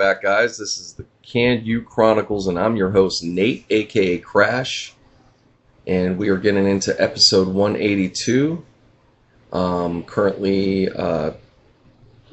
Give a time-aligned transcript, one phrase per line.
[0.00, 0.56] Back, guys.
[0.56, 4.94] This is the Can You Chronicles, and I'm your host, Nate, aka Crash.
[5.86, 8.64] And we are getting into episode 182.
[9.52, 11.32] Um, currently, uh,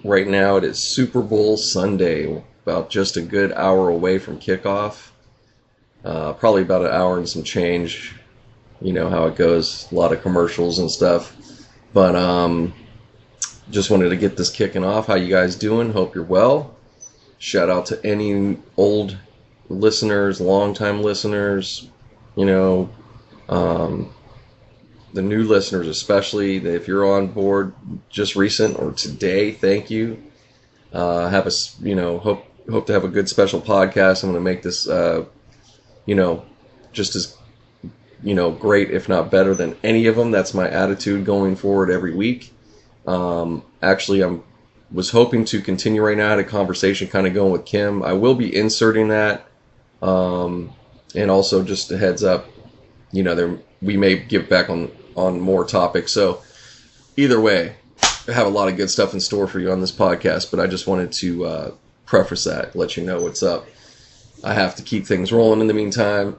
[0.05, 5.09] right now, it is Super Bowl Sunday, about just a good hour away from kickoff.
[6.05, 8.15] Uh, probably about an hour and some change.
[8.79, 11.35] You know how it goes, a lot of commercials and stuff.
[11.93, 12.73] But um,
[13.71, 15.07] just wanted to get this kicking off.
[15.07, 15.91] How you guys doing?
[15.91, 16.76] Hope you're well.
[17.39, 19.17] Shout out to any old
[19.69, 21.89] listeners, longtime listeners,
[22.35, 22.89] you know,
[23.49, 24.13] um,
[25.13, 26.57] the new listeners especially.
[26.57, 27.73] If you're on board
[28.09, 30.23] just recent or today, thank you.
[30.91, 34.23] Uh, have a you know hope hope to have a good special podcast.
[34.23, 35.25] I'm going to make this uh,
[36.05, 36.45] you know
[36.91, 37.37] just as
[38.23, 40.31] you know great, if not better than any of them.
[40.31, 42.53] That's my attitude going forward every week.
[43.05, 44.43] Um, actually, I'm
[44.91, 46.27] was hoping to continue right now.
[46.27, 48.03] I had a conversation kind of going with Kim.
[48.03, 49.45] I will be inserting that.
[50.01, 50.73] Um,
[51.15, 52.47] and also just a heads up,
[53.11, 56.11] you know, there we may get back on on more topics.
[56.11, 56.41] So
[57.15, 57.75] either way,
[58.27, 60.59] I have a lot of good stuff in store for you on this podcast, but
[60.59, 61.71] I just wanted to uh,
[62.05, 63.67] preface that, let you know what's up.
[64.43, 66.37] I have to keep things rolling in the meantime.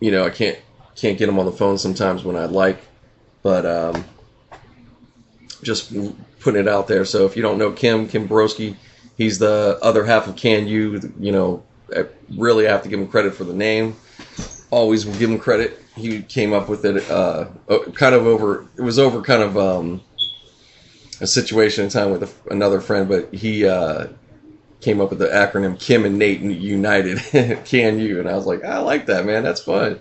[0.00, 0.58] You know, I can't
[0.94, 2.78] can't get them on the phone sometimes when I'd like,
[3.42, 4.04] but um,
[5.62, 5.92] just
[6.42, 7.04] putting it out there.
[7.04, 8.76] So if you don't know Kim, Kim Broski,
[9.16, 11.12] he's the other half of Can You.
[11.18, 11.62] You know,
[11.94, 13.96] I really have to give him credit for the name.
[14.70, 15.78] Always will give him credit.
[15.96, 17.46] He came up with it uh,
[17.94, 20.02] kind of over, it was over kind of um,
[21.20, 24.06] a situation in time with a, another friend, but he uh,
[24.80, 27.18] came up with the acronym Kim and Nate United,
[27.64, 28.20] Can You.
[28.20, 29.42] And I was like, I like that, man.
[29.42, 30.00] That's fun.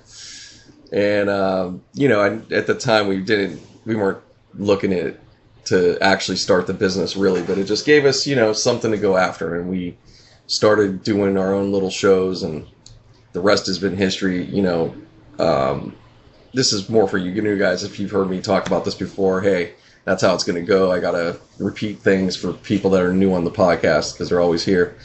[0.93, 4.21] And, um, you know, I, at the time we didn't, we weren't
[4.53, 5.17] looking at
[5.66, 8.97] to actually start the business really, but it just gave us, you know, something to
[8.97, 9.59] go after.
[9.59, 9.97] And we
[10.47, 12.67] started doing our own little shows and
[13.33, 14.44] the rest has been history.
[14.45, 14.95] You know,
[15.39, 15.95] um,
[16.53, 17.83] this is more for you new guys.
[17.83, 19.73] If you've heard me talk about this before, hey,
[20.03, 20.91] that's how it's going to go.
[20.91, 24.41] I got to repeat things for people that are new on the podcast because they're
[24.41, 24.97] always here.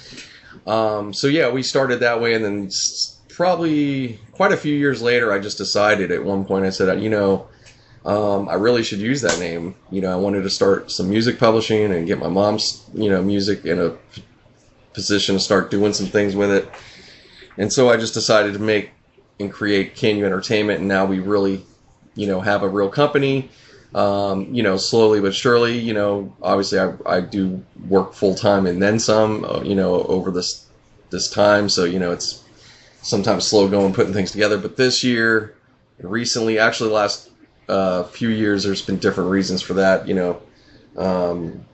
[0.67, 2.71] Um, so yeah, we started that way, and then
[3.29, 7.11] probably quite a few years later, I just decided at one point I said, you
[7.11, 7.47] know,
[8.07, 9.75] um, I really should use that name.
[9.91, 13.21] You know, I wanted to start some music publishing and get my mom's, you know,
[13.21, 13.97] music in a
[14.95, 16.71] position to start doing some things with it.
[17.59, 18.93] And so I just decided to make
[19.41, 21.63] and create Can You Entertainment, and now we really,
[22.15, 23.51] you know, have a real company.
[23.95, 28.67] Um, you know, slowly but surely, you know, obviously I, I do work full time
[28.67, 30.67] and then some, uh, you know, over this
[31.11, 31.69] this time.
[31.69, 32.45] So you know, it's
[33.03, 34.59] sometimes slow going putting things together.
[34.59, 35.57] But this year,
[35.99, 37.31] recently, actually, last
[37.69, 40.07] uh, few years, there's been different reasons for that.
[40.07, 40.43] You know,
[40.97, 41.65] um,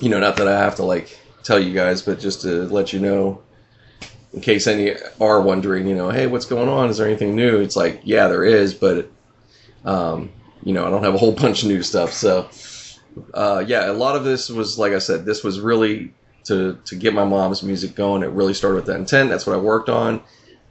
[0.00, 2.92] you know, not that I have to like tell you guys, but just to let
[2.92, 3.42] you know,
[4.32, 6.88] in case any are wondering, you know, hey, what's going on?
[6.88, 7.60] Is there anything new?
[7.60, 9.10] It's like, yeah, there is, but
[9.84, 10.30] um,
[10.62, 12.12] you know, I don't have a whole bunch of new stuff.
[12.12, 12.48] So,
[13.34, 16.14] uh, yeah, a lot of this was, like I said, this was really
[16.44, 18.22] to to get my mom's music going.
[18.22, 19.30] It really started with that intent.
[19.30, 20.22] That's what I worked on.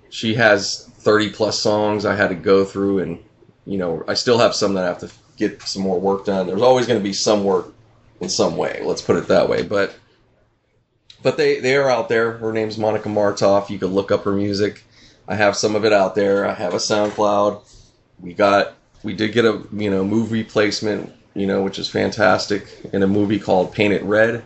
[0.09, 3.23] She has 30 plus songs I had to go through and
[3.65, 6.47] you know, I still have some that I have to get some more work done.
[6.47, 7.73] There's always going to be some work
[8.19, 8.81] in some way.
[8.83, 9.63] Let's put it that way.
[9.63, 9.95] But
[11.21, 12.33] but they they are out there.
[12.33, 13.69] Her name's Monica Martoff.
[13.69, 14.83] You can look up her music.
[15.27, 16.45] I have some of it out there.
[16.45, 17.61] I have a SoundCloud.
[18.19, 18.73] We got
[19.03, 23.07] we did get a you know movie placement you know which is fantastic in a
[23.07, 24.43] movie called Paint It Red.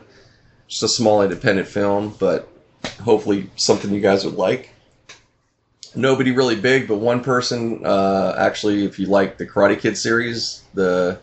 [0.67, 2.49] Just a small independent film, but
[3.03, 4.74] hopefully something you guys would like
[5.95, 10.63] nobody really big, but one person uh, actually, if you like the Karate Kid series,
[10.73, 11.19] the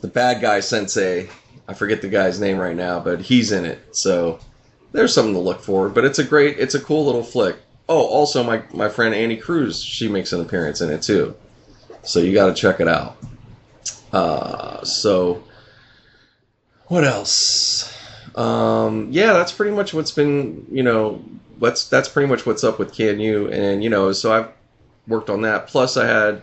[0.00, 1.28] the bad guy sensei,
[1.66, 3.96] I forget the guy's name right now, but he's in it.
[3.96, 4.38] So
[4.92, 5.88] there's something to look for.
[5.88, 7.56] But it's a great, it's a cool little flick.
[7.88, 11.34] Oh, also my my friend Annie Cruz, she makes an appearance in it too.
[12.02, 13.16] So you got to check it out.
[14.12, 15.42] Uh, so
[16.88, 17.93] what else?
[18.34, 21.22] Um, yeah, that's pretty much what's been, you know,
[21.60, 24.48] that's that's pretty much what's up with Can You, and you know, so I've
[25.06, 25.68] worked on that.
[25.68, 26.42] Plus, I had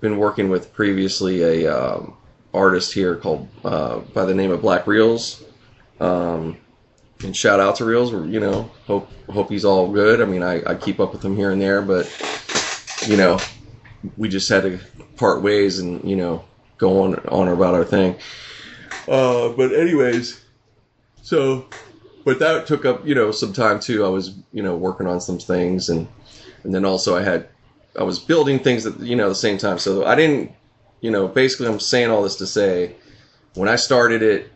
[0.00, 2.16] been working with previously a um,
[2.54, 5.42] artist here called uh, by the name of Black Reels.
[6.00, 6.56] Um,
[7.22, 8.12] and shout out to Reels.
[8.12, 10.20] You know, hope hope he's all good.
[10.20, 12.06] I mean, I, I keep up with him here and there, but
[13.06, 13.38] you know,
[14.16, 14.78] we just had to
[15.16, 16.44] part ways and you know
[16.78, 18.16] go on on about our thing.
[19.08, 20.40] Uh, but anyways,
[21.28, 21.66] so
[22.24, 24.02] but that took up you know some time too.
[24.02, 26.08] I was you know working on some things and
[26.64, 27.48] and then also I had
[27.98, 29.78] I was building things at you know the same time.
[29.78, 30.52] So I didn't
[31.02, 32.96] you know basically I'm saying all this to say
[33.54, 34.50] when I started it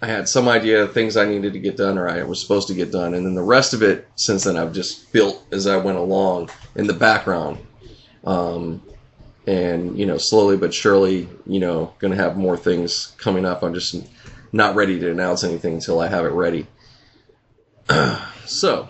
[0.00, 2.68] I had some idea of things I needed to get done or I was supposed
[2.68, 5.66] to get done, and then the rest of it since then I've just built as
[5.66, 7.58] I went along in the background.
[8.24, 8.80] Um,
[9.46, 13.62] and you know, slowly but surely, you know, going to have more things coming up.
[13.62, 13.94] I'm just
[14.52, 16.66] not ready to announce anything until I have it ready.
[18.44, 18.88] so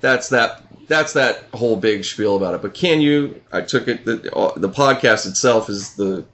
[0.00, 0.62] that's that.
[0.88, 2.62] That's that whole big spiel about it.
[2.62, 3.42] But can you?
[3.52, 4.04] I took it.
[4.04, 4.16] The,
[4.56, 6.24] the podcast itself is the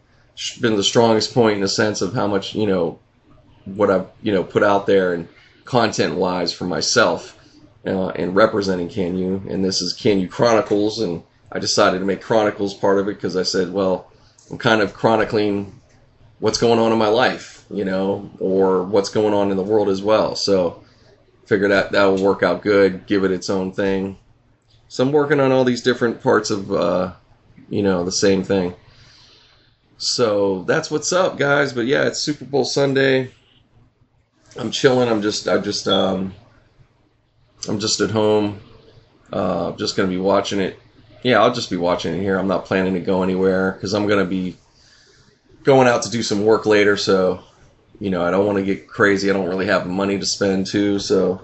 [0.60, 2.98] been the strongest point in the sense of how much you know
[3.64, 5.28] what I've you know put out there and
[5.64, 7.38] content wise for myself
[7.86, 9.42] uh, and representing Can You.
[9.48, 11.22] And this is Can You Chronicles, and
[11.52, 14.10] I decided to make Chronicles part of it because I said, well,
[14.50, 15.80] I'm kind of chronicling
[16.38, 19.88] what's going on in my life, you know, or what's going on in the world
[19.88, 20.36] as well.
[20.36, 20.82] So
[21.46, 24.18] figure that that will work out good, give it its own thing.
[24.88, 27.12] So I'm working on all these different parts of, uh,
[27.68, 28.74] you know, the same thing.
[29.96, 31.72] So that's what's up, guys.
[31.72, 33.30] But yeah, it's Super Bowl Sunday.
[34.56, 35.08] I'm chilling.
[35.08, 36.34] I'm just I just um
[37.68, 38.60] I'm just at home.
[39.32, 40.78] Uh, just gonna be watching it.
[41.22, 42.38] Yeah, I'll just be watching it here.
[42.38, 44.56] I'm not planning to go anywhere because I'm gonna be
[45.62, 46.96] going out to do some work later.
[46.96, 47.42] So,
[48.00, 49.30] you know, I don't want to get crazy.
[49.30, 50.98] I don't really have money to spend too.
[50.98, 51.40] So,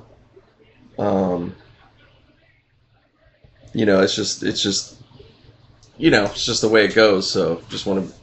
[0.98, 1.54] um,
[3.72, 4.96] you know, it's just it's just
[5.96, 7.30] you know it's just the way it goes.
[7.30, 8.14] So, just want to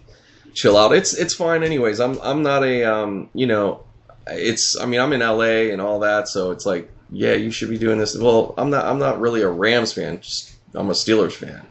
[0.53, 0.91] chill out.
[0.91, 1.99] It's it's fine anyways.
[1.99, 3.83] I'm I'm not a um you know
[4.27, 7.69] it's I mean I'm in LA and all that, so it's like yeah you should
[7.69, 8.17] be doing this.
[8.17, 10.19] Well, I'm not I'm not really a Rams fan.
[10.19, 11.65] Just, I'm a Steelers fan.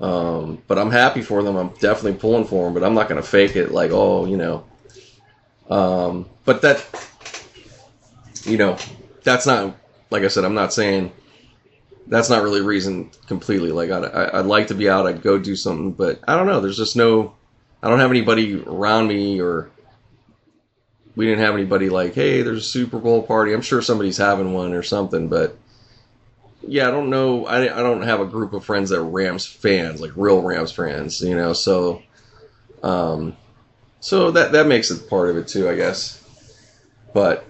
[0.00, 1.56] Um, but I'm happy for them.
[1.56, 4.36] I'm definitely pulling for them, but I'm not going to fake it like oh you
[4.36, 4.64] know.
[5.70, 6.84] Um, but that
[8.44, 8.76] you know
[9.22, 9.76] that's not
[10.10, 10.44] like I said.
[10.44, 11.12] I'm not saying
[12.08, 13.70] that's not really reason completely.
[13.70, 15.06] Like I'd, I'd like to be out.
[15.06, 16.60] I'd go do something, but I don't know.
[16.60, 17.34] There's just no.
[17.82, 19.70] I don't have anybody around me or
[21.16, 23.52] we didn't have anybody like, hey, there's a Super Bowl party.
[23.52, 25.56] I'm sure somebody's having one or something, but
[26.66, 27.46] yeah, I don't know.
[27.46, 31.20] I, I don't have a group of friends that Rams fans, like real Rams fans,
[31.22, 31.52] you know.
[31.52, 32.02] So,
[32.82, 33.36] um,
[34.00, 36.16] so that that makes it part of it too, I guess.
[37.12, 37.44] But,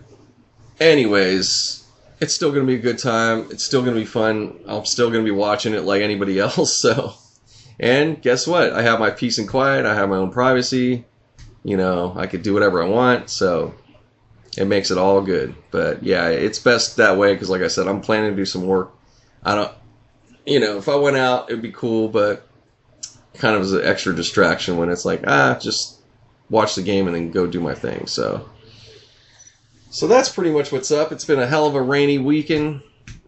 [0.81, 1.85] anyways,
[2.21, 3.47] it's still gonna be a good time.
[3.51, 4.59] It's still gonna be fun.
[4.67, 6.77] I'm still gonna be watching it like anybody else.
[6.77, 7.15] So,
[7.79, 8.73] and guess what?
[8.73, 9.87] I have my peace and quiet.
[9.87, 11.05] I have my own privacy.
[11.63, 13.75] You know, I could do whatever I want, so
[14.57, 15.55] it makes it all good.
[15.71, 18.67] But yeah, it's best that way because, like I said, I'm planning to do some
[18.67, 18.93] work.
[19.43, 19.73] I don't,
[20.47, 22.47] you know, if I went out, it'd be cool, but
[23.35, 26.00] kind of as an extra distraction when it's like, ah, just
[26.51, 28.07] watch the game and then go do my thing.
[28.07, 28.49] So,
[29.91, 31.13] so that's pretty much what's up.
[31.13, 32.83] It's been a hell of a rainy weekend,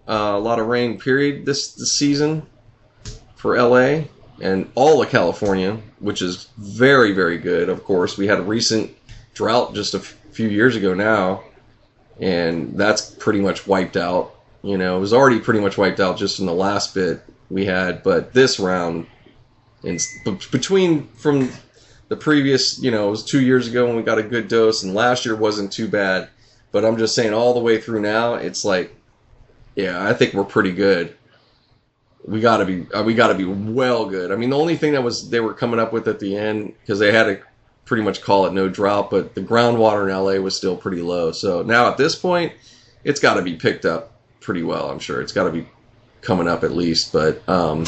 [0.09, 2.47] uh, a lot of rain period this, this season
[3.37, 4.05] for LA
[4.41, 7.69] and all of California, which is very, very good.
[7.69, 8.95] Of course, we had a recent
[9.35, 11.45] drought just a f- few years ago now,
[12.21, 14.35] and that's pretty much wiped out.
[14.63, 17.65] You know, it was already pretty much wiped out just in the last bit we
[17.65, 19.07] had, but this round,
[19.85, 19.99] in,
[20.51, 21.51] between from
[22.13, 24.83] the previous, you know, it was two years ago when we got a good dose,
[24.83, 26.29] and last year wasn't too bad.
[26.71, 28.95] But I'm just saying, all the way through now, it's like,
[29.75, 31.17] yeah, I think we're pretty good
[32.25, 34.31] we got to be uh, we got to be well good.
[34.31, 36.75] I mean, the only thing that was they were coming up with at the end
[36.81, 37.41] because they had to
[37.85, 41.33] pretty much call it no drought, but the groundwater in LA was still pretty low.
[41.33, 42.53] So now at this point,
[43.05, 44.91] it's got to be picked up pretty well.
[44.91, 45.67] I'm sure it's got to be
[46.21, 47.13] coming up at least.
[47.13, 47.87] But um,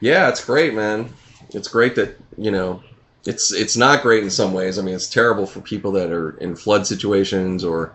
[0.00, 1.12] yeah, it's great, man.
[1.50, 2.82] It's great that you know
[3.24, 4.78] it's it's not great in some ways.
[4.78, 7.94] I mean, it's terrible for people that are in flood situations or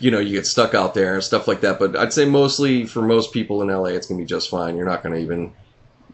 [0.00, 1.78] you know, you get stuck out there and stuff like that.
[1.78, 4.76] But I'd say mostly for most people in LA, it's gonna be just fine.
[4.76, 5.52] You're not gonna even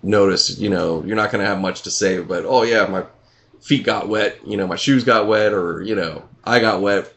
[0.03, 0.59] notice.
[0.59, 2.21] You know, you're not gonna have much to say.
[2.21, 3.05] But oh yeah, my
[3.61, 4.39] feet got wet.
[4.47, 7.13] You know, my shoes got wet, or you know, I got wet.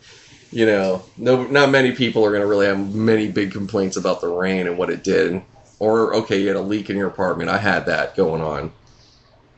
[0.52, 4.28] you know, no, not many people are gonna really have many big complaints about the
[4.28, 5.42] rain and what it did.
[5.78, 7.50] Or okay, you had a leak in your apartment.
[7.50, 8.72] I had that going on.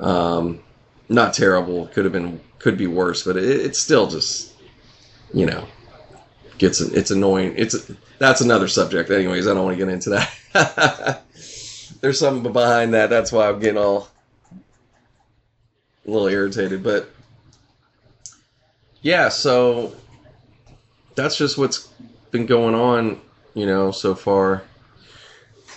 [0.02, 0.60] Um,
[1.08, 1.86] not terrible.
[1.88, 4.52] Could have been, could be worse, but it, it's still just,
[5.32, 5.66] you know,
[6.58, 7.54] gets it's annoying.
[7.56, 9.10] It's that's another subject.
[9.10, 11.22] Anyways, I don't want to get into that.
[12.00, 13.10] There's something behind that.
[13.10, 14.08] That's why I'm getting all
[16.06, 16.82] a little irritated.
[16.82, 17.10] But
[19.02, 19.94] yeah, so
[21.14, 21.88] that's just what's
[22.30, 23.20] been going on,
[23.54, 24.62] you know, so far.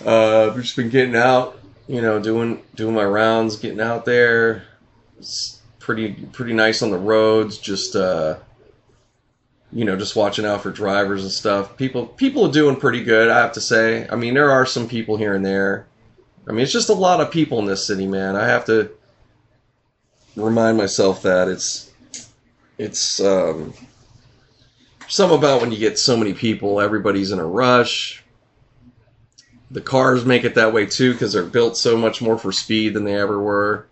[0.04, 4.64] Uh, I've just been getting out, you know, doing doing my rounds, getting out there.
[5.18, 7.58] It's pretty pretty nice on the roads.
[7.58, 8.38] Just uh,
[9.72, 11.76] you know, just watching out for drivers and stuff.
[11.76, 14.08] People people are doing pretty good, I have to say.
[14.08, 15.86] I mean, there are some people here and there.
[16.48, 18.36] I mean, it's just a lot of people in this city, man.
[18.36, 18.90] I have to
[20.36, 21.90] remind myself that it's
[22.78, 23.72] it's um,
[25.08, 28.22] some about when you get so many people, everybody's in a rush.
[29.70, 32.94] The cars make it that way too because they're built so much more for speed
[32.94, 33.86] than they ever were.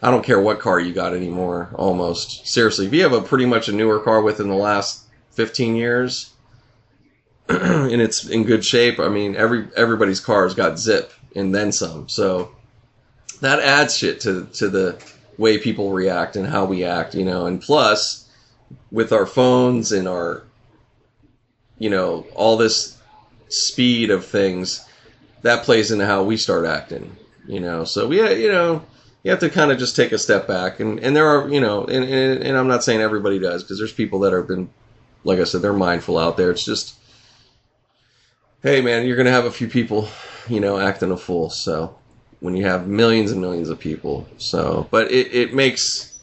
[0.00, 2.46] I don't care what car you got anymore, almost.
[2.46, 6.30] Seriously, if you have a pretty much a newer car within the last 15 years
[7.48, 12.08] and it's in good shape, I mean, every everybody's car's got zip and then some.
[12.08, 12.54] So
[13.40, 15.02] that adds shit to to the
[15.38, 17.46] way people react and how we act, you know.
[17.46, 18.28] And plus,
[18.90, 20.44] with our phones and our,
[21.78, 22.96] you know, all this
[23.48, 24.83] speed of things,
[25.44, 27.14] that plays into how we start acting,
[27.46, 27.84] you know.
[27.84, 28.82] So we, you know,
[29.22, 30.80] you have to kind of just take a step back.
[30.80, 33.78] And and there are, you know, and and, and I'm not saying everybody does because
[33.78, 34.70] there's people that have been,
[35.22, 36.50] like I said, they're mindful out there.
[36.50, 36.96] It's just.
[38.62, 40.08] Hey man, you're gonna have a few people,
[40.48, 41.50] you know, acting a fool.
[41.50, 41.94] So
[42.40, 44.26] when you have millions and millions of people.
[44.38, 46.18] So, but it, it makes,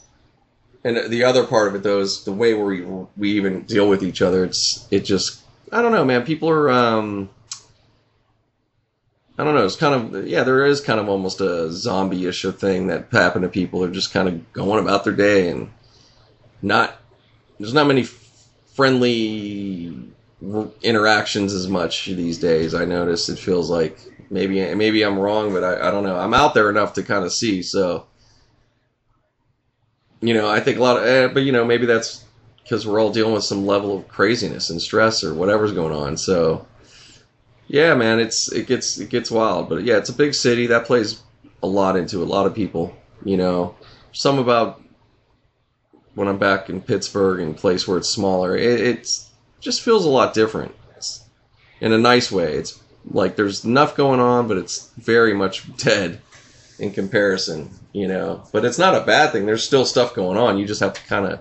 [0.84, 2.82] and the other part of it though is the way we
[3.16, 4.44] we even deal with each other.
[4.44, 6.25] It's it just I don't know, man.
[6.25, 7.30] People are um,
[9.41, 9.65] I don't know.
[9.65, 13.50] It's kind of yeah, there is kind of almost a zombie-ish thing that happened to
[13.50, 13.79] people.
[13.79, 15.71] They're just kind of going about their day and
[16.62, 16.95] not.
[17.60, 19.98] There's not many friendly
[20.83, 22.75] interactions as much these days.
[22.75, 23.98] I notice it feels like
[24.29, 26.17] maybe maybe I'm wrong, but I, I don't know.
[26.17, 27.63] I'm out there enough to kind of see.
[27.63, 28.05] So,
[30.19, 32.24] you know, I think a lot of, eh, but you know, maybe that's
[32.62, 36.15] because we're all dealing with some level of craziness and stress or whatever's going on.
[36.15, 36.67] So,
[37.72, 39.70] yeah, man, it's it gets it gets wild.
[39.70, 41.22] But yeah, it's a big city that plays
[41.63, 42.94] a lot into a lot of people.
[43.24, 43.75] You know,
[44.12, 44.82] some about
[46.16, 49.30] when I'm back in Pittsburgh and place where it's smaller, it it's
[49.62, 50.75] just feels a lot different.
[50.98, 51.24] It's,
[51.80, 52.56] in a nice way.
[52.56, 56.20] It's like there's enough going on, but it's very much dead
[56.78, 58.44] in comparison, you know.
[58.51, 59.46] But it's not a bad thing.
[59.46, 60.58] There's still stuff going on.
[60.58, 61.40] You just have to kind of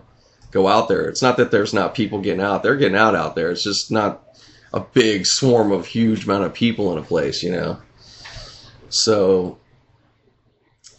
[0.53, 1.09] go out there.
[1.09, 2.63] It's not that there's not people getting out.
[2.63, 3.51] They're getting out out there.
[3.51, 4.30] It's just not
[4.73, 7.81] a big swarm of huge amount of people in a place, you know.
[8.89, 9.59] So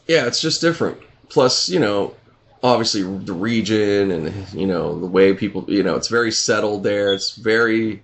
[0.08, 0.98] yeah, it's just different.
[1.30, 2.16] Plus, you know,
[2.64, 7.14] obviously the region and you know the way people, you know, it's very settled there.
[7.14, 8.04] It's very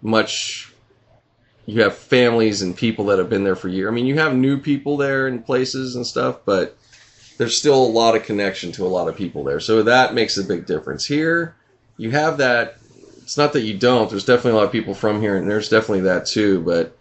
[0.00, 0.72] much
[1.66, 3.88] you have families and people that have been there for years.
[3.88, 6.76] I mean, you have new people there in places and stuff, but
[7.38, 9.60] there's still a lot of connection to a lot of people there.
[9.60, 11.06] So that makes a big difference.
[11.06, 11.54] Here,
[11.96, 12.78] you have that.
[13.32, 14.10] It's not that you don't.
[14.10, 16.60] There's definitely a lot of people from here, and there's definitely that too.
[16.60, 16.94] But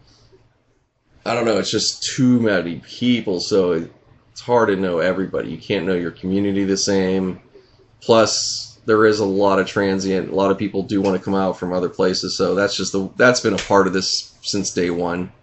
[1.26, 1.58] I don't know.
[1.58, 5.50] It's just too many people, so it's hard to know everybody.
[5.50, 7.42] You can't know your community the same.
[8.00, 10.32] Plus, there is a lot of transient.
[10.32, 12.94] A lot of people do want to come out from other places, so that's just
[12.94, 15.34] the that's been a part of this since day one.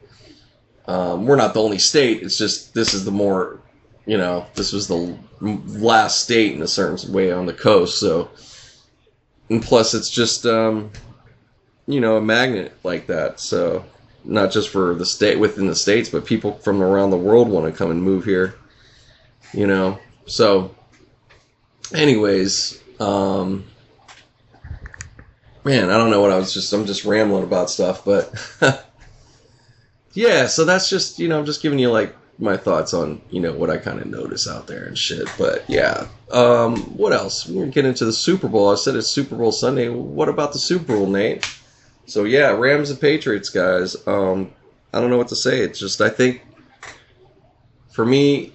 [0.86, 2.22] Um, we're not the only state.
[2.22, 3.60] It's just this is the more,
[4.06, 8.00] you know, this was the last state in a certain way on the coast.
[8.00, 8.30] So,
[9.50, 10.90] and plus it's just, um,
[11.86, 13.40] you know, a magnet like that.
[13.40, 13.84] So,
[14.24, 17.66] not just for the state within the states, but people from around the world want
[17.66, 18.56] to come and move here.
[19.52, 20.74] You know, so.
[21.94, 23.64] Anyways, um,
[25.64, 26.72] man, I don't know what I was just.
[26.72, 28.34] I'm just rambling about stuff, but
[30.12, 30.46] yeah.
[30.46, 33.52] So that's just you know, I'm just giving you like my thoughts on you know
[33.52, 35.28] what I kind of notice out there and shit.
[35.38, 37.46] But yeah, um, what else?
[37.46, 38.70] We're gonna get into the Super Bowl.
[38.70, 39.88] I said it's Super Bowl Sunday.
[39.88, 41.48] What about the Super Bowl, Nate?
[42.06, 43.96] So yeah, Rams and Patriots, guys.
[44.06, 44.52] Um,
[44.92, 45.60] I don't know what to say.
[45.60, 46.42] It's just I think
[47.90, 48.52] for me,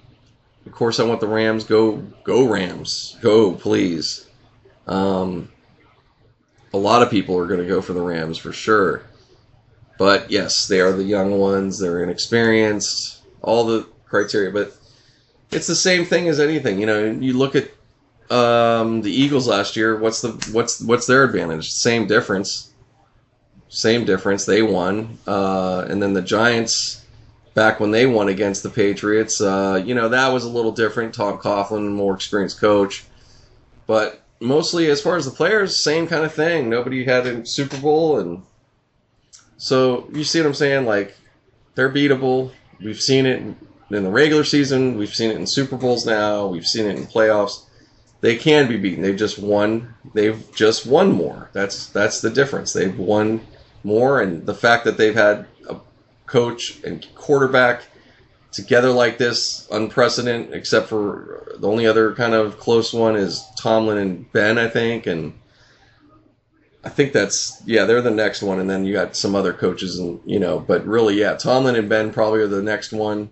[0.65, 1.65] of course, I want the Rams.
[1.65, 3.17] Go, go Rams.
[3.21, 4.25] Go, please.
[4.87, 5.51] Um,
[6.73, 9.03] a lot of people are to go for the Rams for sure.
[9.99, 11.79] But yes, they are the young ones.
[11.79, 13.22] They're inexperienced.
[13.43, 14.75] All the criteria, but
[15.51, 16.79] it's the same thing as anything.
[16.79, 17.69] You know, you look at
[18.31, 19.97] um, the Eagles last year.
[19.97, 21.71] What's the what's what's their advantage?
[21.71, 22.71] Same difference.
[23.69, 24.45] Same difference.
[24.45, 27.03] They won, uh, and then the Giants
[27.53, 29.41] back when they won against the Patriots.
[29.41, 31.13] Uh, you know that was a little different.
[31.13, 33.03] Tom Coughlin, more experienced coach,
[33.87, 36.69] but mostly as far as the players, same kind of thing.
[36.69, 38.43] Nobody had a Super Bowl, and
[39.57, 40.85] so you see what I'm saying?
[40.85, 41.15] Like
[41.75, 42.51] they're beatable.
[42.83, 43.55] We've seen it in
[43.89, 44.97] the regular season.
[44.97, 46.47] We've seen it in Super Bowls now.
[46.47, 47.63] We've seen it in playoffs.
[48.21, 49.01] They can be beaten.
[49.01, 49.93] They've just won.
[50.13, 51.49] They've just won more.
[51.53, 52.73] That's that's the difference.
[52.73, 53.41] They've won
[53.83, 55.77] more, and the fact that they've had a
[56.25, 57.83] coach and quarterback
[58.53, 63.97] together like this, unprecedented, except for the only other kind of close one is Tomlin
[63.97, 65.07] and Ben, I think.
[65.07, 65.33] And
[66.85, 68.59] I think that's, yeah, they're the next one.
[68.59, 71.87] And then you got some other coaches, and, you know, but really, yeah, Tomlin and
[71.87, 73.29] Ben probably are the next one.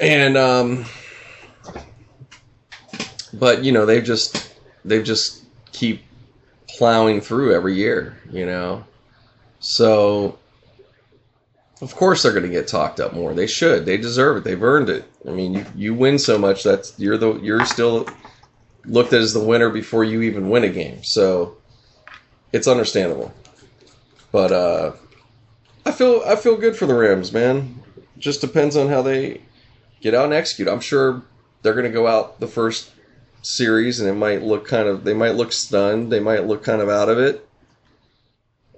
[0.00, 0.86] And, um,
[3.38, 6.02] but you know they've just they've just keep
[6.68, 8.18] plowing through every year.
[8.30, 8.84] You know,
[9.60, 10.38] so
[11.80, 13.34] of course they're going to get talked up more.
[13.34, 13.84] They should.
[13.84, 14.44] They deserve it.
[14.44, 15.04] They've earned it.
[15.26, 18.06] I mean, you, you win so much that's you're the you're still
[18.86, 21.02] looked at as the winner before you even win a game.
[21.02, 21.56] So
[22.52, 23.32] it's understandable.
[24.32, 24.92] But uh
[25.84, 27.82] I feel I feel good for the Rams, man.
[28.18, 29.40] Just depends on how they
[30.00, 30.68] get out and execute.
[30.68, 31.22] I'm sure
[31.62, 32.90] they're going to go out the first
[33.42, 36.82] series and it might look kind of they might look stunned, they might look kind
[36.82, 37.48] of out of it.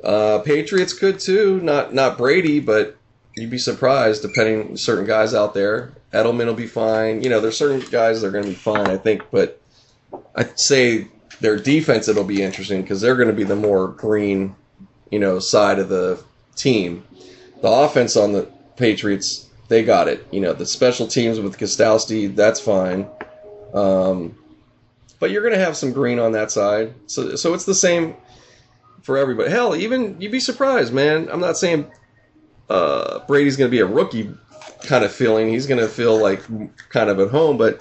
[0.05, 1.61] Uh, Patriots could too.
[1.61, 2.97] Not not Brady, but
[3.37, 5.93] you'd be surprised depending certain guys out there.
[6.13, 7.23] Edelman will be fine.
[7.23, 9.58] You know, there's certain guys that are going to be fine, I think, but
[10.35, 11.09] I'd say
[11.41, 14.55] their defense it'll be interesting because they're going to be the more green,
[15.11, 16.23] you know, side of the
[16.57, 17.05] team.
[17.61, 20.27] The offense on the Patriots, they got it.
[20.31, 23.09] You know, the special teams with Gostkowski, that's fine.
[23.75, 24.37] Um,
[25.21, 26.95] but you're going to have some green on that side.
[27.07, 28.15] So so it's the same
[29.03, 29.51] for everybody.
[29.51, 31.29] Hell, even you'd be surprised, man.
[31.31, 31.91] I'm not saying
[32.71, 34.33] uh, Brady's going to be a rookie
[34.83, 35.49] kind of feeling.
[35.49, 36.43] He's going to feel like
[36.89, 37.81] kind of at home, but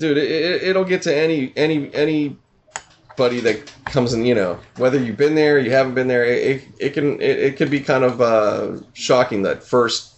[0.00, 4.24] dude, it, it'll get to any any anybody that comes in.
[4.24, 6.24] You know, whether you've been there, you haven't been there.
[6.24, 10.14] It, it, it can it, it could be kind of uh, shocking that first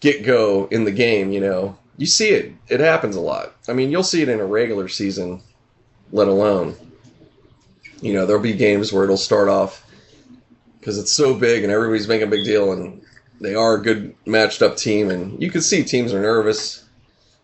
[0.00, 1.30] get go in the game.
[1.32, 2.54] You know, you see it.
[2.68, 3.54] It happens a lot.
[3.68, 5.42] I mean, you'll see it in a regular season,
[6.12, 6.74] let alone
[8.00, 9.86] you know, there'll be games where it'll start off
[10.78, 13.02] because it's so big and everybody's making a big deal and
[13.40, 16.84] they are a good matched up team and you can see teams are nervous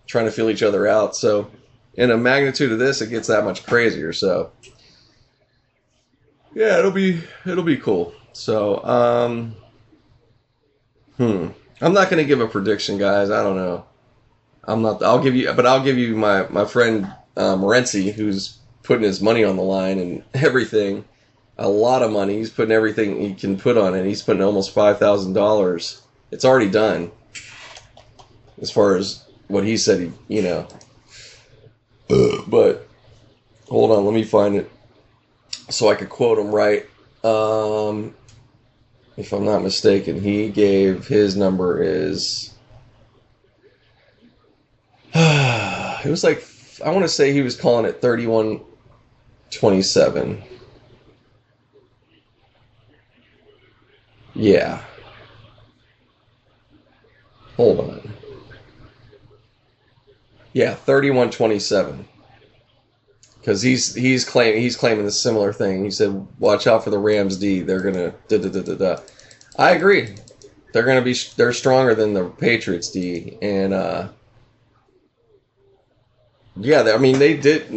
[0.07, 1.17] trying to feel each other out.
[1.17, 1.51] So
[1.95, 4.13] in a magnitude of this, it gets that much crazier.
[4.13, 4.53] So
[6.55, 8.15] yeah, it'll be it'll be cool.
[8.33, 9.57] So um,
[11.17, 11.49] hmm,
[11.81, 13.31] I'm not gonna give a prediction, guys.
[13.31, 13.85] I don't know.
[14.65, 15.03] I'm not.
[15.03, 19.21] I'll give you, but I'll give you my my friend uh, Morency, who's putting his
[19.21, 21.05] money on the line and everything.
[21.59, 22.37] A lot of money.
[22.37, 24.05] He's putting everything he can put on it.
[24.05, 26.03] He's putting almost five thousand dollars.
[26.31, 27.13] It's already done.
[28.61, 30.69] As far as what he said, he, you know.
[32.47, 32.87] But
[33.69, 34.71] hold on, let me find it
[35.69, 36.87] so I could quote him right.
[37.25, 38.15] Um,
[39.17, 42.53] if I'm not mistaken, he gave his number is.
[45.15, 46.47] it was like
[46.85, 48.61] I want to say he was calling it 31
[49.51, 50.43] 27.
[54.35, 54.83] Yeah.
[57.57, 58.13] Hold on.
[60.57, 62.09] Yeah, 3127.
[63.45, 65.85] Cuz he's he's claiming he's claiming a similar thing.
[65.85, 67.61] He said watch out for the Rams D.
[67.61, 69.03] They're to da da da da da.
[69.59, 70.15] I agree.
[70.73, 74.09] They're to be they're stronger than the Patriots D and uh
[76.57, 77.71] yeah, I mean they did.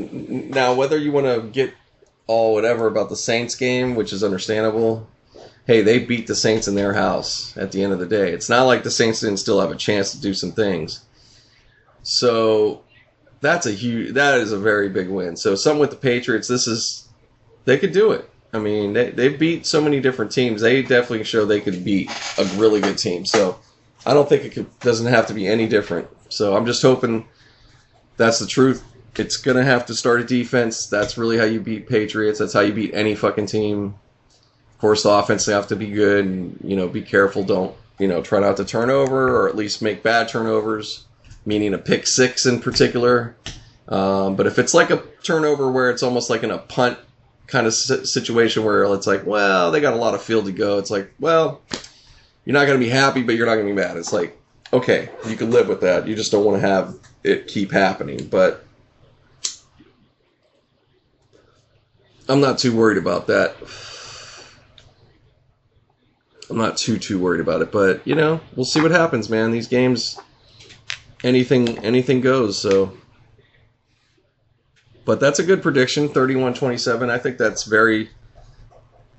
[0.50, 1.74] Now whether you want to get
[2.28, 5.06] all whatever about the Saints game, which is understandable.
[5.68, 8.32] Hey, they beat the Saints in their house at the end of the day.
[8.32, 11.02] It's not like the Saints didn't still have a chance to do some things.
[12.04, 12.84] So
[13.42, 15.38] that's a huge that is a very big win.
[15.38, 17.08] So something with the Patriots, this is
[17.66, 18.30] they could do it.
[18.54, 20.62] I mean, they they beat so many different teams.
[20.62, 23.26] They definitely show they could beat a really good team.
[23.26, 23.60] So
[24.06, 26.08] I don't think it could, doesn't have to be any different.
[26.30, 27.28] So I'm just hoping
[28.18, 28.84] that's the truth.
[29.16, 30.88] It's gonna have to start a defense.
[30.88, 32.40] That's really how you beat Patriots.
[32.40, 33.96] That's how you beat any fucking team.
[34.74, 37.44] Of course, the offense they have to be good and you know be careful.
[37.44, 41.06] Don't you know try not to turn over or at least make bad turnovers,
[41.50, 43.36] meaning a pick six in particular.
[43.90, 47.00] Um, but if it's like a turnover where it's almost like in a punt
[47.48, 50.78] kind of situation where it's like, well, they got a lot of field to go.
[50.78, 51.62] It's like, well,
[52.46, 53.98] you're not going to be happy, but you're not going to be mad.
[53.98, 54.40] It's like,
[54.72, 56.08] okay, you can live with that.
[56.08, 58.28] You just don't want to have it keep happening.
[58.28, 58.64] But
[62.28, 63.56] I'm not too worried about that.
[66.52, 69.52] I'm not too too worried about it, but you know, we'll see what happens, man.
[69.52, 70.20] These games
[71.23, 72.93] anything anything goes, so
[75.05, 77.10] but that's a good prediction, 31-27.
[77.10, 78.10] I think that's very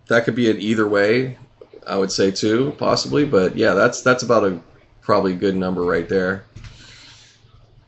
[0.07, 1.39] that could be it either way,
[1.87, 4.61] I would say too, possibly, but yeah, that's that's about a
[5.01, 6.45] probably good number right there.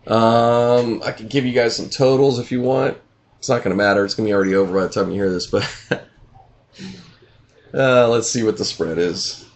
[0.07, 2.99] Um, I could give you guys some totals if you want.
[3.39, 4.05] It's not going to matter.
[4.05, 5.63] It's going to be already over by the time you hear this, but
[7.75, 9.49] uh, let's see what the spread is.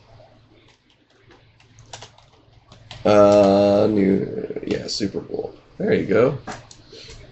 [3.04, 5.54] Uh, new, yeah, Super Bowl.
[5.78, 6.38] There you go.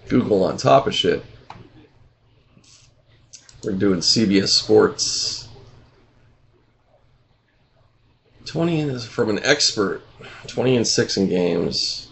[0.07, 1.23] Google on top of shit.
[3.63, 5.47] We're doing CBS Sports.
[8.45, 10.01] 20 is from an expert.
[10.47, 12.07] 20 and 6 in games.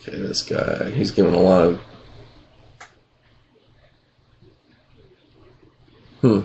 [0.00, 1.80] Okay, this guy, he's giving a lot of.
[6.20, 6.40] Hmm.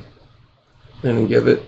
[1.01, 1.63] Didn't give it.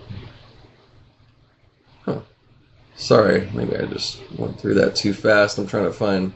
[3.00, 5.56] Sorry, maybe I just went through that too fast.
[5.56, 6.34] I'm trying to find.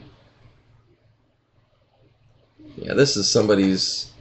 [2.75, 4.11] Yeah, this is somebody's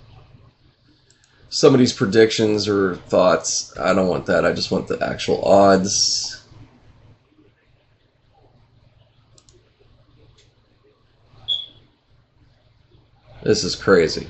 [1.49, 3.77] somebody's predictions or thoughts.
[3.79, 4.45] I don't want that.
[4.45, 6.45] I just want the actual odds.
[13.43, 14.27] This is crazy.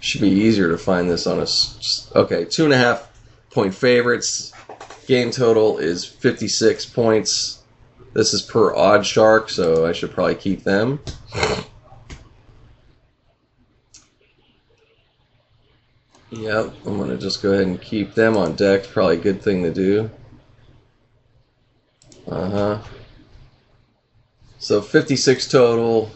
[0.00, 1.46] Should be easier to find this on a.
[2.18, 3.06] Okay, two and a half
[3.50, 4.54] point favorites.
[5.08, 7.62] Game total is 56 points.
[8.12, 11.00] This is per OddsShark, so I should probably keep them.
[16.30, 18.86] Yep, I'm going to just go ahead and keep them on deck.
[18.86, 20.10] Probably a good thing to do.
[22.30, 22.78] Uh huh.
[24.58, 26.10] So 56 total,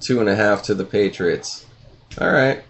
[0.00, 1.66] two and a half to the Patriots.
[2.20, 2.64] All right.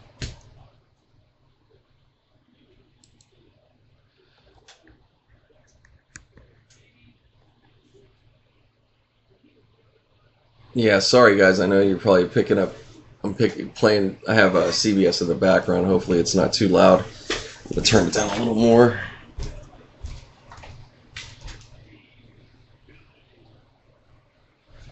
[10.74, 11.60] Yeah, sorry guys.
[11.60, 12.74] I know you're probably picking up.
[13.22, 14.18] I'm picking playing.
[14.28, 15.86] I have a CBS in the background.
[15.86, 17.00] Hopefully, it's not too loud.
[17.00, 18.98] I'm gonna turn it down a little more.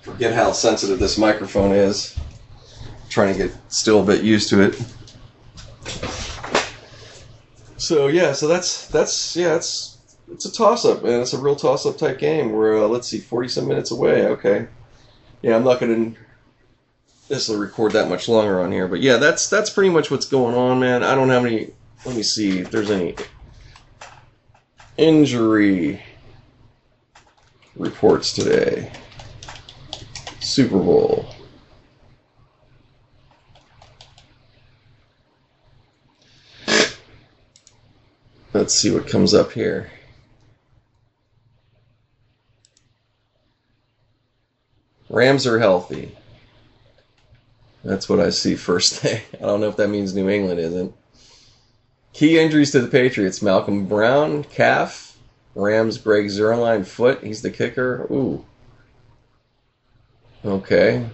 [0.02, 2.16] Forget how sensitive this microphone is.
[3.10, 4.80] trying to get still a bit used to it.
[7.76, 9.98] So yeah, so that's that's yeah, it's
[10.30, 11.22] it's a toss up, man.
[11.22, 12.52] It's a real toss up type game.
[12.52, 14.26] We're uh, let's see, forty some minutes away.
[14.28, 14.68] Okay
[15.42, 16.20] yeah, I'm not going to
[17.28, 20.54] necessarily record that much longer on here, but yeah, that's that's pretty much what's going
[20.54, 21.02] on, man.
[21.02, 21.72] I don't have any.
[22.04, 23.14] Let me see if there's any
[24.96, 26.02] injury
[27.76, 28.92] reports today.
[30.40, 31.26] Super Bowl.
[38.52, 39.90] Let's see what comes up here.
[45.12, 46.16] Rams are healthy.
[47.84, 49.20] That's what I see first thing.
[49.34, 50.94] I don't know if that means New England isn't.
[52.14, 55.18] Key injuries to the Patriots: Malcolm Brown, calf.
[55.54, 57.22] Rams: Greg Zuerlein, foot.
[57.22, 58.06] He's the kicker.
[58.10, 58.44] Ooh.
[60.44, 61.06] Okay.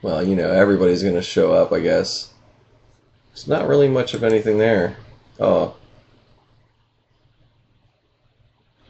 [0.00, 2.32] Well, you know, everybody's going to show up, I guess.
[3.30, 4.96] There's not really much of anything there.
[5.38, 5.76] Oh.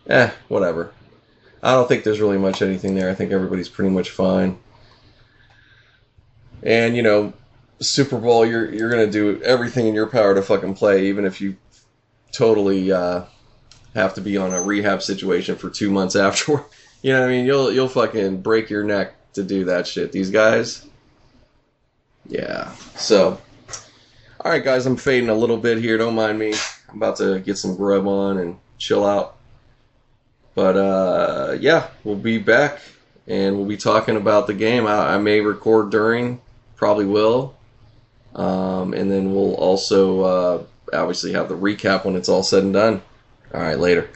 [0.09, 0.92] Eh, whatever.
[1.62, 3.10] I don't think there's really much anything there.
[3.10, 4.58] I think everybody's pretty much fine.
[6.62, 7.32] And you know,
[7.80, 11.40] Super Bowl, you're you're gonna do everything in your power to fucking play, even if
[11.40, 11.56] you
[12.32, 13.22] totally uh,
[13.94, 16.64] have to be on a rehab situation for two months afterward.
[17.02, 17.46] You know what I mean?
[17.46, 20.12] You'll you'll fucking break your neck to do that shit.
[20.12, 20.86] These guys,
[22.26, 22.72] yeah.
[22.96, 23.40] So,
[24.40, 25.96] all right, guys, I'm fading a little bit here.
[25.96, 26.54] Don't mind me.
[26.88, 29.38] I'm about to get some grub on and chill out.
[30.58, 32.80] But uh, yeah, we'll be back
[33.28, 34.88] and we'll be talking about the game.
[34.88, 36.40] I, I may record during,
[36.74, 37.54] probably will.
[38.34, 42.72] Um, and then we'll also uh, obviously have the recap when it's all said and
[42.72, 43.02] done.
[43.54, 44.10] All right, later.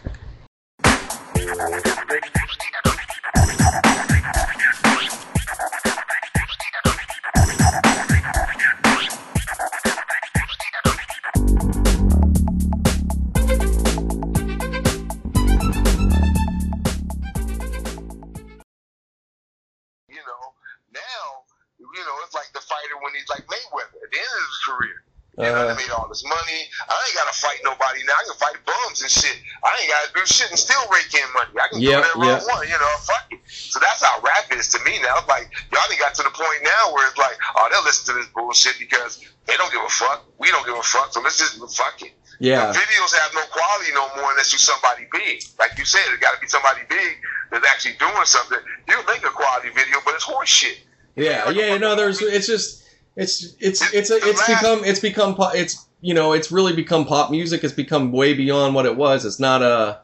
[26.21, 26.61] Money.
[26.85, 28.21] I ain't gotta fight nobody now.
[28.21, 29.41] I can fight bums and shit.
[29.65, 31.57] I ain't gotta do shit and still rake in money.
[31.57, 32.45] I can yep, do whatever yep.
[32.45, 32.93] I want, you know.
[33.09, 33.41] Fuck it.
[33.49, 35.25] So that's how rap is to me now.
[35.25, 38.05] It's like y'all ain't got to the point now where it's like, oh, they'll listen
[38.13, 40.29] to this bullshit because they don't give a fuck.
[40.37, 41.17] We don't give a fuck.
[41.17, 42.13] So let's just fuck it.
[42.37, 42.69] Yeah.
[42.69, 45.41] The videos have no quality no more unless you're somebody big.
[45.59, 47.17] Like you said, it got to be somebody big
[47.51, 48.59] that's actually doing something.
[48.89, 50.81] You make a quality video, but it's horse shit.
[51.17, 52.21] Yeah, yeah, no, there's.
[52.21, 52.83] It's just.
[53.15, 57.31] It's it's it's a, it's become it's become it's you know, it's really become pop
[57.31, 57.65] music.
[57.65, 59.25] It's become way beyond what it was.
[59.25, 60.01] It's not a,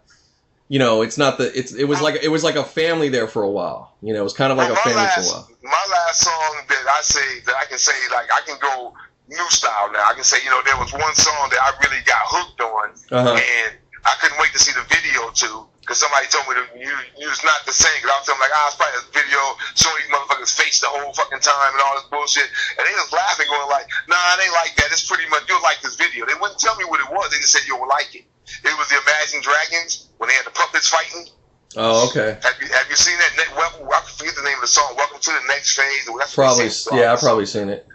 [0.69, 1.57] you know, it's not the.
[1.59, 3.93] It's it was like it was like a family there for a while.
[4.01, 5.51] You know, it was kind of like well, a family last, for a while.
[5.65, 8.95] My last song that I say that I can say like I can go
[9.29, 10.05] new style now.
[10.09, 12.91] I can say you know there was one song that I really got hooked on,
[13.11, 13.35] uh-huh.
[13.35, 16.93] and I couldn't wait to see the video too because somebody told me to you,
[17.17, 17.97] use not the same.
[17.97, 19.41] Because I was telling like, ah, it's probably a video
[19.73, 22.45] showing these motherfuckers' face the whole fucking time and all this bullshit.
[22.77, 24.93] And they was laughing, going like, nah, it ain't like that.
[24.93, 26.29] It's pretty much, you'll like this video.
[26.29, 27.33] They wouldn't tell me what it was.
[27.33, 28.29] They just said you'll like it.
[28.69, 31.33] It was the Imagine Dragons when they had the puppets fighting.
[31.77, 32.37] Oh, okay.
[32.45, 33.33] Have you have you seen that?
[33.53, 34.93] Well, I forget the name of the song.
[34.97, 36.09] Welcome to the next phase.
[36.17, 36.73] That's probably.
[36.97, 37.87] Yeah, I've probably seen it.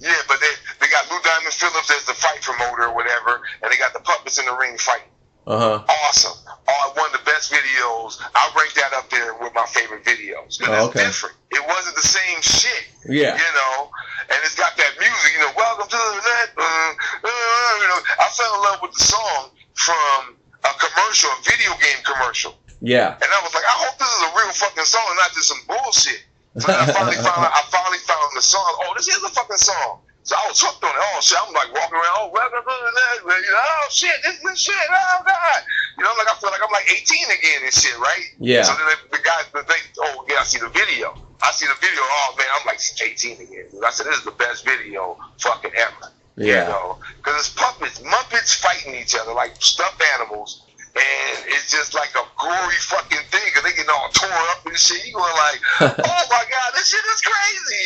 [0.00, 0.48] Yeah, but they
[0.80, 4.00] they got Lou Diamond Phillips as the fight promoter or whatever, and they got the
[4.00, 5.09] puppets in the ring fighting.
[5.46, 5.84] Uh huh.
[6.06, 6.38] Awesome.
[6.68, 8.20] Oh, one of the best videos.
[8.34, 10.60] I'll rank that up there with my favorite videos.
[10.62, 11.04] Oh, okay.
[11.04, 11.36] Different.
[11.50, 12.86] It wasn't the same shit.
[13.08, 13.34] Yeah.
[13.34, 13.90] You know,
[14.30, 15.30] and it's got that music.
[15.34, 16.48] You know, welcome to the net.
[16.54, 21.42] Uh, uh, you know, I fell in love with the song from a commercial, a
[21.42, 22.54] video game commercial.
[22.80, 23.16] Yeah.
[23.16, 25.48] And I was like, I hope this is a real fucking song and not just
[25.48, 26.22] some bullshit.
[26.58, 28.68] So I finally found I finally found the song.
[28.84, 30.00] Oh, this is a fucking song.
[30.22, 31.00] So I was hooked on it.
[31.00, 31.38] Oh shit!
[31.40, 32.16] I'm like walking around.
[32.20, 33.24] Oh, welcome to the next.
[33.24, 34.16] You know, oh shit!
[34.22, 34.76] This is shit.
[34.76, 35.60] Oh god!
[35.98, 37.02] You know, like I feel like I'm like 18
[37.34, 38.26] again and shit, right?
[38.38, 38.62] Yeah.
[38.62, 41.16] So then the, the guy, the thing, oh yeah, I see the video.
[41.42, 42.00] I see the video.
[42.04, 43.66] Oh man, I'm like 18 again.
[43.80, 46.12] I said this is the best video fucking ever.
[46.36, 46.64] Yeah.
[46.64, 50.62] You know, because it's puppets, muppets fighting each other like stuffed animals,
[50.96, 54.76] and it's just like a gory fucking thing because they get all tore up and
[54.76, 55.06] shit.
[55.06, 57.84] You going like, oh my god, this shit is crazy.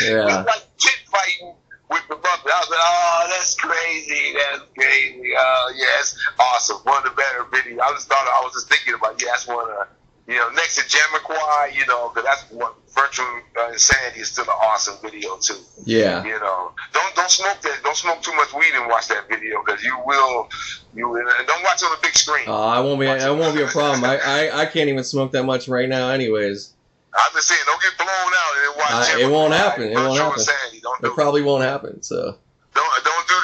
[0.12, 0.24] Yeah.
[0.24, 1.54] it's like pit fighting
[1.90, 2.48] with the muppet.
[2.48, 4.32] I was like, oh, that's crazy.
[4.34, 5.32] That's crazy.
[5.36, 6.78] Oh yeah, that's awesome.
[6.84, 7.80] One of the better videos.
[7.80, 9.20] I just thought I was just thinking about.
[9.20, 9.88] Yeah, that's one of.
[10.26, 13.26] You know, next to Jamiroquai, you know, because that's what Virtual
[13.58, 15.56] uh, Insanity is still an awesome video too.
[15.84, 16.22] Yeah.
[16.24, 17.80] You know, don't don't smoke that.
[17.82, 20.48] Don't smoke too much weed and watch that video because you will.
[20.94, 21.04] You
[21.46, 22.48] don't watch on the big screen.
[22.48, 23.06] Uh, I won't be.
[23.06, 24.04] It won't be a problem.
[24.04, 26.74] I, I I can't even smoke that much right now, anyways.
[27.12, 29.14] I'm just saying, don't get blown out and watch.
[29.14, 29.90] Uh, it won't happen.
[29.90, 30.38] It won't happen.
[30.38, 30.80] Insanity.
[30.80, 32.02] Don't do It probably won't happen.
[32.02, 32.36] So.
[32.74, 33.34] Don't don't do.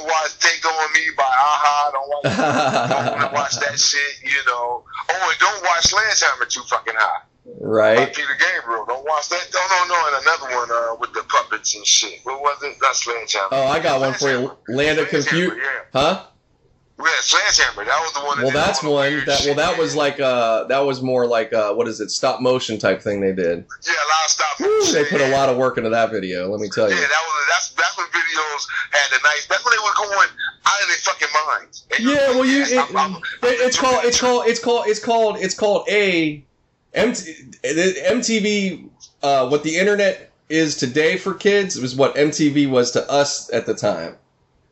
[0.00, 1.90] Don't watch Take On Me by a-ha.
[1.92, 2.88] Don't watch.
[2.88, 4.22] don't want to watch that shit.
[4.24, 4.84] You know.
[5.10, 7.20] Oh, and don't watch Sledgehammer too fucking high.
[7.44, 8.14] By Right.
[8.14, 8.84] Peter Gabriel.
[8.86, 9.46] Don't watch that.
[9.52, 10.06] No, no, no.
[10.16, 12.20] And another one uh, with the puppets and shit.
[12.22, 12.76] What was it?
[12.80, 13.48] Not Sledgehammer.
[13.52, 14.52] Oh, I got one for you.
[14.68, 15.58] Land of Confusion.
[15.58, 15.80] Yeah.
[15.92, 16.24] Huh?
[17.02, 17.84] Yeah, Sledgehammer.
[17.84, 18.36] That was the one.
[18.38, 19.24] That Well, that's one.
[19.26, 22.10] That well, that was like uh, that was more like uh, what is it?
[22.10, 23.64] Stop motion type thing they did.
[23.86, 24.60] Yeah, a lot of stop.
[24.60, 26.48] Motion, they put a lot of work into that video.
[26.50, 26.94] Let me tell you.
[26.94, 29.46] Yeah, that was that's that's when videos had the nice.
[29.46, 30.28] That's when they were going
[30.66, 31.86] out of their fucking minds.
[31.98, 35.36] Yeah, well, you it, I'm- I'm- it- it's called it's called it's called it's called
[35.38, 36.44] it's called a
[36.94, 38.88] MTV.
[39.22, 43.66] Uh, what the internet is today for kids was what MTV was to us at
[43.66, 44.16] the time.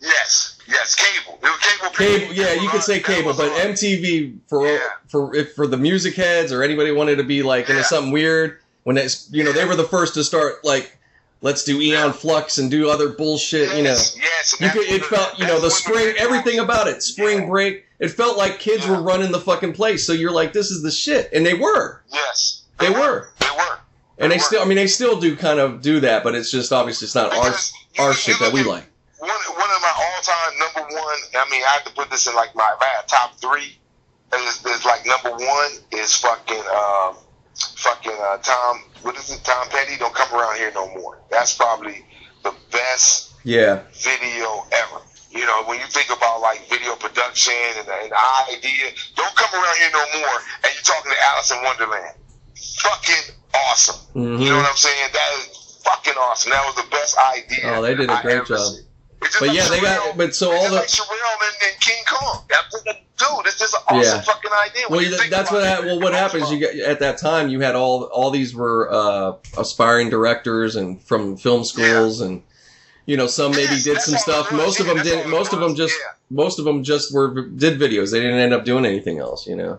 [0.00, 1.38] Yes, yes, cable.
[1.42, 1.94] It was cable.
[1.94, 3.72] Cable, yeah, you could say cable, but on.
[3.72, 4.78] MTV for Yeah.
[5.08, 7.86] for if for the music heads or anybody wanted to be like into Yeah.
[7.86, 10.96] something weird when it's you know they were the first to start like
[11.40, 12.12] let's do Aeon.
[12.12, 13.90] Flux and do other bullshit, you know.
[13.90, 14.56] Yes, yes.
[14.60, 17.84] You could, it felt, you know, the spring, everything about it, spring break.
[18.00, 20.04] It felt like kids were running the fucking place.
[20.04, 23.78] So you're like, this is the shit, and they were, Yes, they were, They were.
[24.18, 24.42] and they were.
[24.42, 24.62] still.
[24.62, 27.32] I mean, they still do kind of do that, but it's just obviously it's not
[27.32, 28.84] our Because our you shit that we at like.
[29.18, 31.18] One, one of my all-time number one.
[31.34, 33.76] I mean, I have to put this in like my had top three.
[34.34, 37.16] Is, is like number one is fucking um,
[37.76, 38.84] fucking uh, Tom.
[39.02, 39.42] What is it?
[39.42, 39.96] Tom Petty.
[39.96, 41.18] Don't come around here no more.
[41.30, 42.04] That's probably
[42.44, 45.00] the best Yeah, video ever.
[45.30, 48.12] You know, when you think about like video production and the, and
[48.52, 50.36] idea, don't come around here no more.
[50.64, 52.14] And you're talking to Alice in Wonderland.
[52.80, 53.96] Fucking awesome.
[54.12, 55.10] hmm You know what I'm saying?
[55.12, 56.50] That is fucking awesome.
[56.50, 57.72] That was the best idea.
[57.76, 58.58] Oh, they did a great job.
[58.58, 58.84] seen.
[59.22, 60.16] It's just but like yeah, they got.
[60.16, 62.44] But so all the like Sherelle and, and King Kong.
[62.48, 63.46] That's dude.
[63.46, 64.20] It's just an awesome Yeah.
[64.22, 64.84] fucking idea.
[64.88, 65.84] Well, that's what it.
[65.86, 66.50] well what happens.
[66.50, 71.02] You get at that time you had all all these were uh, aspiring directors and
[71.02, 72.42] from film schools and.
[73.06, 74.52] You know, some maybe Yes, did some stuff.
[74.52, 75.30] Most of them didn't.
[75.30, 75.94] Most of them just.
[75.98, 76.12] Yeah.
[76.28, 78.10] Most of them just were did videos.
[78.12, 79.46] They didn't end up doing anything else.
[79.46, 79.78] You know.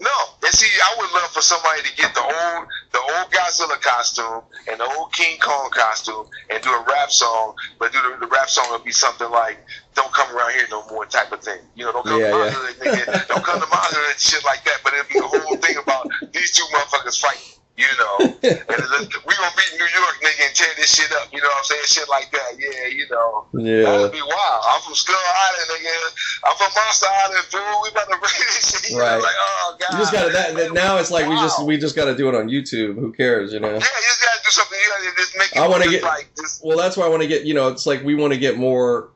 [0.00, 0.10] No,
[0.44, 4.42] and see, I would love for somebody to get the old, the old Godzilla costume
[4.70, 8.28] and the old King Kong costume and do a rap song, but do the, the
[8.28, 9.58] rap song would be something like
[9.94, 11.60] "Don't come around here no more" type of thing.
[11.76, 12.50] You know, don't come Yeah, to my yeah.
[12.52, 13.28] hood, nigga.
[13.28, 14.80] Don't come to my hood, shit like that.
[14.84, 17.59] But it'd be a whole thing about these two motherfuckers fighting.
[17.80, 21.32] You know, and we gonna beat New York, nigga, and tear this shit up.
[21.32, 21.82] You know what I'm saying?
[21.86, 22.52] Shit like that.
[22.60, 23.46] Yeah, you know.
[23.56, 23.82] Yeah.
[23.88, 24.60] That would be wild.
[24.68, 25.96] I'm from Skull Island, nigga.
[26.44, 27.80] I'm from Monster Island, fool.
[27.82, 28.90] We about to bring this shit.
[28.90, 29.16] You know, Right.
[29.22, 29.92] Like, oh god.
[29.92, 30.72] You just got to that, that.
[30.72, 32.96] Now it's like we just we just got to do it on YouTube.
[32.96, 33.52] Who cares?
[33.52, 33.68] You know.
[33.68, 34.78] Yeah, you just gotta do something.
[34.78, 35.58] You gotta just make it.
[35.58, 36.64] I wanna get- like just.
[36.64, 37.44] Well, that's why I want to get.
[37.44, 39.08] You know, it's like we want to get more.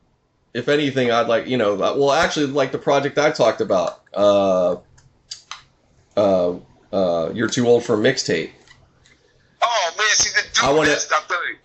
[0.54, 1.74] If anything, I'd like you know.
[1.74, 4.00] Well, actually, like the project I talked about.
[4.14, 4.76] Uh,
[6.16, 6.54] uh,
[6.94, 8.50] uh, you're too old for a mixtape.
[9.62, 10.64] Oh man, see the dude.
[10.64, 10.96] I wanna-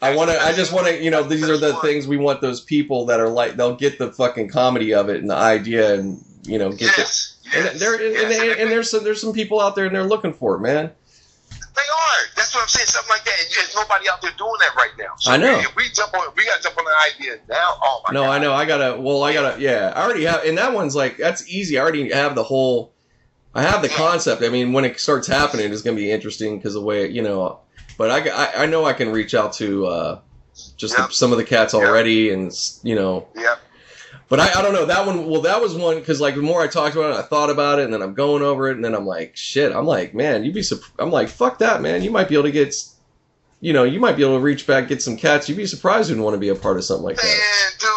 [0.01, 0.41] I want to.
[0.41, 1.03] I just want to.
[1.03, 1.81] You know, these are the fun.
[1.81, 2.39] things we want.
[2.39, 5.93] Those people that are like they'll get the fucking comedy of it and the idea,
[5.93, 7.35] and you know, get Yes.
[7.43, 7.57] the.
[7.57, 9.85] And yes, there, and, yes, and, and, they- there's some, there's some people out there
[9.85, 10.91] and they're looking for it, man.
[11.49, 12.19] They are.
[12.35, 12.87] That's what I'm saying.
[12.87, 13.33] Something like that.
[13.41, 15.11] And There's nobody out there doing that right now.
[15.17, 15.57] So I know.
[15.57, 16.27] We, if we jump on.
[16.37, 17.77] We gotta jump on the idea now.
[17.83, 18.29] Oh my No, god.
[18.31, 18.53] I know.
[18.53, 19.01] I gotta.
[19.01, 19.59] Well, I gotta.
[19.61, 20.43] Yeah, I already have.
[20.45, 21.77] And that one's like that's easy.
[21.77, 22.93] I already have the whole
[23.53, 24.43] I have the concept.
[24.43, 27.21] I mean, when it starts happening, it's going to be interesting because the way you
[27.21, 27.59] know.
[27.97, 30.19] But I, I, I know I can reach out to uh,
[30.77, 31.07] just yep.
[31.07, 32.37] the, some of the cats already, yep.
[32.37, 32.51] and
[32.83, 33.27] you know.
[33.35, 33.55] Yeah.
[34.29, 35.27] But I, I don't know that one.
[35.27, 37.79] Well, that was one because like the more I talked about it, I thought about
[37.79, 39.71] it, and then I'm going over it, and then I'm like, shit.
[39.71, 40.63] I'm like, man, you'd be.
[40.99, 42.03] I'm like, fuck that, man.
[42.03, 42.75] You might be able to get
[43.61, 45.49] you know, you might be able to reach back, get some cats.
[45.49, 47.23] You'd be surprised you'd want to be a part of something like that.
[47.23, 47.89] dude, dude,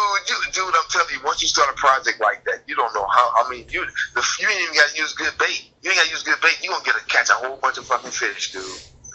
[1.23, 3.45] once you start a project like that, you don't know how.
[3.45, 5.71] I mean, you the, you ain't even got to use good bait.
[5.81, 6.59] You ain't got to use good bait.
[6.61, 8.63] You gonna get a catch a whole bunch of fucking fish, dude.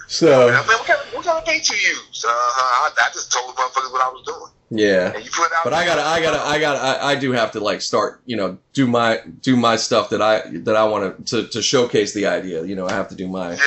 [0.09, 2.25] So, I mean, what, kind of, what kind of bait you use?
[2.27, 4.53] Uh, I, I just told motherfuckers what I was doing.
[4.71, 5.12] Yeah.
[5.14, 7.53] And you put out but I gotta, I gotta, I gotta, I, I do have
[7.53, 11.27] to like start, you know, do my, do my stuff that I, that I want
[11.27, 12.64] to, to showcase the idea.
[12.64, 13.53] You know, I have to do my.
[13.53, 13.61] Yeah.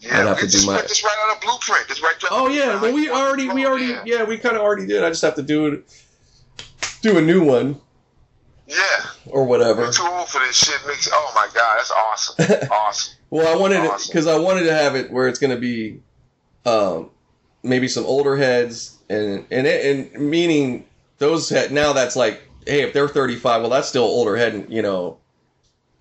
[0.00, 0.80] Yeah, I'd have to do my.
[0.82, 1.88] Just write out a blueprint.
[1.88, 2.02] Just.
[2.30, 5.02] Oh yeah, well we already, we already, yeah, yeah we kind of already did.
[5.02, 6.07] I just have to do it,
[7.02, 7.80] do a new one.
[8.66, 8.76] Yeah.
[9.26, 9.82] Or whatever.
[9.82, 10.78] You're too old for this shit.
[10.86, 12.68] Makes oh my god, that's awesome.
[12.70, 13.14] awesome.
[13.30, 13.94] well, I wanted awesome.
[13.94, 16.02] it because I wanted to have it where it's going to be,
[16.66, 17.10] um,
[17.62, 20.84] maybe some older heads and and it, and meaning
[21.18, 24.72] those head now that's like hey if they're 35 well that's still older head and
[24.72, 25.18] you know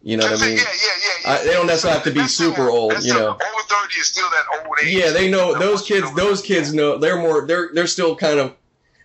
[0.08, 0.58] you know what I mean?
[0.58, 1.32] Yeah, yeah, yeah.
[1.32, 3.32] I, they don't necessarily have to be super old, you know.
[3.32, 4.96] Over thirty is still that old age.
[4.96, 6.14] Yeah, they know those kids.
[6.16, 7.46] Those kids know they're more.
[7.46, 8.56] They're they're still kind of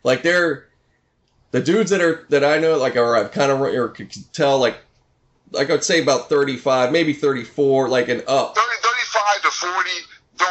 [0.04, 0.68] like they're
[1.52, 4.58] the dudes that are that I know like or I've kind of or can tell
[4.58, 4.78] like
[5.52, 8.56] like I'd say about thirty five, maybe thirty four, like an up.
[8.56, 9.90] 30, 35 to forty.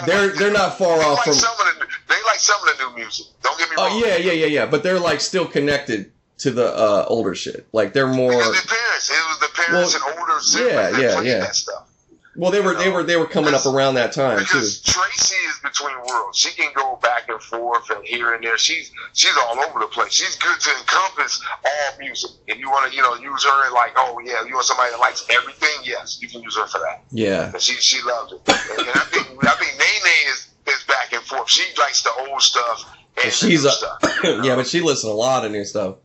[0.06, 1.34] They're like they're not far off like from.
[1.34, 3.28] Some of the, they like some of the new music.
[3.44, 3.90] Don't get me wrong.
[3.92, 4.66] Oh yeah, yeah, yeah, yeah.
[4.66, 7.68] But they're like still connected to the uh, older shit.
[7.74, 8.32] Like they're more.
[8.32, 11.40] Because the parents, it was the parents well, and older yeah, yeah, yeah.
[11.40, 11.91] that stuff.
[12.36, 14.94] Well, they were, they were, they were coming up around that time because too.
[14.94, 16.38] Tracy is between worlds.
[16.38, 18.58] She can go back and forth and here and there.
[18.58, 20.14] She's she's all over the place.
[20.14, 22.32] She's good to encompass all music.
[22.48, 24.92] If you want to, you know, use her and like, oh yeah, you want somebody
[24.92, 27.04] that likes everything, yes, you can use her for that.
[27.12, 27.52] Yeah.
[27.58, 28.40] she she loves it.
[28.48, 31.50] And, and I think I think Nene is is back and forth.
[31.50, 34.00] She likes the old stuff and she's a, stuff.
[34.24, 34.44] You know?
[34.44, 35.98] yeah, but she listens a lot of new stuff.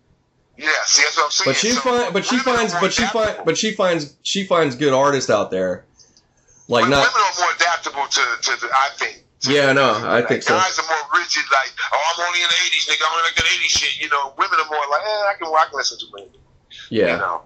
[0.57, 1.51] Yeah, see, that's what I'm saying.
[1.51, 4.75] But she so, find, but she finds, but she finds, but she finds, she finds
[4.75, 5.85] good artists out there.
[6.69, 7.07] Like but not.
[7.07, 9.23] Women are more adaptable to, to the, I think.
[9.47, 10.59] Yeah, no, I think so.
[10.59, 13.05] Guys are more rigid, like, oh, I'm only in the '80s, nigga.
[13.07, 14.01] I'm only like the '80s shit.
[14.03, 16.37] You know, women are more like, eh, I can, I can listen to it.
[16.91, 17.13] Yeah.
[17.13, 17.43] You know,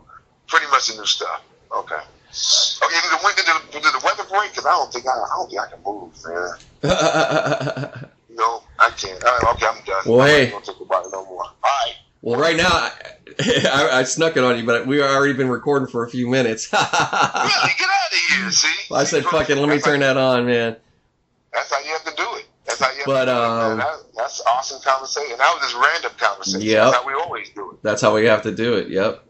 [0.46, 1.42] pretty much the new stuff.
[1.72, 2.00] Okay.
[2.00, 4.50] Okay, did the, did the, did the weather break?
[4.52, 6.54] Because I don't think I, I don't think I can move, man.
[8.30, 9.22] no, I can't.
[9.24, 10.02] All right, okay, I'm done.
[10.06, 10.44] Well, I'm hey.
[10.44, 11.42] Not gonna talk about it no more.
[11.42, 11.94] All right.
[12.22, 12.68] Well, right now,
[13.40, 16.70] I, I, snuck it on you, but we already been recording for a few minutes.
[16.72, 16.84] really?
[16.84, 18.94] Get out of here, see?
[18.94, 20.76] I said, fucking, let me turn that on, man.
[21.52, 22.46] That's how you have to do it.
[22.66, 25.38] That's how you have but, to do um, it, That, that's awesome conversation.
[25.38, 26.60] That was just random conversation.
[26.60, 26.84] Yep.
[26.84, 27.82] That's how we always do it.
[27.82, 29.24] That's how we have to do it, yep.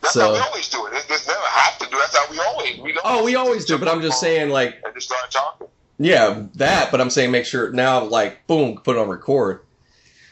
[0.00, 0.94] That's so, how we always do it.
[0.94, 3.66] It just never have to do That's how we always we don't Oh, we always
[3.66, 4.80] do, but I'm just saying, like...
[4.84, 5.68] And just start talking.
[5.98, 9.65] Yeah, that, but I'm saying make sure now, like, boom, put it on record.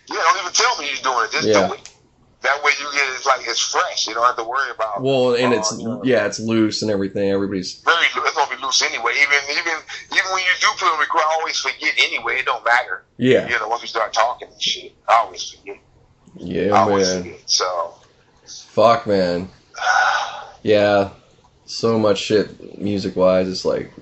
[0.08, 1.32] Yeah, don't even tell me you're doing it.
[1.32, 1.68] Just yeah.
[1.68, 1.90] do it.
[2.42, 4.06] That way you get it's like it's fresh.
[4.06, 4.98] You don't have to worry about.
[4.98, 5.02] It.
[5.02, 7.30] Well, and uh, it's you know, yeah, it's loose and everything.
[7.30, 7.96] Everybody's very.
[7.96, 8.28] loose.
[8.28, 9.12] It's gonna be loose anyway.
[9.22, 9.72] Even even
[10.12, 12.40] even when you do put on record, I always forget anyway.
[12.40, 13.04] It don't matter.
[13.16, 13.48] Yeah.
[13.48, 15.78] You know, once we start talking and shit, I always forget.
[16.36, 17.22] Yeah, I always man.
[17.22, 17.94] Forget, so.
[18.46, 19.48] Fuck, man.
[20.62, 21.10] yeah,
[21.64, 23.48] so much shit music wise.
[23.48, 23.92] It's like,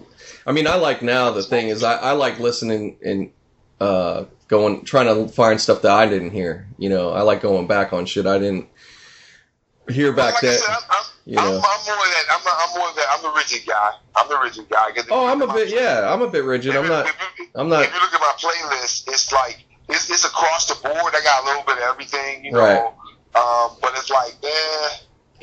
[0.47, 1.31] I mean, I like now.
[1.31, 3.31] The thing is, I, I like listening and
[3.83, 6.67] uh, going trying to find stuff that I didn't hear.
[6.79, 8.69] You know, I like going back on shit I didn't
[9.89, 10.59] hear back like then.
[10.69, 11.43] I'm, I'm, you know.
[11.43, 12.25] I'm, I'm, more that.
[12.31, 13.07] I'm, I'm more that.
[13.11, 13.91] I'm the rigid guy.
[14.17, 14.91] I'm the rigid guy.
[15.11, 15.69] Oh, I'm a bit.
[15.69, 16.77] Yeah, I'm a bit rigid.
[16.77, 17.07] I'm not.
[17.07, 17.17] If,
[17.55, 17.85] I'm not.
[17.85, 21.15] If you look at my playlist, it's like it's, it's across the board.
[21.15, 22.45] I got a little bit of everything.
[22.45, 22.61] You know.
[22.61, 22.93] Right.
[23.35, 24.89] Um, but it's like, eh,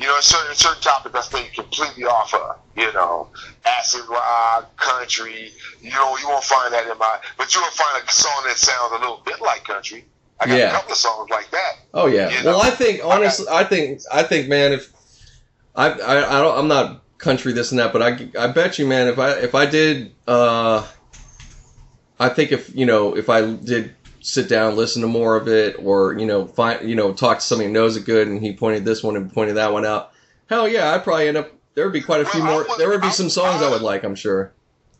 [0.00, 2.56] you know, certain certain topics I stay completely off of.
[2.74, 3.28] You know,
[3.66, 5.50] acid rock, country.
[5.82, 7.18] You know, you won't find that in my.
[7.36, 10.06] But you will find a song that sounds a little bit like country.
[10.40, 10.68] I got Yeah.
[10.70, 11.72] a couple of songs like that.
[11.92, 12.30] Oh yeah.
[12.30, 14.90] You Well, I think honestly, I think I think man, if
[15.76, 18.86] I I, I don't, I'm not country this and that, but I I bet you,
[18.86, 20.86] man, if I if I did, uh,
[22.18, 25.76] I think if you know if I did sit down, listen to more of it,
[25.82, 28.52] or you know find you know talk to somebody who knows it good, and he
[28.52, 30.12] pointed this one and pointed that one out.
[30.48, 31.52] Hell yeah, I'd probably end up.
[31.74, 32.66] There would be quite a few Well, more.
[32.68, 34.02] would- There would be I- some songs I I- would like.
[34.04, 34.52] I'm sure.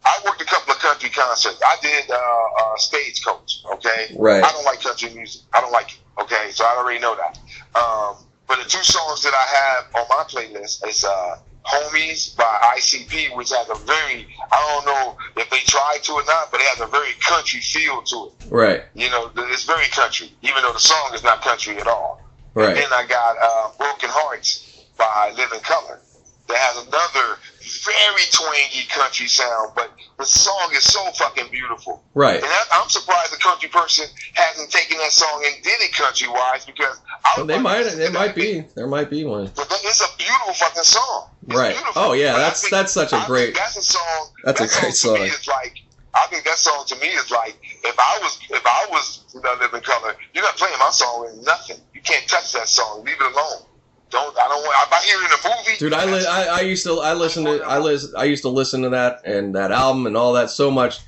[0.05, 1.61] I worked a couple of country concerts.
[1.66, 3.62] I did uh, uh, Stagecoach.
[3.75, 4.43] Okay, Right.
[4.43, 5.43] I don't like country music.
[5.53, 5.99] I don't like it.
[6.23, 7.39] Okay, so I already know that.
[7.79, 8.16] Um,
[8.49, 13.35] but the two songs that I have on my playlist is uh, "Homies" by ICP,
[13.37, 16.67] which has a very I don't know if they tried to or not, but it
[16.69, 18.33] has a very country feel to it.
[18.51, 18.83] Right.
[18.95, 22.21] You know, it's very country, even though the song is not country at all.
[22.55, 22.69] Right.
[22.69, 26.01] And then I got uh, "Broken Hearts" by Living Colour.
[26.49, 32.03] that has another very twangy country sound, but the song is so fucking beautiful.
[32.15, 32.37] Right.
[32.37, 36.29] And that, I'm surprised the country person hasn't taken that song and did it country
[36.29, 37.83] wise because I well, they might.
[37.83, 38.65] There might be.
[38.75, 39.51] There might be one.
[39.55, 41.31] But it's a beautiful fucking song.
[41.47, 41.75] It's right.
[41.75, 42.03] Beautiful.
[42.03, 43.55] Oh yeah, but that's think, that's such a great.
[43.55, 44.31] That's a song.
[44.45, 45.17] That's that a great song.
[45.17, 45.17] song.
[45.17, 45.75] To me is like
[46.15, 49.41] I think that song to me is like if I was if I was you
[49.41, 51.77] know, living colour, you're not playing my song with nothing.
[51.95, 53.05] You can't touch that song.
[53.05, 53.63] Leave it alone.
[54.11, 54.87] Don't I don't want.
[54.87, 57.13] If I hear it in a movie, dude, I, li- I I used to I
[57.15, 60.33] listened to I listen I used to listen to that and that album and all
[60.35, 60.99] that so much.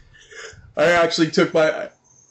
[0.76, 1.88] I actually took my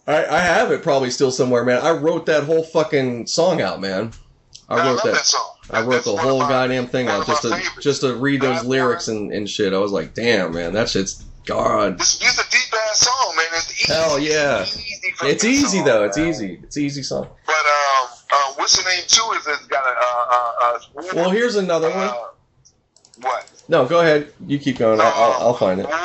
[0.07, 1.81] I, I have it probably still somewhere, man.
[1.81, 4.11] I wrote that whole fucking song out, man.
[4.69, 5.13] I Man, wrote love that.
[5.13, 5.47] that song.
[5.69, 7.77] I wrote That's the whole my- goddamn thing out just to favorites.
[7.83, 9.73] just to read those lyrics and, and shit.
[9.73, 11.95] I was like, damn, man, that shit's God.
[11.95, 13.45] It's, it's a deep ass song, man.
[13.53, 13.93] It's easy.
[13.93, 14.61] Hell yeah.
[14.61, 15.13] It's easy.
[15.23, 16.03] It's easy song, though.
[16.05, 16.27] It's man.
[16.29, 16.59] easy.
[16.63, 17.27] It's easy song.
[17.45, 19.23] But um, uh, what's the name too?
[19.37, 22.07] Is it's got a uh, uh, uh, Well, here's another one.
[22.07, 22.13] uh,
[23.21, 23.63] what?
[23.67, 24.33] No, go ahead.
[24.47, 24.99] You keep going.
[24.99, 25.87] I'll, I'll, I'll find it.
[25.87, 25.97] War,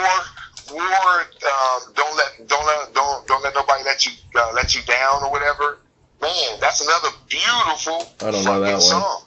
[0.72, 1.20] war.
[1.20, 5.22] Um, don't let, don't let, don't, don't let nobody let you, uh, let you down
[5.22, 5.78] or whatever.
[6.20, 8.06] Man, that's another beautiful.
[8.26, 8.80] I don't know that one.
[8.80, 9.22] Song.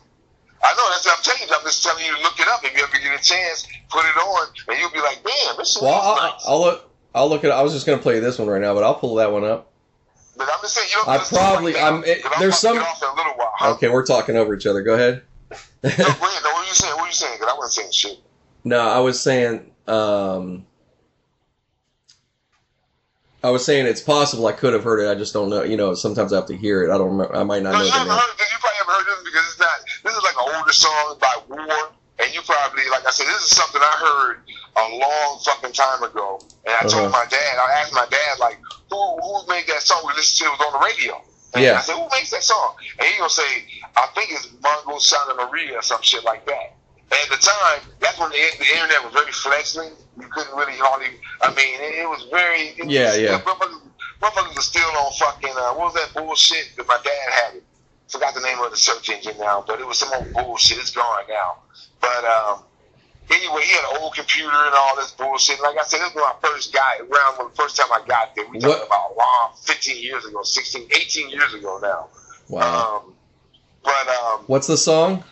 [0.61, 1.55] I know that's what I'm telling you.
[1.55, 2.63] I'm just telling you to look it up.
[2.65, 5.73] If you ever get a chance, put it on, and you'll be like, "Damn, this
[5.75, 6.89] song Well, is I'll, nice." I'll look.
[7.15, 7.51] I'll look at.
[7.51, 9.68] I was just gonna play this one right now, but I'll pull that one up.
[10.37, 11.07] But I'm just saying, you don't.
[11.07, 13.51] I listen to it probably- right I'm- it- there's some- off in a little while.
[13.57, 13.71] Huh?
[13.71, 14.81] Okay, we're talking over each other.
[14.81, 15.23] Go ahead.
[15.51, 15.57] No,
[15.89, 15.99] ahead.
[15.99, 16.93] No, what are you saying?
[16.95, 17.33] What are you saying?
[17.39, 18.23] Because I wasn't saying shit.
[18.63, 19.71] No, I was saying.
[19.87, 20.65] Um,
[23.43, 25.09] I was saying it's possible I could have heard it.
[25.09, 25.63] I just don't know.
[25.63, 26.93] You know, sometimes I have to hear it.
[26.93, 27.35] I don't remember.
[27.35, 28.17] I might not No, know you the haven't name.
[28.19, 28.51] heard it.
[28.51, 29.69] You probably haven't heard this because it's not.
[30.03, 31.91] This is like an older song by War,
[32.29, 34.35] and you probably, like I said, this is something I heard
[34.77, 36.39] a long fucking time ago.
[36.65, 37.17] And I told Uh-huh.
[37.17, 37.57] my dad.
[37.57, 38.59] I asked my dad, like,
[38.89, 40.03] who who made that song?
[40.05, 41.21] We listened to it was on the radio.
[41.55, 41.79] And Yeah.
[41.79, 42.75] I said, who makes that song?
[42.99, 43.65] And he gonna say,
[43.97, 46.77] I think it's Mongo Santamaria or some shit like that.
[47.09, 49.93] And at the time, that's when the, the internet was very fledgling.
[50.21, 51.17] You couldn't really hardly.
[51.41, 52.77] I mean, it, it was very.
[52.77, 53.39] It Yeah, was, yeah.
[54.21, 55.49] Motherfuckers, were still on fucking.
[55.57, 57.63] Uh, what was that bullshit that my dad had it?
[58.09, 60.77] Forgot the name of the search engine now, but it was some old bullshit.
[60.79, 61.57] It's gone now.
[62.01, 62.63] But um,
[63.29, 65.61] anyway, he had an old computer and all this bullshit.
[65.61, 68.35] Like I said, this was my first guy around when the first time I got
[68.35, 68.45] there.
[68.49, 72.07] We talking about wow, 15 years ago, 16, 18 years ago now.
[72.49, 73.03] Wow.
[73.05, 73.13] Um,
[73.83, 75.23] but um, What's the song?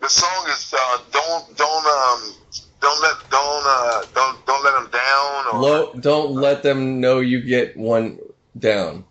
[0.00, 2.34] the song is uh, don't don't um
[2.80, 7.20] don't let don't uh don't don't let them down or Low, don't let them know
[7.20, 8.18] you get one
[8.58, 9.04] down.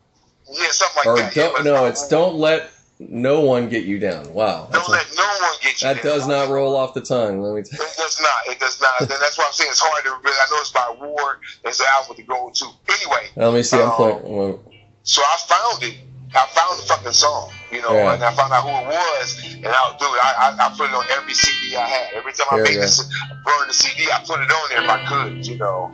[0.51, 1.35] yeah something like Or that.
[1.35, 1.53] Yeah, don't.
[1.55, 2.71] but No, it's don't let
[3.09, 4.33] no one get you down.
[4.33, 4.69] Wow.
[4.71, 5.87] don't let no one get you.
[5.87, 6.03] that down.
[6.03, 7.41] does not roll off the tongue.
[7.41, 7.63] Let me.
[7.63, 8.53] T- It does not.
[8.53, 8.99] It does not.
[8.99, 10.09] Then that's why I'm saying it's hard to.
[10.11, 11.39] I know it's by War.
[11.65, 12.65] It's an album to go to.
[12.89, 13.77] Anyway, let me see.
[13.77, 14.21] I'm Um, playing.
[14.23, 14.59] well,
[15.03, 15.95] so I found it.
[16.33, 18.13] I found the fucking song, you know, Yeah.
[18.13, 20.95] and I found out who it was, and I, dude, I, I, I put it
[20.95, 22.13] on every CD I had.
[22.13, 23.03] Every time I There make you this,
[23.43, 25.91] burn the CD, I put it on there if I could, you know.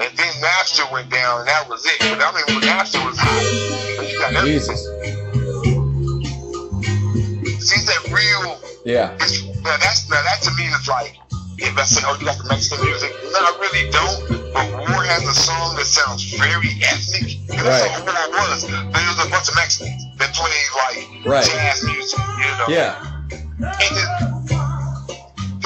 [0.00, 2.00] And then Napster went down, and that was it.
[2.00, 4.74] But I mean, when Napster was hot, and you got everything.
[4.74, 5.45] Jesus.
[7.66, 8.62] See, that real.
[8.86, 9.10] Yeah.
[9.66, 11.18] Now that's now that to me is like,
[11.58, 14.54] if I say, oh, you the Mexican music, no, I really don't.
[14.54, 17.42] But War has a song that sounds very ethnic.
[17.50, 17.90] And that's Right.
[18.06, 18.62] what War was.
[18.70, 21.42] There was a bunch of Mexicans that played like Right.
[21.44, 22.66] jazz music, you know.
[22.68, 23.02] Yeah.
[23.58, 24.06] And his,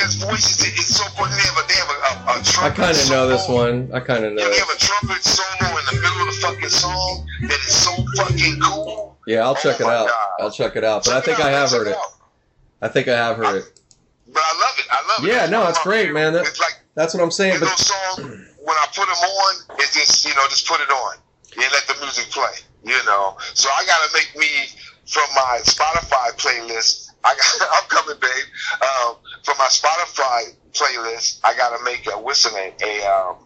[0.01, 1.29] his voice is, is so good.
[1.29, 3.91] They have a, they have a, a, a I trumpet kind of know this one.
[3.93, 4.41] I kind of know.
[4.43, 7.75] Yeah, they have a trumpet solo in the middle of the fucking song that is
[7.77, 9.10] so fucking cool.
[9.27, 10.09] Yeah, I'll check Oh it out.
[10.09, 10.29] God.
[10.41, 11.05] I'll check it out.
[11.05, 11.95] But I think I have heard it.
[11.97, 12.13] out.
[12.83, 13.81] I think I have heard it.
[14.27, 14.87] But I love it.
[14.91, 15.29] I love it.
[15.33, 16.33] Yeah, no, it's great, man.
[16.33, 17.61] That- it's like That's what I'm saying.
[17.61, 18.17] But song
[18.63, 21.17] when I put them on, it's just you know just put it on
[21.57, 22.53] and let the music play.
[22.85, 24.47] You know, so I gotta make me
[25.07, 27.11] from my Spotify playlist.
[27.25, 28.83] I got, I'm coming, babe.
[28.83, 33.37] Um, from my Spotify playlist, I gotta make a what's the name a um,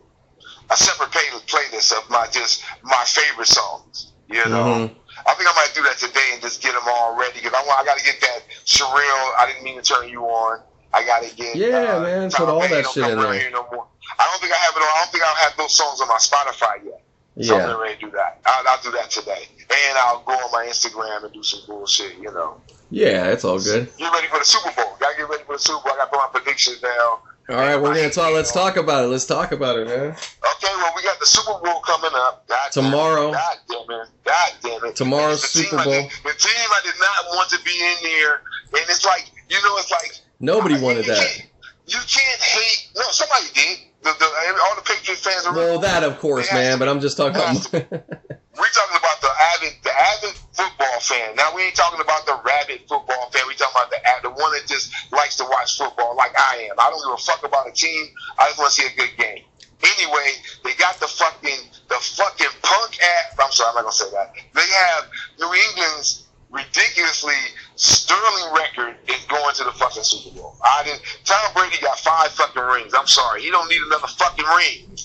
[0.70, 4.12] a separate play, playlist of my just my favorite songs.
[4.28, 4.88] You know.
[4.88, 4.94] Mhm.
[5.26, 7.62] I think I might do that today and just get them all ready because I
[7.66, 7.80] want.
[7.80, 9.32] I got to get that Sherelle.
[9.38, 10.60] I didn't mean to turn you on.
[10.92, 11.56] I got to get.
[11.56, 13.32] Yeah, uh, man, put all that shit in there.
[13.32, 13.86] here No more.
[14.18, 14.88] I don't think I have it on.
[14.88, 17.00] I don't think I'll have those songs on my Spotify yet.
[17.40, 18.40] So I'm yeah, ready to do that.
[18.46, 22.16] I'll, I'll do that today, and I'll go on my Instagram and do some bullshit.
[22.18, 22.60] You know.
[22.90, 23.90] yeah, it's all good.
[23.96, 24.96] Get ready for the Super Bowl.
[25.00, 25.94] Gotta get ready for the Super Bowl.
[25.94, 27.18] I got to put my predictions down.
[27.48, 28.32] All right, we're gonna talk.
[28.32, 29.08] Let's talk about it.
[29.08, 30.12] Let's talk about it, man.
[30.12, 32.48] Okay, well, we got the Super Bowl coming up.
[32.48, 32.88] God damn it.
[32.90, 33.32] Tomorrow.
[33.32, 34.08] God damn it.
[34.24, 34.96] God damn it.
[34.96, 35.92] Tomorrow's The Super I Bowl.
[35.92, 38.34] did- the team I did not want to be in there,
[38.72, 40.12] and it's like, you know, it's like.
[40.40, 41.18] Nobody you wanted that.
[41.18, 41.50] can't-
[41.86, 42.88] You can't hate.
[42.96, 43.78] No, somebody did.
[44.02, 45.54] The, the, all the Patriot fans are.
[45.54, 46.78] Well, that of course, man.
[46.78, 48.04] But I'm just talking about.
[48.56, 51.36] We're talking about the avid, the avid football football fan.
[51.36, 53.42] Now we ain't talking about the rabid football fan.
[53.48, 56.76] We talking about the the one that just likes to watch football like I am.
[56.78, 58.06] I don't give a fuck about a team.
[58.38, 59.44] I just want to see a good game.
[59.82, 60.28] Anyway,
[60.64, 63.36] they got the fucking the fucking punk ass.
[63.38, 64.32] I'm sorry, I'm not gonna say that.
[64.54, 67.36] They have New England's ridiculously
[67.76, 70.56] sterling record is going to the fucking Super Bowl.
[70.62, 71.02] I didn't.
[71.24, 72.94] Tom Brady got five fucking rings.
[72.94, 74.96] I'm sorry, he don't need another fucking ring.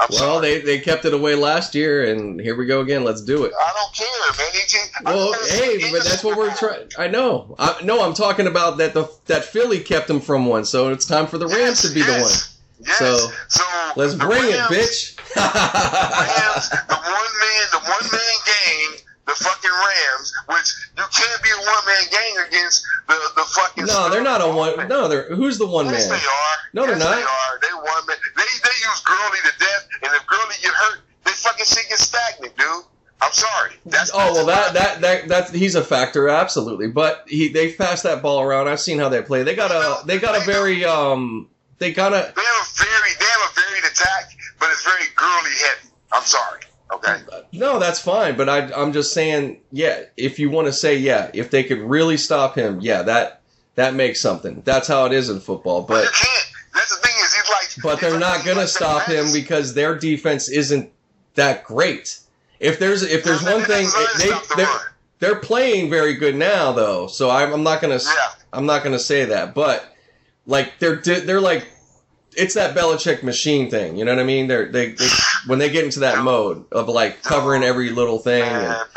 [0.00, 0.58] I'm well, sorry.
[0.58, 3.04] they they kept it away last year, and here we go again.
[3.04, 3.52] Let's do it.
[3.60, 4.06] I don't care,
[4.38, 4.52] man.
[4.68, 6.88] just, well, hey, but that's what we're trying.
[6.98, 7.56] I know.
[7.58, 8.94] I, no, I'm talking about that.
[8.94, 11.94] The that Philly kept them from one, so it's time for the Rams yes, to
[11.94, 12.06] be yes.
[12.08, 12.58] the one.
[12.86, 12.98] Yes.
[12.98, 13.64] So, so
[13.96, 15.16] let's bring Rams, it, bitch.
[15.34, 21.42] the Rams, the one man, the one man game, the fucking Rams, which you can't
[21.44, 23.84] be a one man gang against the the fucking.
[23.84, 24.88] No, they're not a one.
[24.88, 26.18] No, they're who's the one yes, man?
[26.18, 26.56] They are.
[26.72, 27.16] No, yes, they're not.
[27.16, 27.54] They are.
[27.60, 28.16] They one man.
[28.36, 31.98] They they use Gurley to death, and if Gurley get hurt, they fucking shit get
[31.98, 32.84] stagnant, dude.
[33.20, 33.72] I'm sorry.
[33.84, 36.88] That's oh well, that that that that's he's a factor, absolutely.
[36.88, 38.68] But he they passed that ball around.
[38.68, 39.42] I've seen how they play.
[39.42, 41.48] They got a they got a very um
[41.78, 45.04] they kind of they have a very they have a varied attack, but it's very
[45.16, 45.88] Gurley heavy.
[46.12, 46.60] I'm sorry.
[46.92, 47.16] Okay.
[47.52, 48.36] No, that's fine.
[48.36, 50.04] But I, I'm just saying, yeah.
[50.16, 53.42] If you want to say, yeah, if they could really stop him, yeah, that
[53.74, 54.62] that makes something.
[54.64, 55.82] That's how it is in football.
[55.82, 56.12] But, but.
[56.74, 57.82] That's the thing is, he's like.
[57.82, 60.90] But they're not gonna like stop him because their defense isn't
[61.34, 62.20] that great.
[62.60, 64.78] If there's if there's one thing, they they're,
[65.20, 67.06] they're playing very good now though.
[67.06, 68.30] So I'm, I'm not gonna yeah.
[68.52, 69.94] I'm not gonna say that, but
[70.46, 71.68] like they're they're like
[72.36, 73.96] it's that Belichick machine thing.
[73.96, 74.46] You know what I mean?
[74.46, 75.08] They're they, they
[75.46, 78.42] when they get into that mode of like covering every little thing.
[78.42, 78.88] Man, and,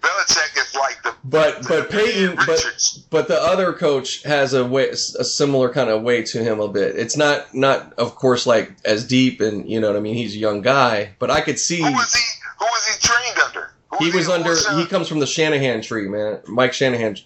[0.00, 4.90] Belichick is like the but but Peyton but but the other coach has a way
[4.90, 6.96] a similar kind of way to him a bit.
[6.96, 10.14] It's not not of course like as deep and you know what I mean.
[10.14, 11.78] He's a young guy, but I could see.
[11.78, 12.22] Who was he?
[12.58, 13.72] Who was he trained under?
[13.90, 14.54] Who he was, under.
[14.76, 16.40] He comes from the Shanahan tree, man.
[16.46, 17.16] Mike Shanahan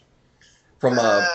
[0.78, 1.26] from uh, uh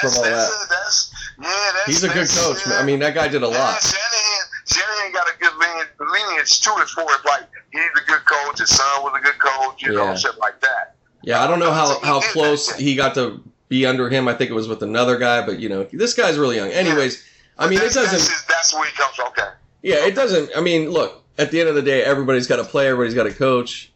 [0.00, 0.32] from all that.
[0.32, 2.66] A, that's, yeah, that's, he's a good coach.
[2.66, 2.78] Yeah.
[2.78, 3.82] I mean, that guy did a yeah, lot.
[3.82, 7.24] Shanahan, Shanahan got a good lineage, lineage to it for it.
[7.24, 8.58] Like he's a good coach.
[8.58, 9.82] His son was a good coach.
[9.82, 10.10] You yeah.
[10.10, 10.96] know, shit like that.
[11.22, 14.28] Yeah, I don't know how how close he got to be under him.
[14.28, 16.70] I think it was with another guy, but you know, this guy's really young.
[16.70, 17.64] Anyways, yeah.
[17.64, 18.04] I mean, it doesn't.
[18.04, 19.28] That's, that's where he comes from.
[19.28, 19.48] Okay.
[19.82, 20.50] Yeah, it doesn't.
[20.56, 21.24] I mean, look.
[21.40, 22.88] At the end of the day, everybody's got a play.
[22.88, 23.92] Everybody's got a coach.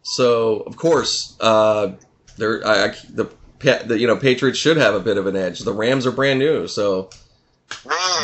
[0.00, 1.92] So of course, uh,
[2.38, 3.26] there I, the
[3.58, 5.58] the you know Patriots should have a bit of an edge.
[5.58, 7.10] The Rams are brand new, so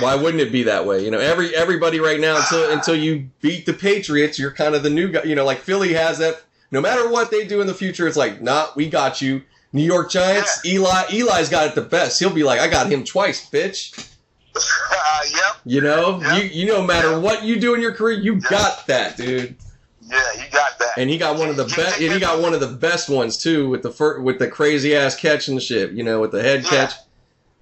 [0.00, 1.04] why wouldn't it be that way?
[1.04, 4.82] You know, every everybody right now until until you beat the Patriots, you're kind of
[4.82, 5.22] the new guy.
[5.24, 6.42] You know, like Philly has that.
[6.70, 9.42] No matter what they do in the future, it's like, nah, we got you.
[9.74, 10.74] New York Giants, yeah.
[10.74, 12.18] Eli, Eli's got it the best.
[12.18, 14.08] He'll be like, I got him twice, bitch.
[14.54, 15.56] Uh, yep.
[15.64, 16.42] You know, yep.
[16.42, 17.22] you you no matter yep.
[17.22, 18.50] what you do in your career, you yep.
[18.50, 19.56] got that, dude.
[20.02, 20.98] Yeah, he got that.
[20.98, 22.00] And he got one of the best.
[22.00, 24.94] And he got one of the best ones too, with the fir- with the crazy
[24.94, 25.92] ass catch and shit.
[25.92, 26.68] You know, with the head yeah.
[26.68, 26.94] catch.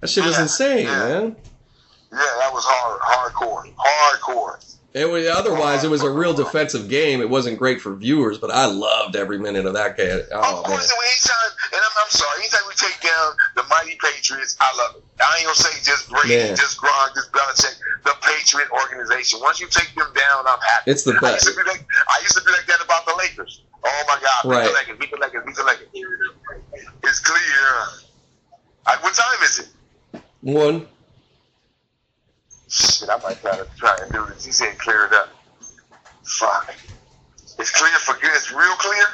[0.01, 0.29] That shit yeah.
[0.29, 1.35] was insane, man.
[2.61, 4.61] Was hard, hardcore, hardcore.
[4.93, 5.83] It was otherwise.
[5.83, 7.19] It was a real defensive game.
[7.19, 10.21] It wasn't great for viewers, but I loved every minute of that game.
[10.29, 10.99] Oh, of course, man.
[11.01, 15.03] anytime, and I'm, I'm, sorry, anytime we take down the mighty Patriots, I love it.
[15.25, 16.55] I ain't gonna say just Brady, man.
[16.55, 19.39] just Gronk, just Belichick, the Patriot organization.
[19.41, 20.91] Once you take them down, I'm happy.
[20.91, 21.25] It's the best.
[21.25, 21.81] I used to be like,
[22.21, 23.63] used to be like that about the Lakers.
[23.81, 24.67] Oh my God, beat right.
[24.69, 25.89] the Lakers, beat the Lakers, beat the Lakers.
[27.09, 27.41] It's clear.
[28.85, 30.21] Right, what time is it?
[30.41, 30.85] One.
[32.71, 34.45] Shit, I might try to try and do this.
[34.45, 35.27] He said clear it up.
[36.23, 36.73] Fuck.
[37.59, 38.31] It's clear for good.
[38.33, 39.05] It's real clear.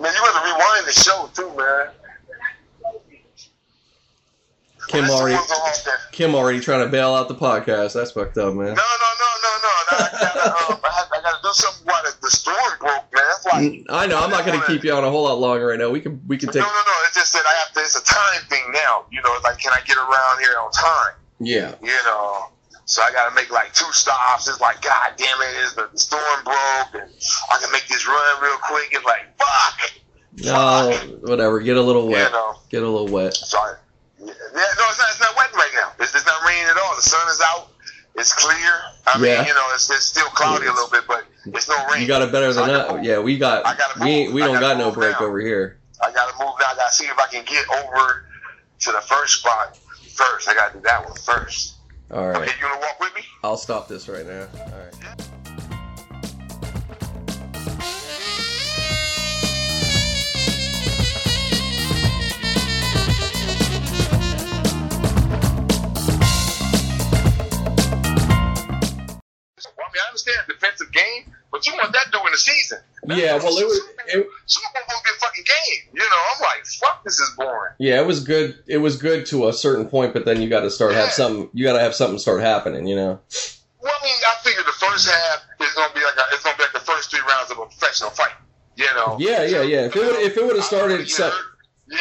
[0.00, 1.90] Man, you to rewind the show too, man.
[4.88, 5.38] Kim already,
[6.10, 7.94] Kim already trying to bail out the podcast.
[7.94, 8.66] That's fucked up, man.
[8.66, 9.70] No, no, no, no, no.
[9.88, 13.22] I gotta, um, I, I gotta do something while the, storm broke, man.
[13.30, 13.84] That's why.
[13.90, 14.18] I know.
[14.20, 15.88] I'm not gonna keep you on a whole lot longer right now.
[15.88, 16.62] We can, we can take.
[16.62, 16.92] No, no, no.
[17.06, 17.80] It's just that I have to.
[17.80, 19.04] It's a time thing now.
[19.12, 21.21] You know, like, can I get around here on time?
[21.44, 21.74] Yeah.
[21.82, 22.52] You know,
[22.84, 24.48] so I got to make like two stops.
[24.48, 27.10] It's like, God damn it, is the storm broke, and
[27.52, 28.88] I can make this run real quick.
[28.92, 29.92] It's like, fuck.
[30.44, 31.28] No, fuck.
[31.28, 31.60] whatever.
[31.60, 32.26] Get a little wet.
[32.26, 33.34] You know, Get a little wet.
[33.34, 33.76] Sorry.
[34.18, 35.08] Yeah, no, it's not.
[35.10, 35.92] It's not wet right now.
[36.00, 36.96] It's, it's not raining at all.
[36.96, 37.68] The sun is out.
[38.14, 38.72] It's clear.
[39.06, 39.38] I yeah.
[39.38, 42.02] mean, you know, it's, it's still cloudy a little bit, but it's no rain.
[42.02, 43.02] You got it better than that.
[43.02, 43.66] Yeah, we got.
[43.66, 45.26] I gotta we we don't got no break now.
[45.26, 45.78] over here.
[46.02, 46.66] I gotta move now.
[46.66, 48.26] I gotta see if I can get over
[48.80, 49.78] to the first spot
[50.12, 50.48] first.
[50.48, 51.74] I gotta do that one first.
[52.10, 52.48] All right.
[52.48, 53.22] Okay, you wanna walk with me?
[53.42, 54.46] I'll stop this right now.
[54.58, 54.94] All right.
[69.76, 72.78] Well, I mean, I understand defensive game, but you want that during the season.
[73.06, 73.78] Yeah, well, it was.
[74.08, 75.90] It, Super Bowl be a fucking game.
[75.92, 77.74] You know, I'm like, fuck, this is boring.
[77.78, 78.58] Yeah, it was good.
[78.66, 81.02] It was good to a certain point, but then you got to start yeah.
[81.02, 81.50] have something.
[81.52, 82.86] You got to have something start happening.
[82.86, 83.20] You know.
[83.82, 86.56] Well, I mean, I figured the first half is gonna be like a, it's gonna
[86.56, 88.32] be like the first three rounds of a professional fight.
[88.76, 89.16] You know.
[89.20, 89.86] Yeah, yeah, yeah.
[89.86, 91.32] If it would, if it would have started, set,
[91.86, 91.98] yeah.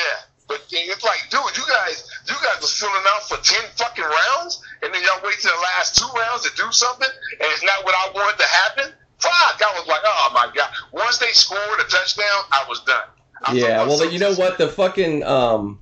[0.47, 4.61] But it's like, dude, you guys, you guys was filling out for ten fucking rounds,
[4.83, 7.83] and then y'all wait to the last two rounds to do something, and it's not
[7.83, 8.93] what I wanted to happen.
[9.21, 9.61] Fuck!
[9.61, 10.71] I was like, oh my god.
[10.91, 13.03] Once they scored a touchdown, I was done.
[13.43, 14.57] I yeah, well, you know what?
[14.57, 15.79] The fucking um,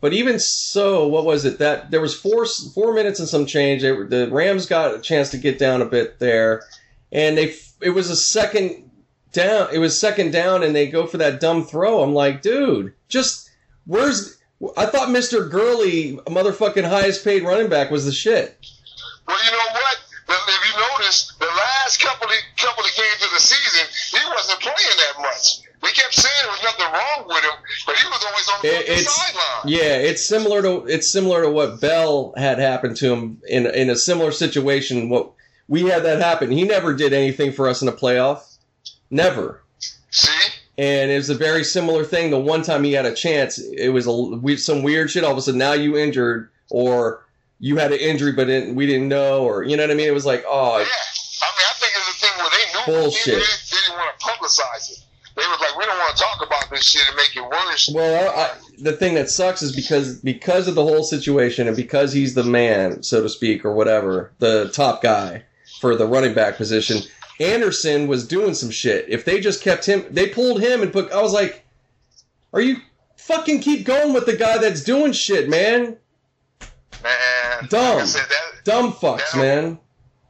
[0.00, 3.82] but even so, what was it that there was four four minutes and some change?
[3.82, 6.62] They, the Rams got a chance to get down a bit there,
[7.10, 8.90] and they it was a second
[9.32, 9.68] down.
[9.72, 12.02] It was second down, and they go for that dumb throw.
[12.02, 13.50] I'm like, dude, just
[13.86, 14.38] where's?
[14.76, 15.48] I thought Mr.
[15.48, 18.56] Gurley, motherfucking highest paid running back, was the shit.
[19.26, 19.98] Well, you know what?
[20.28, 20.77] If you notice, the last
[22.00, 23.86] couple of couple of games of the season,
[24.18, 25.60] he wasn't playing that much.
[25.82, 28.92] We kept saying there was nothing wrong with him, but he was always on the
[28.92, 29.62] it, sideline.
[29.66, 33.90] Yeah, it's similar to it's similar to what Bell had happened to him in in
[33.90, 35.08] a similar situation.
[35.08, 35.32] What
[35.68, 36.50] we had that happen.
[36.50, 38.56] He never did anything for us in a playoff.
[39.10, 39.62] Never.
[40.10, 40.52] See.
[40.78, 42.30] And it was a very similar thing.
[42.30, 45.24] The one time he had a chance, it was a we, some weird shit.
[45.24, 47.26] All of a sudden, now you injured, or
[47.58, 50.08] you had an injury, but we didn't know, or you know what I mean.
[50.08, 50.78] It was like, oh.
[50.78, 53.34] Yeah, I mean, I think it's a thing where they knew bullshit.
[53.34, 55.04] They, didn't want to publicize it
[55.38, 57.88] they was like, we don't want to talk about this shit and make it worse.
[57.94, 62.12] Well, I, the thing that sucks is because because of the whole situation and because
[62.12, 65.44] he's the man, so to speak, or whatever, the top guy
[65.80, 67.02] for the running back position.
[67.38, 69.08] Anderson was doing some shit.
[69.08, 71.12] If they just kept him, they pulled him and put.
[71.12, 71.64] I was like,
[72.52, 72.78] are you
[73.16, 75.96] fucking keep going with the guy that's doing shit, man?
[77.04, 79.78] Man, dumb, like said, that, dumb fucks, that, man.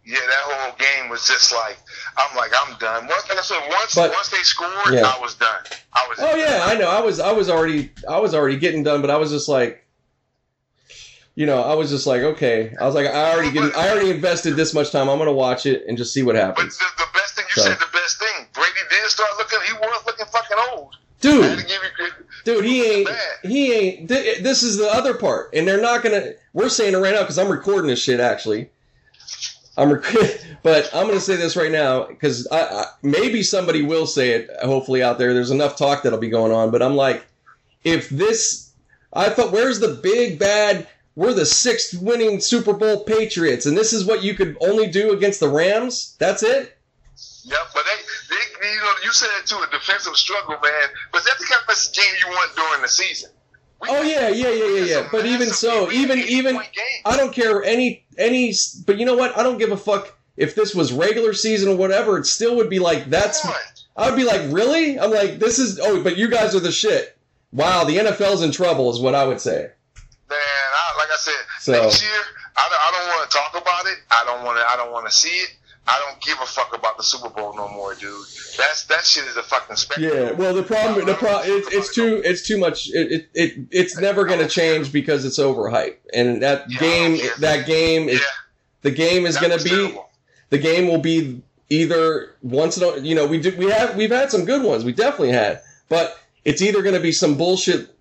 [0.05, 1.79] Yeah, that whole game was just like
[2.19, 3.07] I'm like, I'm done.
[3.07, 5.13] Once, like I said, once but, once they scored, yeah.
[5.17, 5.63] I was done.
[5.93, 6.19] I was.
[6.21, 6.89] Oh yeah, I know.
[6.89, 9.87] I was I was already I was already getting done, but I was just like,
[11.37, 12.75] you know, I was just like, okay.
[12.81, 15.09] I was like, I already get, I already invested this much time.
[15.09, 16.77] I'm gonna watch it and just see what happens.
[16.77, 17.69] But the, the best thing you so.
[17.69, 19.59] said, the best thing, Brady did start looking.
[19.67, 20.97] He was looking fucking old.
[21.21, 21.67] Dude,
[22.45, 23.09] dude, he ain't.
[23.43, 24.09] He ain't.
[24.09, 26.33] this is the other part, and they're not gonna.
[26.53, 28.71] We're saying it right now because I'm recording this shit actually.
[29.79, 33.83] I'm, rec- but I'm going to say this right now because I, I, maybe somebody
[33.83, 34.51] will say it.
[34.63, 36.71] Hopefully, out there, there's enough talk that'll be going on.
[36.71, 37.25] But I'm like,
[37.85, 38.73] if this,
[39.13, 40.87] I thought, where's the big bad?
[41.15, 45.13] We're the sixth winning Super Bowl Patriots, and this is what you could only do
[45.13, 46.15] against the Rams.
[46.19, 46.77] That's it.
[47.45, 50.89] Yep, but they, they, you know, you said it too, a defensive struggle, man.
[51.13, 53.31] But that's the kind of game you want during the season.
[53.83, 55.09] Oh yeah, yeah, yeah, yeah, yeah.
[55.11, 56.59] But even so, even even
[57.05, 58.53] I don't care any any.
[58.87, 59.37] But you know what?
[59.39, 62.19] I don't give a fuck if this was regular season or whatever.
[62.19, 63.47] It still would be like that's.
[63.97, 64.99] I would be like, really?
[64.99, 65.79] I'm like, this is.
[65.81, 67.17] Oh, but you guys are the shit.
[67.53, 69.71] Wow, the NFL's in trouble, is what I would say.
[70.29, 72.11] Man, I, like I said, so, next year
[72.57, 73.99] I don't, I don't want to talk about it.
[74.11, 74.65] I don't want to.
[74.69, 75.57] I don't want to see it.
[75.89, 78.13] I don't give a fuck about the Super Bowl no more, dude.
[78.59, 80.19] That's that shit is a fucking spectacle.
[80.19, 82.91] Yeah, well, the problem, the problem, it's, it's too, it's too much.
[82.91, 87.19] It, it, it it's never going to change because it's overhyped, and that yeah, game,
[87.41, 88.27] that game is, yeah.
[88.83, 90.11] the game is going to be, terrible.
[90.51, 94.31] the game will be either once in you know, we do, we have, we've had
[94.31, 97.97] some good ones, we definitely had, but it's either going to be some bullshit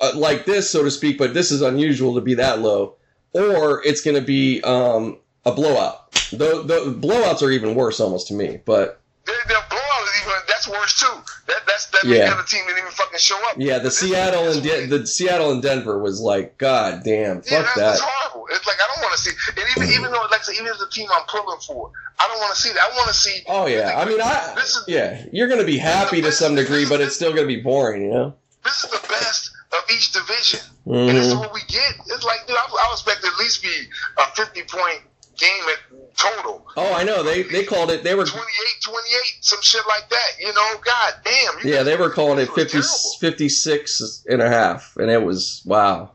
[0.00, 2.94] uh, like this, so to speak, but this is unusual to be that low,
[3.32, 6.12] or it's going to be um, a blowout.
[6.30, 10.32] The, the blowouts are even worse almost to me, but the, the blowout is even
[10.48, 11.32] that's worse too.
[11.46, 12.26] That that's that yeah.
[12.26, 13.56] the other team didn't even fucking show up.
[13.58, 17.72] Yeah, the Seattle and De- the Seattle and Denver was like, god damn, fuck yeah,
[17.76, 17.94] that.
[17.94, 18.48] It's horrible.
[18.50, 19.30] It's like I don't want to see.
[19.56, 22.54] And even even though like even if the team I'm pulling for, I don't want
[22.54, 22.80] to see that.
[22.80, 23.42] I want to see.
[23.48, 24.54] Oh yeah, I mean I.
[24.56, 27.60] This is, yeah, you're gonna be happy to some degree, but it's still gonna be
[27.60, 28.34] boring, you know.
[28.64, 31.08] This is the best of each division, mm-hmm.
[31.08, 31.94] and this is what we get.
[32.06, 33.74] It's like, dude, I, I expect at least be
[34.18, 35.02] a 50 point
[35.38, 36.66] game at total.
[36.76, 37.22] Oh, I know.
[37.22, 38.02] They they called it.
[38.02, 38.46] They were 28,
[38.82, 40.30] 28, some shit like that.
[40.40, 41.68] You know, god damn.
[41.68, 42.80] Yeah, they were calling it 50,
[43.20, 46.12] 56 and a half, and it was wow.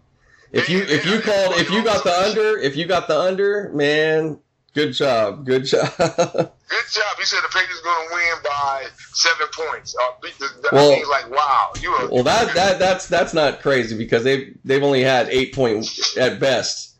[0.51, 3.69] If you if you called if you got the under if you got the under,
[3.73, 4.39] man,
[4.73, 5.91] good job, good job.
[5.97, 7.17] good job.
[7.19, 9.95] You said the Patriots going to win by seven points.
[9.95, 10.29] Uh,
[10.71, 11.91] well, I mean, like wow, you.
[12.11, 15.85] well, that that that's that's not crazy because they they've only had eight point
[16.17, 16.96] at best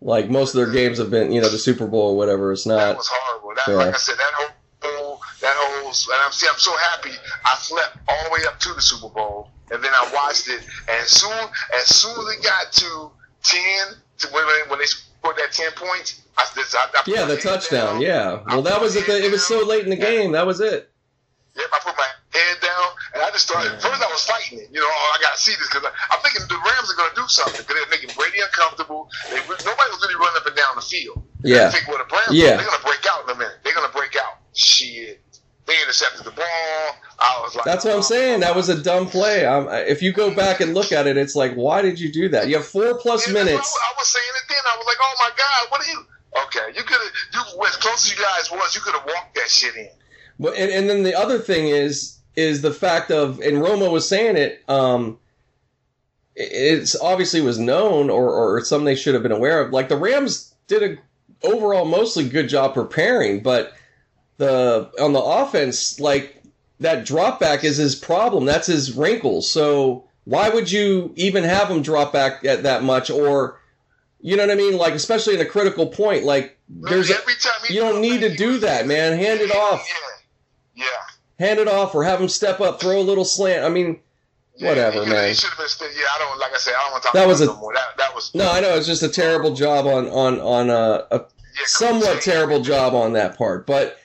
[0.00, 2.52] like most of their games have been, you know, the Super Bowl or whatever.
[2.52, 2.76] It's not.
[2.76, 3.54] That was horrible.
[3.54, 3.74] That, yeah.
[3.74, 7.10] Like I said, that whole, that whole, and I'm see, I'm so happy.
[7.44, 10.60] I slept all the way up to the Super Bowl, and then I watched it.
[10.88, 11.32] And soon,
[11.74, 13.10] as soon as it got to
[13.42, 17.94] ten, to when, when they scored that ten points, I, I, I yeah, the touchdown.
[17.94, 18.00] Down.
[18.00, 18.42] Yeah.
[18.46, 19.08] Well, that was it.
[19.08, 20.32] It was so late in the game.
[20.32, 20.90] That was it.
[21.58, 23.74] Yep, I put my head down, and I just started.
[23.82, 24.70] First, I was fighting it.
[24.70, 27.10] You know, oh, I got to see this because I'm thinking the Rams are going
[27.10, 29.10] to do something because they're making Brady uncomfortable.
[29.26, 31.18] They, nobody was really running up and down the field.
[31.42, 31.66] Yeah.
[31.66, 32.54] I think what the Rams, yeah.
[32.54, 33.58] they're going to break out in a minute.
[33.66, 34.38] They're going to break out.
[34.54, 35.18] Shit.
[35.66, 36.86] They intercepted the ball.
[37.18, 38.40] I was like, That's what I'm oh, saying.
[38.40, 39.44] That was a dumb play.
[39.44, 42.30] Um, if you go back and look at it, it's like, why did you do
[42.30, 42.48] that?
[42.48, 43.68] You have four plus minutes.
[43.68, 44.62] I was saying it then.
[44.64, 46.00] I was like, oh my god, what are you?
[46.46, 47.12] Okay, you could have.
[47.34, 49.88] You as close as you guys was, you could have walked that shit in.
[50.38, 54.08] But and, and then the other thing is is the fact of and Romo was
[54.08, 54.62] saying it.
[54.68, 55.18] Um,
[56.36, 59.72] it's obviously was known or or something they should have been aware of.
[59.72, 63.72] Like the Rams did a overall mostly good job preparing, but
[64.36, 66.40] the on the offense like
[66.80, 68.44] that drop back is his problem.
[68.44, 69.42] That's his wrinkle.
[69.42, 73.60] So why would you even have him drop back at that much or
[74.20, 74.76] you know what I mean?
[74.76, 77.16] Like especially in a critical point, like there's a,
[77.70, 79.16] you don't need to do that, man.
[79.16, 79.86] Hand it off.
[79.88, 80.07] Yeah.
[80.78, 83.64] Yeah hand it off or have him step up, throw a little slant.
[83.64, 84.00] I mean,
[84.56, 85.28] yeah, whatever, he, man.
[85.28, 85.88] He should have been.
[85.94, 86.38] Yeah, I don't.
[86.38, 87.74] Like I said, I don't want to talk that about was a, no more.
[87.74, 88.34] That, that was.
[88.34, 91.62] No, I know it's just a terrible job on on on uh, a, a yeah,
[91.66, 93.98] somewhat terrible job on that part, but.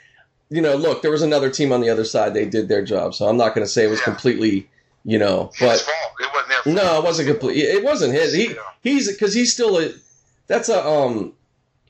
[0.50, 2.36] You know, look, there was another team on the other side.
[2.36, 4.04] They did their job, so I'm not going to say it was yeah.
[4.04, 4.70] completely,
[5.04, 5.84] you know, but
[6.20, 7.58] it wasn't no, it wasn't complete.
[7.58, 8.36] It wasn't his.
[8.36, 8.54] He
[8.84, 9.94] he's because he's still a.
[10.46, 11.34] That's a um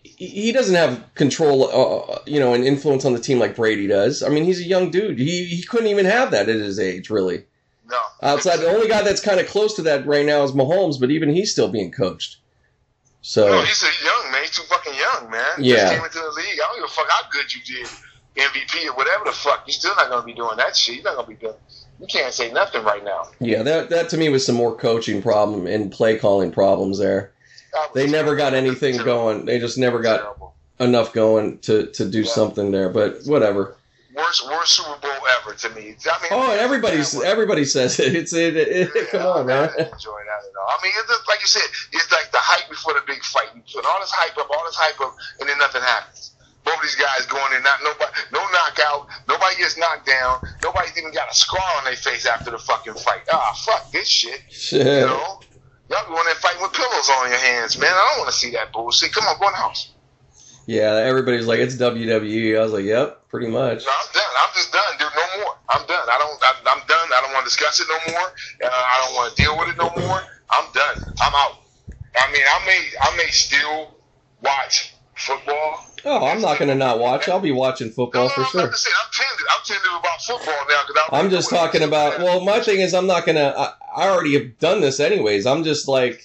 [0.04, 4.22] he doesn't have control, uh, you know, and influence on the team like Brady does.
[4.22, 5.18] I mean, he's a young dude.
[5.18, 7.46] He he couldn't even have that at his age, really.
[7.90, 8.00] No.
[8.22, 11.12] Outside, the only guy that's kind of close to that right now is Mahomes, but
[11.12, 12.38] even he's still being coached.
[13.22, 13.48] So.
[13.48, 14.42] No, he's a young man.
[14.42, 15.52] He's too fucking young, man.
[15.58, 15.76] Yeah.
[15.76, 16.60] Just came into the league.
[16.60, 17.88] I don't give a fuck how good you did,
[18.36, 19.64] MVP or whatever the fuck.
[19.66, 20.96] You're still not gonna be doing that shit.
[20.96, 21.56] You're not gonna be doing.
[22.00, 23.30] You can't say nothing right now.
[23.40, 27.33] Yeah, that that to me was some more coaching problem and play calling problems there
[27.94, 29.46] they never got anything going.
[29.46, 30.56] They just never got terrible.
[30.80, 32.32] enough going to, to do yeah.
[32.32, 32.90] something there.
[32.90, 33.76] But whatever.
[34.16, 35.12] Worst worst Super Bowl
[35.42, 35.96] ever to me.
[36.06, 38.16] I mean, oh, everybody's everybody says it.
[38.16, 38.56] It's it.
[38.56, 39.70] it, it come on, man.
[39.70, 40.70] I enjoy that at all.
[40.70, 43.48] I mean, it's just, like you said, it's like the hype before the big fight.
[43.56, 46.32] You put all this hype up, all this hype up, and then nothing happens.
[46.64, 50.98] Both of these guys going in, not nobody, no knockout, nobody gets knocked down, nobody's
[50.98, 53.24] even got a scar on their face after the fucking fight.
[53.32, 54.42] Ah, fuck this shit.
[54.50, 54.86] Shit.
[55.04, 55.40] You know.
[55.94, 57.94] Y'all going there fighting with pillows on your hands, man.
[57.94, 59.14] I don't want to see that bullshit.
[59.14, 59.94] Come on, go in the house.
[60.66, 62.58] Yeah, everybody's like, it's WWE.
[62.58, 63.86] I was like, yep, pretty much.
[63.86, 64.34] No, I'm done.
[64.42, 65.14] I'm just done, dude.
[65.14, 65.54] No more.
[65.70, 66.08] I'm done.
[66.10, 66.42] I don't.
[66.42, 67.10] I, am done.
[67.14, 68.26] I don't want to discuss it no more.
[68.26, 70.24] Uh, I don't want to deal with it no more.
[70.50, 71.14] I'm done.
[71.22, 71.62] I'm out.
[72.18, 73.96] I mean, I may, I may still
[74.42, 77.30] watch football Oh, I'm not going to not watch.
[77.30, 78.62] I'll be watching football no, for sure.
[78.62, 79.88] I'm tended.
[79.94, 80.84] I'm about football now.
[80.86, 82.20] Cause I'm just talking about.
[82.20, 83.76] Well, my thing is, I'm not going to.
[83.96, 85.46] I already have done this anyways.
[85.46, 86.24] I'm just like,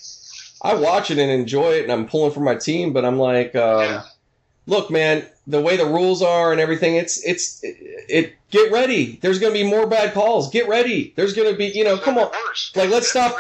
[0.62, 2.92] I watch it and enjoy it, and I'm pulling for my team.
[2.92, 4.02] But I'm like, um, yeah.
[4.66, 7.76] look, man, the way the rules are and everything, it's it's it.
[8.08, 9.18] it get ready.
[9.20, 10.50] There's going to be more bad calls.
[10.50, 11.12] Get ready.
[11.16, 12.30] There's going to be, you know, come on.
[12.74, 13.36] Like, let's stop.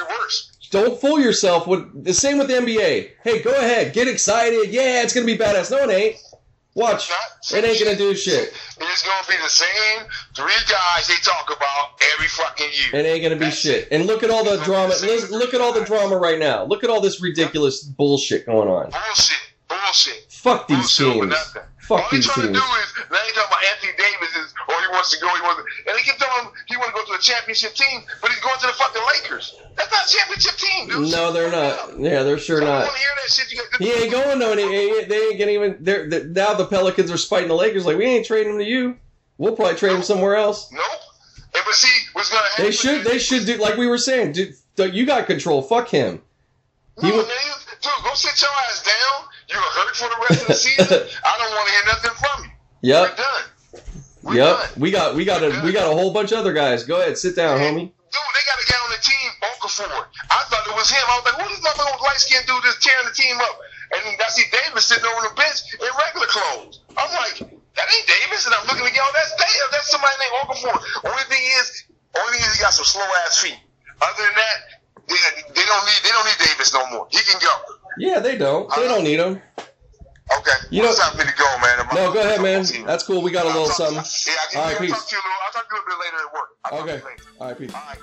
[0.70, 3.10] Don't fool yourself with the same with the NBA.
[3.24, 4.70] Hey, go ahead, get excited.
[4.70, 5.70] Yeah, it's gonna be badass.
[5.70, 6.16] No, it ain't.
[6.74, 7.10] Watch.
[7.52, 8.52] It ain't gonna do shit.
[8.80, 10.06] It's gonna be the same
[10.36, 13.00] three guys they talk about every fucking year.
[13.00, 13.88] It ain't gonna be That's shit.
[13.90, 14.94] And look at all the drama.
[15.02, 16.64] Look, look at all the drama right now.
[16.64, 18.90] Look at all this ridiculous bullshit going on.
[18.90, 19.38] Bullshit.
[19.88, 20.28] Bullshit.
[20.28, 21.34] Fuck these Bullshit teams.
[21.80, 22.36] Fuck all these teams.
[22.36, 24.88] All he's trying to do is now he's talking about Anthony Davis is, or he
[24.92, 25.28] wants to go.
[25.32, 27.72] He wants, to, and they keep telling him he want to go to a championship
[27.72, 29.56] team, but he's going to the fucking Lakers.
[29.76, 31.10] That's not a championship team, dude.
[31.10, 31.98] No, they're not.
[31.98, 32.92] Yeah, they're sure so not.
[33.78, 34.54] he ain't going though.
[34.54, 35.76] They, they ain't getting even.
[35.80, 38.68] They're, they're, now the Pelicans are spiting the Lakers like we ain't trading him to
[38.68, 38.98] you.
[39.38, 39.98] We'll probably trade nope.
[39.98, 40.70] him somewhere else.
[40.70, 40.82] Nope.
[41.54, 42.64] And but see, what's gonna happen?
[42.66, 43.04] They should.
[43.04, 44.32] They should do like we were saying.
[44.32, 44.52] Do,
[44.86, 45.62] you got control.
[45.62, 46.20] Fuck him.
[47.00, 47.26] He no, man,
[47.80, 49.27] dude, go sit your ass down.
[49.48, 50.84] You're hurt for the rest of the season.
[51.24, 52.50] I don't want to hear nothing from you.
[52.92, 53.02] Yep.
[53.02, 53.44] We're done.
[54.22, 54.54] We're yep.
[54.60, 54.70] Done.
[54.76, 56.84] We got we got a we got a whole bunch of other guys.
[56.84, 57.88] Go ahead, sit down, man, homie.
[57.88, 59.88] Dude, they got a guy on the team, Okafor.
[59.88, 61.04] I thought it was him.
[61.08, 63.56] I was like, who's this motherfucker light skinned dude that's tearing the team up?
[63.96, 66.84] And I see Davis sitting on the bench in regular clothes.
[66.92, 68.44] I'm like, that ain't Davis.
[68.44, 69.68] And I'm looking at y'all, that's Davis.
[69.72, 70.76] That's somebody named Okafor.
[71.08, 71.88] Only thing is,
[72.20, 73.56] only thing is he got some slow ass feet.
[74.00, 74.58] Other than that,
[75.08, 75.16] they,
[75.56, 77.08] they don't need they don't need Davis no more.
[77.08, 77.52] He can go.
[77.96, 78.68] Yeah, they don't.
[78.74, 79.40] They don't need him.
[80.36, 80.50] Okay.
[80.70, 81.78] You know, time for me to go, man.
[81.80, 82.64] I'm no, go ahead, man.
[82.86, 83.22] That's cool.
[83.22, 83.96] We got a little something.
[83.96, 84.90] Yeah, I, All right, peace.
[84.90, 86.48] Talk to you a little, I'll talk to you a little bit later at work.
[86.64, 87.00] I'll okay.
[87.40, 87.74] All right, peace.
[87.74, 87.98] All right.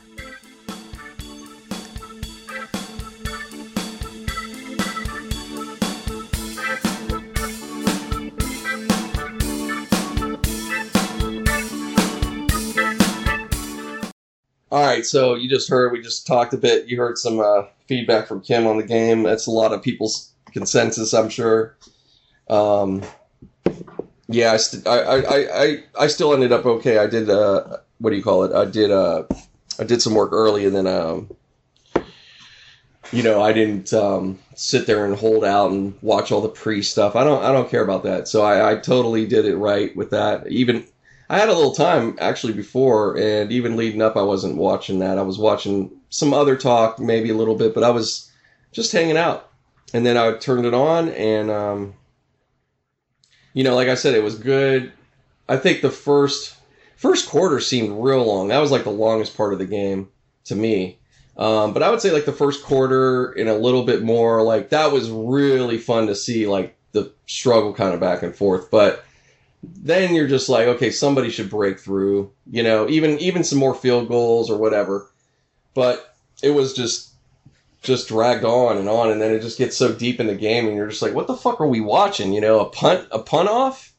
[14.72, 16.88] All right, so you just heard, we just talked a bit.
[16.88, 19.24] You heard some uh, feedback from Kim on the game.
[19.24, 21.78] That's a lot of people's consensus, I'm sure.
[22.50, 23.04] Um,
[24.28, 26.98] yeah, I, st- I, I, I, I still ended up okay.
[26.98, 28.54] I did, uh, what do you call it?
[28.54, 29.24] I did, uh,
[29.80, 31.30] I did some work early, and then um,
[33.12, 36.82] you know, I didn't um, sit there and hold out and watch all the pre
[36.82, 37.16] stuff.
[37.16, 38.28] I don't I don't care about that.
[38.28, 40.48] So I, I totally did it right with that.
[40.48, 40.88] Even
[41.30, 45.18] I had a little time actually before, and even leading up, I wasn't watching that.
[45.18, 48.32] I was watching some other talk, maybe a little bit, but I was
[48.72, 49.50] just hanging out.
[49.94, 51.94] And then I turned it on, and um,
[53.54, 54.92] you know, like I said, it was good.
[55.48, 56.56] I think the first
[56.96, 58.50] first quarter seemed real long.
[58.50, 60.10] That was like the longest part of the game
[60.46, 61.00] to me.
[61.38, 64.70] Um, but I would say like the first quarter and a little bit more, like
[64.70, 68.70] that was really fun to see, like the struggle kind of back and forth.
[68.72, 69.05] But
[69.76, 73.76] then you're just like, okay, somebody should break through, you know, even even some more
[73.76, 75.10] field goals or whatever.
[75.74, 77.12] But it was just
[77.82, 80.68] just dragged on and on, and then it just gets so deep in the game,
[80.68, 82.34] and you're just like, what the fuck are we watching?
[82.34, 83.94] You know, a punt a punt off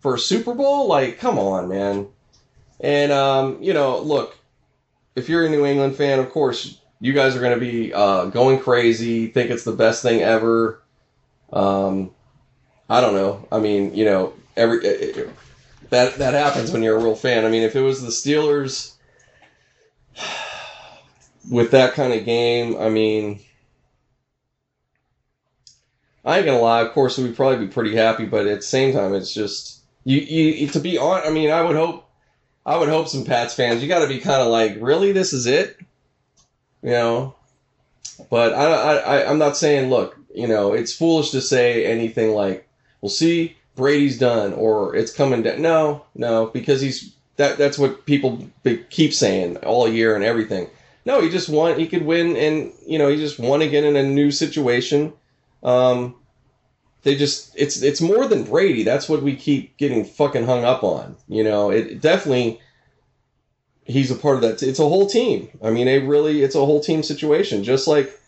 [0.00, 0.86] for a Super Bowl?
[0.86, 2.08] Like, come on, man.
[2.80, 4.36] And um, you know, look,
[5.16, 8.26] if you're a New England fan, of course, you guys are going to be uh,
[8.26, 10.82] going crazy, think it's the best thing ever.
[11.52, 12.10] Um,
[12.88, 13.46] I don't know.
[13.52, 15.30] I mean, you know, every it, it,
[15.90, 17.44] that that happens when you're a real fan.
[17.44, 18.94] I mean, if it was the Steelers
[21.50, 23.40] with that kind of game, I mean,
[26.24, 26.82] I ain't gonna lie.
[26.82, 30.18] Of course, we'd probably be pretty happy, but at the same time, it's just you.
[30.18, 31.22] You to be on.
[31.26, 32.08] I mean, I would hope
[32.68, 35.32] I would hope some Pats fans, you got to be kind of like, really, this
[35.32, 35.78] is it,
[36.82, 37.34] you know.
[38.28, 42.68] But I, I, I'm not saying, look, you know, it's foolish to say anything like,
[43.00, 47.56] "We'll see, Brady's done," or "It's coming down." No, no, because he's that.
[47.56, 48.46] That's what people
[48.90, 50.68] keep saying all year and everything.
[51.06, 51.78] No, he just won.
[51.78, 55.14] He could win, and you know, he just won again in a new situation.
[55.62, 56.14] Um,
[57.02, 58.82] they just it's it's more than Brady.
[58.82, 61.16] That's what we keep getting fucking hung up on.
[61.28, 62.60] You know, it, it definitely
[63.84, 64.62] he's a part of that.
[64.62, 65.48] It's a whole team.
[65.62, 67.64] I mean, it really it's a whole team situation.
[67.64, 68.20] Just like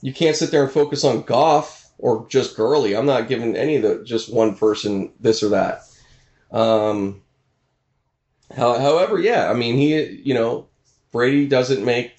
[0.00, 2.94] you can't sit there and focus on Goff or just Gurley.
[2.94, 5.82] I'm not giving any of the just one person this or that.
[6.50, 7.22] Um,
[8.54, 10.66] how, however, yeah, I mean, he you know
[11.12, 12.16] Brady doesn't make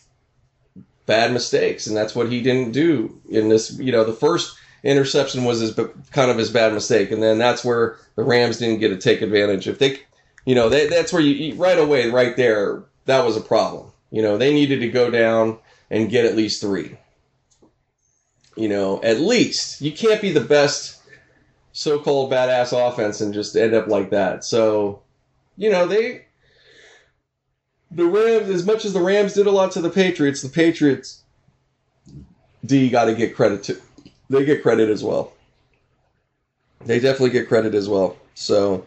[1.06, 3.78] bad mistakes, and that's what he didn't do in this.
[3.80, 5.74] You know, the first interception was his
[6.12, 9.22] kind of his bad mistake, and then that's where the Rams didn't get to take
[9.22, 9.68] advantage.
[9.68, 10.00] If they,
[10.46, 13.92] you know, they, that's where you right away, right there, that was a problem.
[14.12, 15.60] You know, they needed to go down
[15.90, 16.98] and get at least three.
[18.58, 21.00] You know, at least you can't be the best
[21.74, 24.44] so-called badass offense and just end up like that.
[24.44, 25.04] So,
[25.58, 26.26] you know, they
[27.92, 31.24] the Rams, as much as the Rams did a lot to the Patriots, the Patriots
[32.66, 33.80] D got to get credit to
[34.30, 35.32] they get credit as well.
[36.86, 38.18] They definitely get credit as well.
[38.34, 38.86] So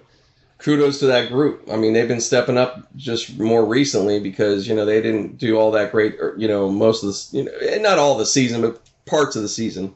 [0.58, 1.68] kudos to that group.
[1.70, 5.56] I mean, they've been stepping up just more recently because you know they didn't do
[5.56, 6.16] all that great.
[6.36, 9.42] You know, most of the you know eh, not all the season, but parts of
[9.42, 9.94] the season.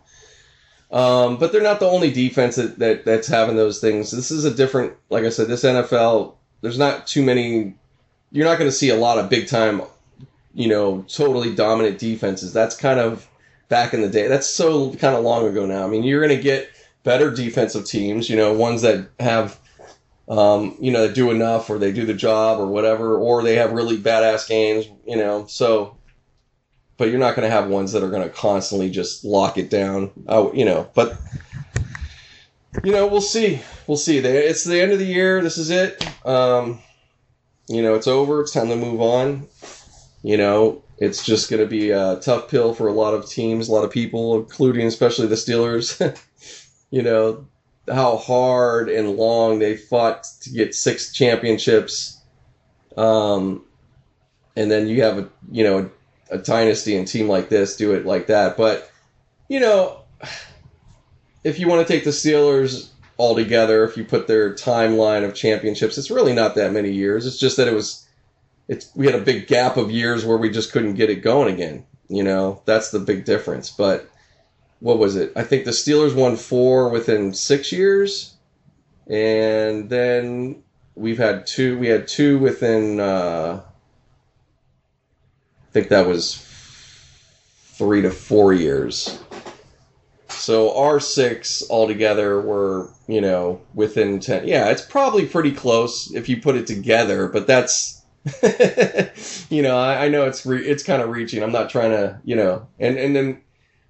[0.91, 4.11] Um, but they're not the only defense that, that that's having those things.
[4.11, 6.35] This is a different, like I said, this NFL.
[6.61, 7.75] There's not too many.
[8.31, 9.83] You're not going to see a lot of big time,
[10.55, 12.53] you know, totally dominant defenses.
[12.53, 13.29] That's kind of
[13.69, 14.29] back in the day.
[14.29, 15.85] That's so kind of long ago now.
[15.85, 16.71] I mean, you're going to get
[17.03, 19.59] better defensive teams, you know, ones that have,
[20.29, 23.73] um, you know, do enough or they do the job or whatever, or they have
[23.73, 25.47] really badass games, you know.
[25.47, 25.97] So,
[26.97, 29.70] but you're not going to have ones that are going to constantly just lock it
[29.70, 30.88] down, uh, you know.
[30.95, 31.18] But
[32.82, 33.61] you know, we'll see.
[33.86, 34.18] We'll see.
[34.18, 35.42] It's the end of the year.
[35.42, 36.05] This is it.
[36.26, 36.80] Um,
[37.68, 38.40] you know, it's over.
[38.40, 39.49] It's time to move on.
[40.22, 43.68] You know, it's just going to be a tough pill for a lot of teams,
[43.68, 46.18] a lot of people, including especially the Steelers.
[46.90, 47.47] you know,
[47.92, 52.20] how hard and long they fought to get six championships.
[52.97, 53.64] Um,
[54.57, 55.90] and then you have a, you know,
[56.31, 58.57] a dynasty and team like this do it like that.
[58.57, 58.91] But,
[59.49, 60.01] you know,
[61.45, 65.35] if you want to take the Steelers all together, if you put their timeline of
[65.35, 67.27] championships, it's really not that many years.
[67.27, 68.07] It's just that it was
[68.66, 71.53] it's we had a big gap of years where we just couldn't get it going
[71.53, 71.85] again.
[72.09, 73.70] You know, that's the big difference.
[73.70, 74.09] But
[74.81, 75.33] what was it?
[75.37, 78.35] I think the Steelers won four within six years,
[79.07, 80.62] and then
[80.95, 81.79] we've had two.
[81.79, 83.01] We had two within.
[83.01, 83.62] Uh,
[85.75, 86.37] think that was
[87.59, 89.20] three to four years.
[90.29, 94.47] So our six altogether were, you know, within ten.
[94.47, 98.03] Yeah, it's probably pretty close if you put it together, but that's
[99.51, 101.43] you know, I, I, know it's re- it's kind of reaching.
[101.43, 103.43] I'm not trying to, you know, and and then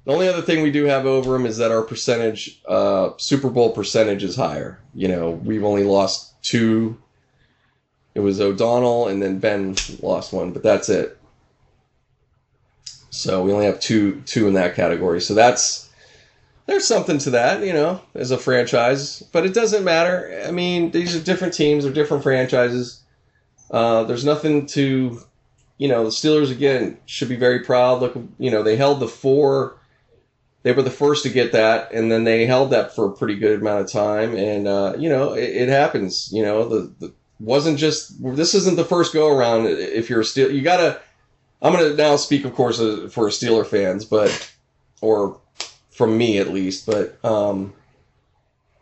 [0.07, 3.49] the only other thing we do have over them is that our percentage, uh, Super
[3.51, 4.81] Bowl percentage is higher.
[4.95, 7.01] You know, we've only lost two.
[8.15, 11.19] It was O'Donnell and then Ben lost one, but that's it.
[13.15, 15.21] So we only have two two in that category.
[15.21, 15.89] So that's
[16.67, 19.23] there's something to that, you know, as a franchise.
[19.31, 20.43] But it doesn't matter.
[20.45, 23.03] I mean, these are different teams, they're different franchises.
[23.71, 25.21] Uh, there's nothing to,
[25.79, 28.01] you know, the Steelers again should be very proud.
[28.01, 29.77] Look, you know, they held the four.
[30.65, 33.37] They were the first to get that, and then they held that for a pretty
[33.37, 34.35] good amount of time.
[34.35, 36.33] And uh, you know, it, it, happens.
[36.33, 39.67] You know, the, the wasn't just this isn't the first go around.
[39.67, 41.01] If you're still, you gotta.
[41.65, 44.53] I'm gonna now speak, of course, uh, for Steeler fans, but
[45.01, 45.41] or
[45.91, 47.73] from me at least, but um,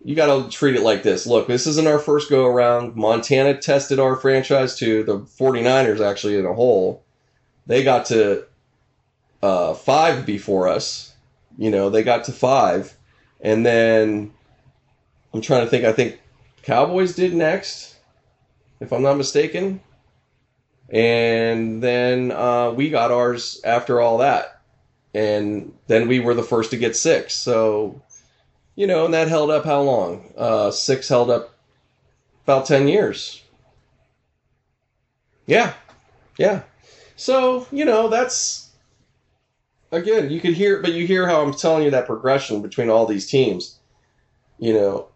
[0.04, 1.26] you got to treat it like this.
[1.26, 2.96] Look, this isn't our first go around.
[2.96, 5.04] Montana tested our franchise too.
[5.04, 7.04] The 49ers actually in a whole.
[7.66, 8.44] They got to
[9.42, 11.12] uh, five before us.
[11.58, 12.96] You know, they got to five.
[13.40, 14.32] And then
[15.32, 16.20] I'm trying to think, I think
[16.62, 17.96] Cowboys did next,
[18.80, 19.80] if I'm not mistaken.
[20.92, 24.60] And then uh, we got ours after all that.
[25.14, 27.34] And then we were the first to get six.
[27.34, 28.02] So
[28.74, 30.32] you know, and that held up how long?
[30.36, 31.54] Uh, six held up
[32.44, 33.42] about 10 years.
[35.46, 35.74] Yeah.
[36.38, 36.62] Yeah.
[37.16, 38.70] So, you know, that's,
[39.90, 43.06] again, you could hear, but you hear how I'm telling you that progression between all
[43.06, 43.78] these teams.
[44.58, 45.08] You know,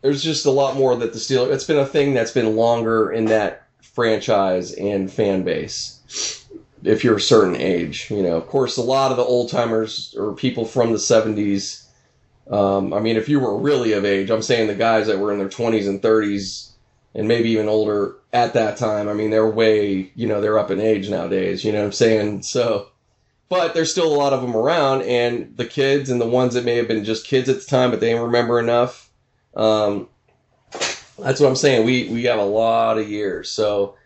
[0.00, 3.12] there's just a lot more that the Steelers, it's been a thing that's been longer
[3.12, 3.65] in that
[3.96, 6.46] franchise and fan base.
[6.84, 10.14] If you're a certain age, you know, of course, a lot of the old timers
[10.16, 11.86] or people from the 70s
[12.50, 15.32] um, I mean, if you were really of age, I'm saying the guys that were
[15.32, 16.70] in their 20s and 30s
[17.14, 20.70] and maybe even older at that time, I mean, they're way, you know, they're up
[20.70, 22.42] in age nowadays, you know what I'm saying?
[22.42, 22.88] So,
[23.48, 26.64] but there's still a lot of them around, and the kids and the ones that
[26.64, 29.10] may have been just kids at the time, but they didn't remember enough.
[29.54, 30.08] Um,
[31.18, 31.84] that's what I'm saying.
[31.84, 33.50] We, we have a lot of years.
[33.50, 33.96] So,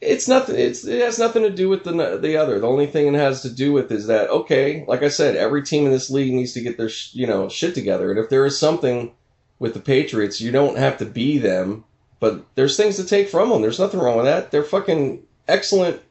[0.00, 0.56] it's nothing.
[0.56, 2.60] It's it has nothing to do with the the other.
[2.60, 5.62] The only thing it has to do with is that okay, like I said, every
[5.62, 8.10] team in this league needs to get their you know shit together.
[8.10, 9.12] And if there is something
[9.58, 11.84] with the Patriots, you don't have to be them,
[12.20, 13.62] but there's things to take from them.
[13.62, 14.50] There's nothing wrong with that.
[14.50, 16.02] They're fucking excellent.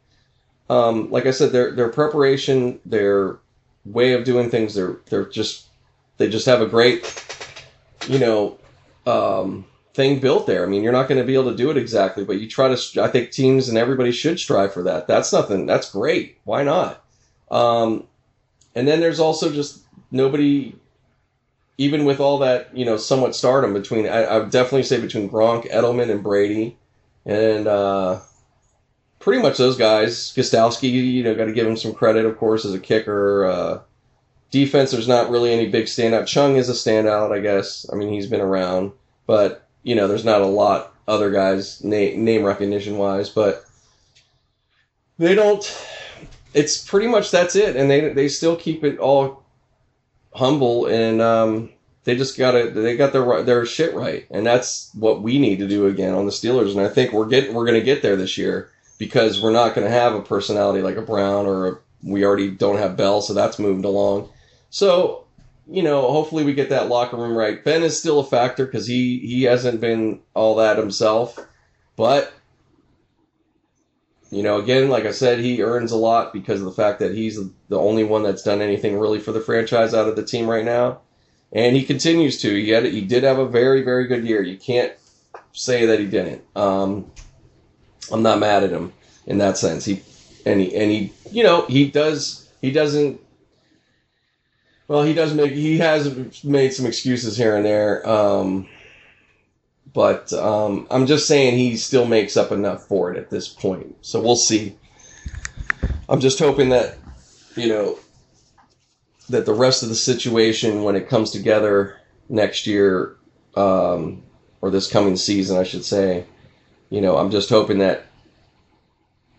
[0.68, 3.38] Um, like I said, their their preparation, their
[3.86, 5.68] way of doing things, they're they're just
[6.18, 7.24] they just have a great,
[8.08, 8.58] you know,
[9.06, 9.66] um,
[9.96, 10.64] thing built there.
[10.64, 12.74] I mean, you're not going to be able to do it exactly, but you try
[12.74, 13.02] to.
[13.02, 15.08] I think teams and everybody should strive for that.
[15.08, 15.66] That's nothing.
[15.66, 16.38] That's great.
[16.44, 17.04] Why not?
[17.50, 18.06] Um,
[18.76, 20.76] and then there's also just nobody,
[21.78, 24.08] even with all that you know, somewhat stardom between.
[24.08, 26.78] I, I would definitely say between Gronk, Edelman, and Brady,
[27.26, 28.20] and uh,
[29.20, 30.34] pretty much those guys.
[30.34, 33.46] Gostkowski, you know, got to give him some credit, of course, as a kicker.
[33.46, 33.80] Uh,
[34.52, 36.28] defense, there's not really any big standout.
[36.28, 37.86] Chung is a standout, I guess.
[37.92, 38.92] I mean, he's been around,
[39.26, 43.64] but you know, there's not a lot other guys name name recognition wise, but
[45.18, 45.64] they don't.
[46.54, 49.44] It's pretty much that's it, and they they still keep it all
[50.34, 51.70] humble and um,
[52.04, 55.60] they just got to they got their their shit right, and that's what we need
[55.60, 56.72] to do again on the Steelers.
[56.72, 59.76] And I think we're getting we're going to get there this year because we're not
[59.76, 63.22] going to have a personality like a Brown or a, we already don't have Bell,
[63.22, 64.30] so that's moved along.
[64.70, 65.25] So
[65.68, 67.64] you know, hopefully we get that locker room right.
[67.64, 71.40] Ben is still a factor because he he hasn't been all that himself,
[71.96, 72.34] but
[74.32, 77.14] you know, again, like I said, he earns a lot because of the fact that
[77.14, 77.40] he's
[77.70, 80.66] the only one that's done anything really for the franchise out of the team right
[80.66, 81.00] now,
[81.52, 82.50] and he continues to.
[82.50, 84.42] He had he did have a very very good year.
[84.42, 84.94] You can't
[85.54, 86.44] say that he didn't.
[86.56, 87.12] Um,
[88.12, 88.94] I'm not mad at him
[89.26, 89.86] in that sense.
[89.86, 90.04] He
[90.46, 93.20] and he and he you know he does he doesn't
[94.88, 98.68] well, he does make he has made some excuses here and there, um,
[99.94, 103.96] but um, I'm just saying he still makes up enough for it at this point.
[104.02, 104.78] So we'll see.
[106.08, 106.98] I'm just hoping that
[107.56, 107.98] you know
[109.30, 111.98] that the rest of the situation when it comes together
[112.30, 113.16] next year
[113.56, 114.24] um,
[114.62, 116.26] or this coming season, I should say.
[116.92, 118.06] You know, I'm just hoping that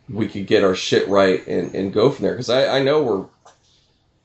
[0.09, 3.03] we could get our shit right and, and go from there because I, I know
[3.03, 3.26] we're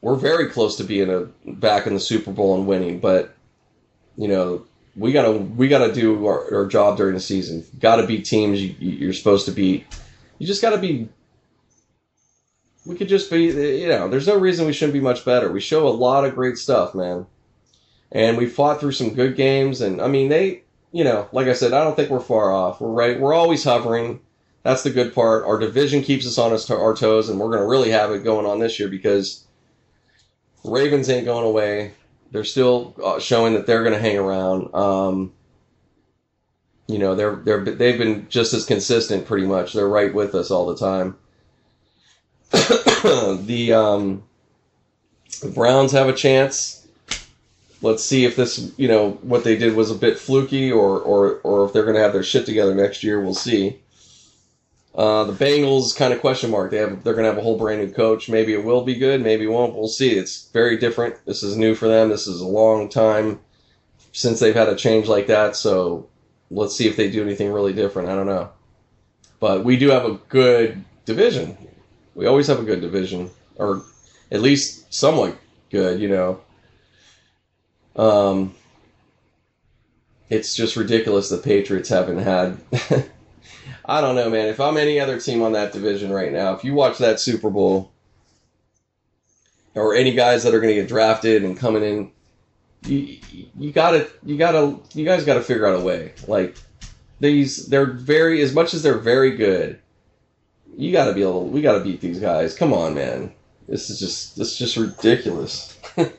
[0.02, 3.36] we're very close to being a back in the Super Bowl and winning, but
[4.18, 7.66] you know we gotta we gotta do our, our job during the season.
[7.80, 9.86] Got to beat teams you, you're supposed to beat.
[10.38, 11.08] You just got to be.
[12.86, 14.08] We could just be, you know.
[14.08, 15.52] There's no reason we shouldn't be much better.
[15.52, 17.28] We show a lot of great stuff, man,
[18.12, 19.82] and we fought through some good games.
[19.82, 22.82] And I mean, they, you know, like I said, I don't think we're far off.
[22.82, 23.20] We're right.
[23.20, 24.20] We're always hovering.
[24.64, 25.46] That's the good part.
[25.46, 28.60] Our division keeps us on our toes, and we're gonna really have it going on
[28.60, 29.46] this year because
[30.64, 31.94] Ravens ain't going away.
[32.32, 34.74] They're still uh, showing that they're going to hang around.
[34.74, 35.34] Um,
[36.88, 39.74] you know, they're they're they've been just as consistent, pretty much.
[39.74, 41.18] They're right with us all the time.
[42.52, 44.24] the um,
[45.42, 46.88] the Browns have a chance.
[47.84, 51.40] Let's see if this, you know, what they did was a bit fluky, or or
[51.44, 53.20] or if they're going to have their shit together next year.
[53.20, 53.81] We'll see.
[54.94, 56.72] Uh, the Bengals kind of question mark.
[56.72, 58.28] They have they're going to have a whole brand new coach.
[58.28, 59.22] Maybe it will be good.
[59.22, 59.74] Maybe it won't.
[59.74, 60.12] We'll see.
[60.12, 61.16] It's very different.
[61.26, 62.10] This is new for them.
[62.10, 63.40] This is a long time
[64.12, 65.56] since they've had a change like that.
[65.56, 66.10] So
[66.50, 68.10] let's see if they do anything really different.
[68.10, 68.50] I don't know.
[69.40, 71.58] But we do have a good division.
[72.14, 73.84] We always have a good division, or
[74.30, 75.38] at least somewhat
[75.70, 76.02] good.
[76.02, 76.42] You know.
[77.96, 78.56] Um,
[80.30, 82.58] it's just ridiculous the Patriots haven't had.
[83.86, 84.48] I don't know, man.
[84.48, 87.50] If I'm any other team on that division right now, if you watch that Super
[87.50, 87.92] Bowl,
[89.76, 92.12] or any guys that are going to get drafted and coming in,
[92.86, 93.18] you
[93.58, 96.14] you gotta you gotta you guys gotta figure out a way.
[96.28, 96.58] Like
[97.20, 99.80] these, they're very as much as they're very good.
[100.76, 101.48] You gotta be able.
[101.48, 102.56] We gotta beat these guys.
[102.56, 103.34] Come on, man.
[103.68, 105.78] This is just this is just ridiculous.
[105.98, 106.10] I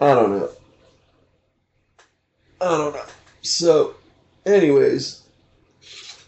[0.00, 0.48] don't know.
[2.60, 3.04] I don't know.
[3.42, 3.96] So,
[4.46, 5.21] anyways,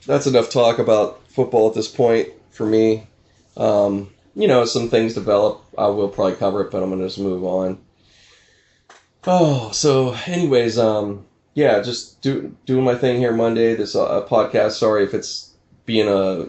[0.06, 3.06] that's enough talk about football at this point for me.
[3.56, 5.64] Um, you know, some things develop.
[5.78, 7.78] I will probably cover it, but I'm gonna just move on.
[9.26, 11.24] Oh, so anyways, um,
[11.54, 13.74] yeah, just do doing my thing here Monday.
[13.74, 14.72] This uh, podcast.
[14.72, 15.52] Sorry if it's
[15.86, 16.48] being a,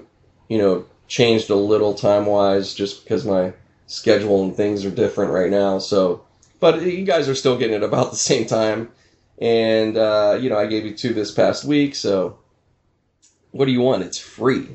[0.50, 3.54] you know, changed a little time wise, just because my
[3.88, 5.78] schedule and things are different right now.
[5.78, 6.26] So,
[6.60, 8.90] but you guys are still getting it about the same time,
[9.40, 12.38] and uh, you know, I gave you two this past week, so
[13.56, 14.04] what do you want?
[14.04, 14.68] It's free.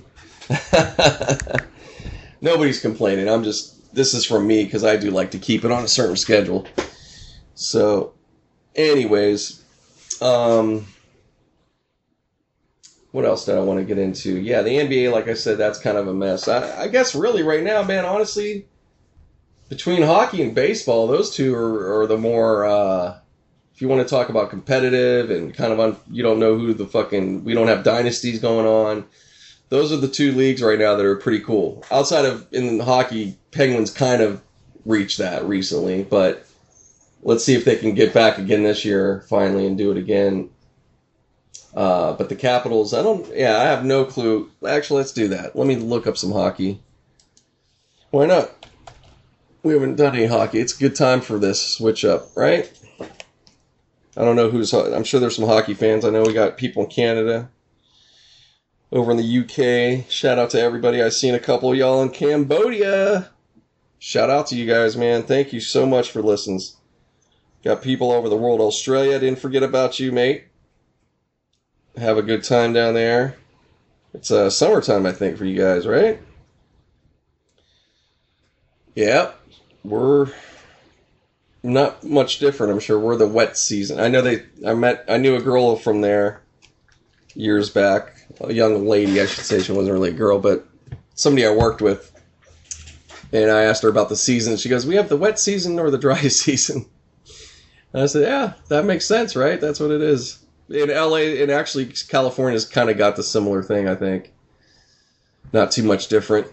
[2.41, 3.29] Nobody's complaining.
[3.29, 5.89] I'm just, this is from me because I do like to keep it on a
[5.89, 6.67] certain schedule.
[7.55, 8.15] So,
[8.75, 9.63] anyways,
[10.23, 10.87] um,
[13.11, 14.41] what else did I want to get into?
[14.41, 16.49] Yeah, the NBA, like I said, that's kind of a mess.
[16.49, 18.67] I, I guess really right now, man, honestly,
[19.69, 23.20] between hockey and baseball, those two are, are the more uh,
[23.81, 26.75] if you want to talk about competitive and kind of un, you don't know who
[26.75, 29.07] the fucking we don't have dynasties going on.
[29.71, 31.83] Those are the two leagues right now that are pretty cool.
[31.91, 34.43] Outside of in hockey, Penguins kind of
[34.85, 36.47] reached that recently, but
[37.23, 40.51] let's see if they can get back again this year finally and do it again.
[41.73, 43.35] Uh, but the Capitals, I don't.
[43.35, 44.51] Yeah, I have no clue.
[44.69, 45.57] Actually, let's do that.
[45.57, 46.83] Let me look up some hockey.
[48.11, 48.51] Why not?
[49.63, 50.59] We haven't done any hockey.
[50.59, 52.71] It's a good time for this switch up, right?
[54.21, 54.75] I don't know who's.
[54.75, 56.05] I'm sure there's some hockey fans.
[56.05, 57.49] I know we got people in Canada,
[58.93, 60.11] over in the UK.
[60.11, 61.01] Shout out to everybody.
[61.01, 63.31] I've seen a couple y'all in Cambodia.
[63.99, 65.23] Shout out to you guys, man.
[65.23, 66.77] Thank you so much for listens.
[67.65, 68.61] Got people over the world.
[68.61, 70.45] Australia, didn't forget about you, mate.
[71.97, 73.37] Have a good time down there.
[74.13, 76.21] It's uh, summertime, I think, for you guys, right?
[78.95, 79.31] Yeah,
[79.83, 80.27] we're
[81.63, 82.99] not much different, I'm sure.
[82.99, 84.01] We're the wet season.
[84.01, 84.45] I know they.
[84.67, 85.05] I met.
[85.09, 86.43] I knew a girl from there
[87.35, 88.17] years back.
[88.41, 89.61] A young lady, I should say.
[89.61, 90.67] She wasn't really a girl, but
[91.15, 92.07] somebody I worked with.
[93.33, 94.57] And I asked her about the season.
[94.57, 96.87] She goes, "We have the wet season or the dry season."
[97.93, 99.61] And I said, "Yeah, that makes sense, right?
[99.61, 100.39] That's what it is."
[100.71, 103.89] In LA, and actually California's kind of got the similar thing.
[103.89, 104.33] I think.
[105.53, 106.47] Not too much different.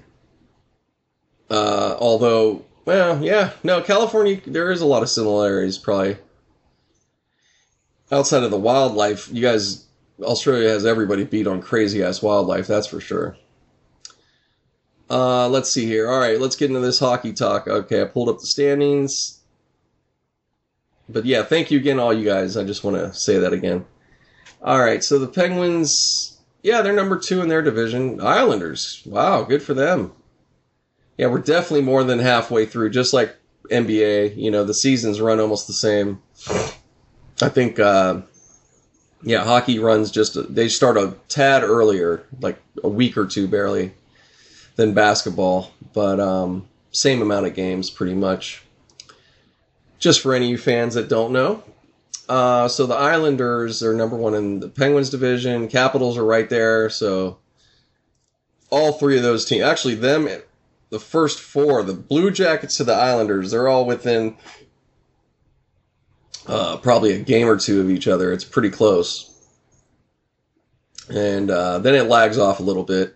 [1.49, 3.51] Uh, although well, yeah.
[3.65, 6.15] No, California, there is a lot of similarities, probably.
[8.09, 9.85] Outside of the wildlife, you guys,
[10.21, 13.35] Australia has everybody beat on crazy ass wildlife, that's for sure.
[15.09, 16.09] Uh, let's see here.
[16.09, 17.67] All right, let's get into this hockey talk.
[17.67, 19.41] Okay, I pulled up the standings.
[21.09, 22.55] But yeah, thank you again, all you guys.
[22.55, 23.85] I just want to say that again.
[24.61, 28.21] All right, so the Penguins, yeah, they're number two in their division.
[28.21, 30.13] Islanders, wow, good for them
[31.17, 32.91] yeah, we're definitely more than halfway through.
[32.91, 33.35] Just like
[33.69, 36.21] NBA, you know, the seasons run almost the same.
[37.41, 38.21] I think, uh,
[39.23, 43.93] yeah, hockey runs just they start a tad earlier, like a week or two barely,
[44.75, 48.63] than basketball, but um, same amount of games pretty much.
[49.99, 51.63] Just for any of you fans that don't know,
[52.29, 55.67] uh, so the Islanders are number one in the Penguins division.
[55.67, 57.39] Capitals are right there, so
[58.69, 60.27] all three of those teams, actually them
[60.89, 64.37] the first four, the Blue Jackets to the Islanders, they're all within
[66.47, 68.31] uh, probably a game or two of each other.
[68.31, 69.33] It's pretty close.
[71.09, 73.15] And uh, then it lags off a little bit.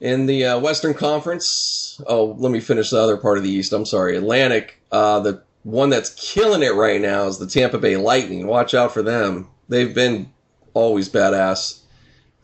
[0.00, 3.72] In the uh, Western Conference, oh, let me finish the other part of the East.
[3.72, 4.16] I'm sorry.
[4.16, 8.46] Atlantic, uh, the one that's killing it right now is the Tampa Bay Lightning.
[8.46, 9.48] Watch out for them.
[9.68, 10.32] They've been
[10.74, 11.80] always badass.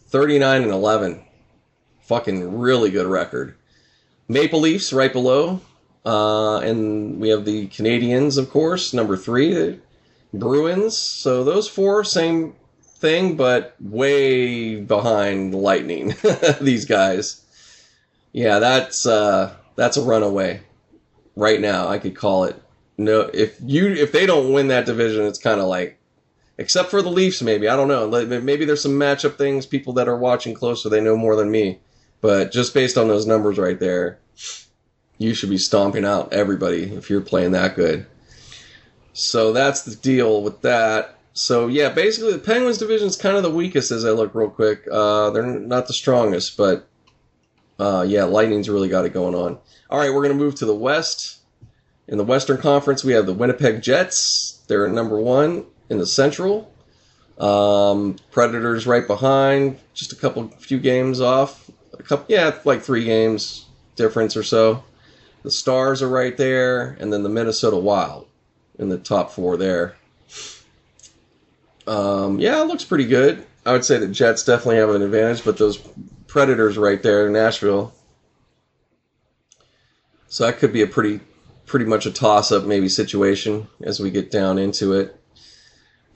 [0.06, 1.24] 39 and 11
[2.08, 3.54] fucking really good record.
[4.26, 5.60] Maple Leafs right below,
[6.04, 9.78] uh, and we have the Canadiens, of course, number three.
[10.34, 10.96] Bruins.
[10.96, 16.14] So those four, same thing, but way behind Lightning.
[16.60, 17.42] These guys.
[18.32, 20.60] Yeah, that's uh, that's a runaway.
[21.36, 22.60] Right now, I could call it.
[22.98, 25.98] No, if you if they don't win that division, it's kind of like,
[26.58, 28.08] except for the Leafs, maybe I don't know.
[28.08, 29.64] Maybe there's some matchup things.
[29.64, 31.78] People that are watching closer, they know more than me.
[32.20, 34.18] But just based on those numbers right there,
[35.18, 38.06] you should be stomping out everybody if you're playing that good.
[39.12, 41.18] So that's the deal with that.
[41.32, 44.50] So yeah, basically the Penguins division is kind of the weakest as I look real
[44.50, 44.82] quick.
[44.90, 46.88] Uh, they're not the strongest, but
[47.78, 49.58] uh, yeah, Lightning's really got it going on.
[49.90, 51.36] All right, we're gonna move to the West.
[52.08, 54.62] In the Western Conference, we have the Winnipeg Jets.
[54.66, 56.72] They're number one in the Central.
[57.38, 61.67] Um, Predators right behind, just a couple, few games off.
[61.98, 63.66] A couple, yeah, like three games
[63.96, 64.84] difference or so.
[65.42, 68.26] The Stars are right there, and then the Minnesota Wild
[68.78, 69.96] in the top four there.
[71.86, 73.44] Um, yeah, it looks pretty good.
[73.64, 75.78] I would say the Jets definitely have an advantage, but those
[76.26, 77.92] Predators right there in Nashville.
[80.28, 81.20] So that could be a pretty,
[81.64, 85.17] pretty much a toss-up maybe situation as we get down into it.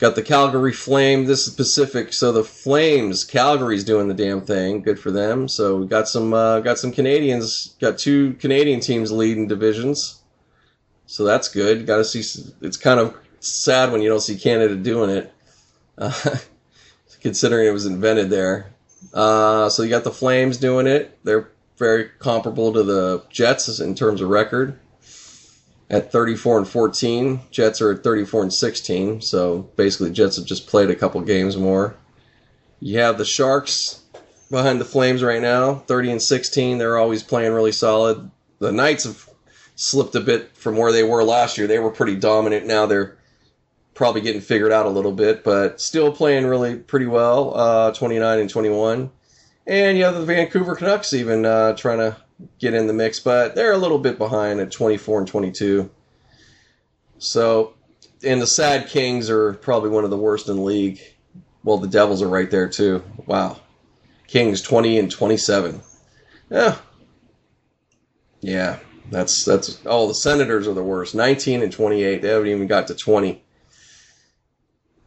[0.02, 1.26] Got the Calgary Flame.
[1.26, 3.22] This is Pacific, so the Flames.
[3.22, 4.82] Calgary's doing the damn thing.
[4.82, 5.46] Good for them.
[5.46, 7.76] So we got some, uh, got some Canadians.
[7.80, 10.20] Got two Canadian teams leading divisions.
[11.06, 11.86] So that's good.
[11.86, 12.50] Got to see.
[12.62, 15.32] It's kind of sad when you don't see Canada doing it
[15.96, 16.36] uh,
[17.20, 18.72] considering it was invented there.
[19.14, 21.16] Uh, so you got the Flames doing it.
[21.22, 21.48] They're
[21.78, 24.80] very comparable to the Jets in terms of record
[25.92, 27.40] at 34 and 14.
[27.50, 29.20] Jets are at 34 and 16.
[29.20, 31.94] So basically, Jets have just played a couple games more.
[32.80, 34.02] You have the Sharks
[34.50, 36.78] behind the Flames right now, 30 and 16.
[36.78, 38.30] They're always playing really solid.
[38.58, 39.28] The Knights have
[39.76, 41.66] slipped a bit from where they were last year.
[41.66, 42.66] They were pretty dominant.
[42.66, 43.18] Now they're
[43.94, 47.54] probably getting figured out a little bit, but still playing really pretty well.
[47.54, 49.10] Uh, 29 and 21,
[49.66, 52.16] and you have the Vancouver Canucks even uh, trying to
[52.58, 55.90] get in the mix, but they're a little bit behind at 24 and 22.
[57.18, 57.74] So,
[58.24, 61.00] and the Sad Kings are probably one of the worst in the league.
[61.64, 63.02] Well, the Devils are right there too.
[63.26, 63.58] Wow,
[64.26, 65.80] Kings 20 and 27.
[66.50, 66.76] Yeah,
[68.40, 68.78] yeah.
[69.10, 71.14] That's that's oh the Senators are the worst.
[71.14, 72.22] 19 and 28.
[72.22, 73.44] They haven't even got to 20.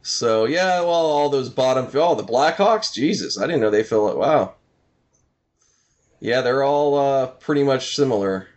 [0.04, 4.10] So yeah, well, all those bottom, oh, the Blackhawks, Jesus, I didn't know they fell.
[4.10, 4.18] it.
[4.18, 4.54] Wow.
[6.26, 8.48] Yeah, they're all uh, pretty much similar.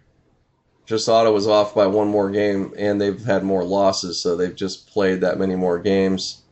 [0.87, 4.89] Just Ottawa's off by one more game, and they've had more losses, so they've just
[4.89, 6.43] played that many more games.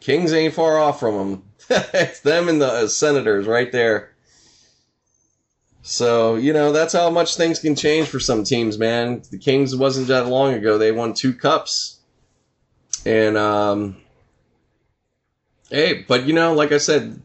[0.00, 1.42] Kings ain't far off from them.
[1.94, 4.14] it's them and the uh, Senators right there.
[5.82, 9.22] So, you know, that's how much things can change for some teams, man.
[9.30, 10.76] The Kings wasn't that long ago.
[10.76, 11.96] They won two cups
[13.06, 13.96] and um,
[15.70, 17.22] hey, but you know, like I said,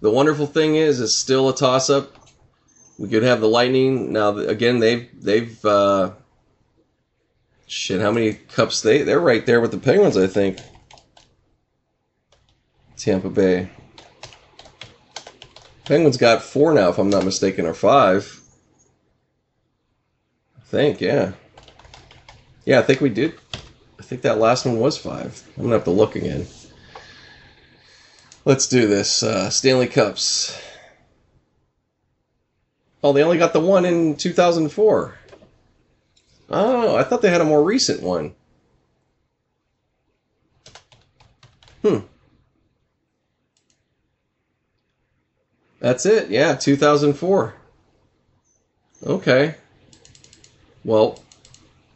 [0.00, 2.14] the wonderful thing is, it's still a toss up.
[2.98, 4.36] We could have the Lightning now.
[4.36, 6.12] Again, they've they've uh,
[7.66, 8.00] shit.
[8.00, 10.58] How many cups they they're right there with the Penguins, I think.
[12.96, 13.70] Tampa Bay.
[15.84, 18.40] Penguins got four now, if I'm not mistaken, or five.
[20.56, 21.32] I think, yeah.
[22.66, 23.34] Yeah, I think we did
[23.98, 25.42] I think that last one was five.
[25.56, 26.46] I'm gonna have to look again.
[28.44, 29.22] Let's do this.
[29.22, 30.58] Uh, Stanley Cups.
[33.02, 35.14] Oh, they only got the one in 2004.
[36.50, 38.34] Oh, I thought they had a more recent one.
[41.82, 41.98] Hmm.
[45.80, 46.30] That's it.
[46.30, 47.54] Yeah, 2004.
[49.06, 49.54] Okay.
[50.84, 51.22] Well,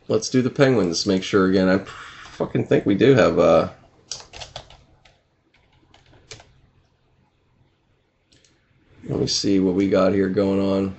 [0.07, 1.07] let's do the Penguins.
[1.07, 1.69] Make sure again.
[1.69, 3.39] I fucking think we do have.
[3.39, 3.71] Uh,
[9.09, 10.97] let me see what we got here going on.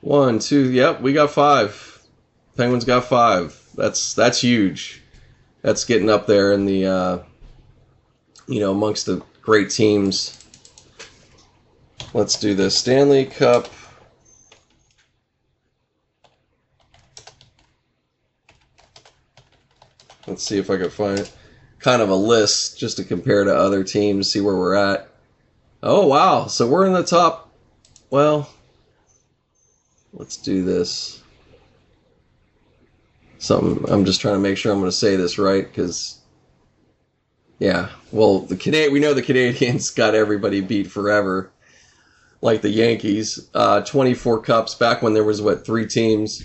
[0.00, 0.70] One, two.
[0.70, 2.02] Yep, we got five.
[2.56, 3.60] Penguins got five.
[3.74, 5.02] That's that's huge.
[5.62, 7.18] That's getting up there in the uh,
[8.46, 10.40] you know amongst the great teams.
[12.12, 13.68] Let's do the Stanley Cup
[20.26, 21.30] Let's see if I can find
[21.80, 25.13] kind of a list just to compare to other teams, see where we're at.
[25.86, 26.46] Oh, wow.
[26.46, 27.52] So we're in the top.
[28.08, 28.48] Well,
[30.14, 31.22] let's do this.
[33.36, 33.84] Something.
[33.92, 36.18] I'm just trying to make sure I'm going to say this right because,
[37.58, 37.90] yeah.
[38.12, 38.94] Well, the Canadian.
[38.94, 41.50] We know the Canadiens got everybody beat forever.
[42.40, 43.50] like the Yankees.
[43.54, 46.44] Uh, 24 cups back when there was what three teams.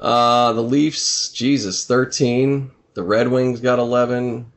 [0.00, 2.70] Uh, the Leafs, Jesus, 13.
[2.94, 4.50] The Red Wings got 11.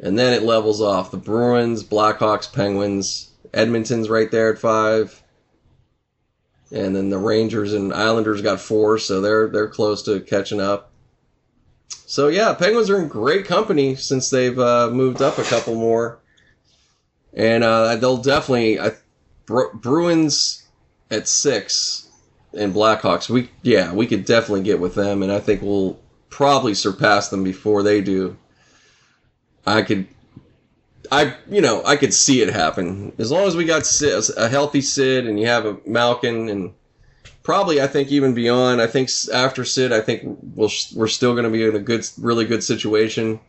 [0.00, 1.10] And then it levels off.
[1.10, 5.22] The Bruins, Blackhawks, Penguins, Edmonton's right there at five.
[6.70, 10.90] And then the Rangers and Islanders got four, so they're they're close to catching up.
[12.06, 16.18] So yeah, Penguins are in great company since they've uh, moved up a couple more,
[17.32, 18.78] and uh, they'll definitely.
[18.78, 18.92] I,
[19.46, 20.66] Bruins
[21.10, 22.10] at six
[22.52, 23.30] and Blackhawks.
[23.30, 25.98] We yeah, we could definitely get with them, and I think we'll
[26.28, 28.36] probably surpass them before they do.
[29.68, 30.06] I could,
[31.10, 34.48] I you know I could see it happen as long as we got Sid, a
[34.48, 36.72] healthy Sid and you have a Malkin and
[37.48, 38.82] probably I think even beyond.
[38.82, 40.22] I think after Sid, I think
[40.54, 43.40] we'll we're still going to be in a good, really good situation.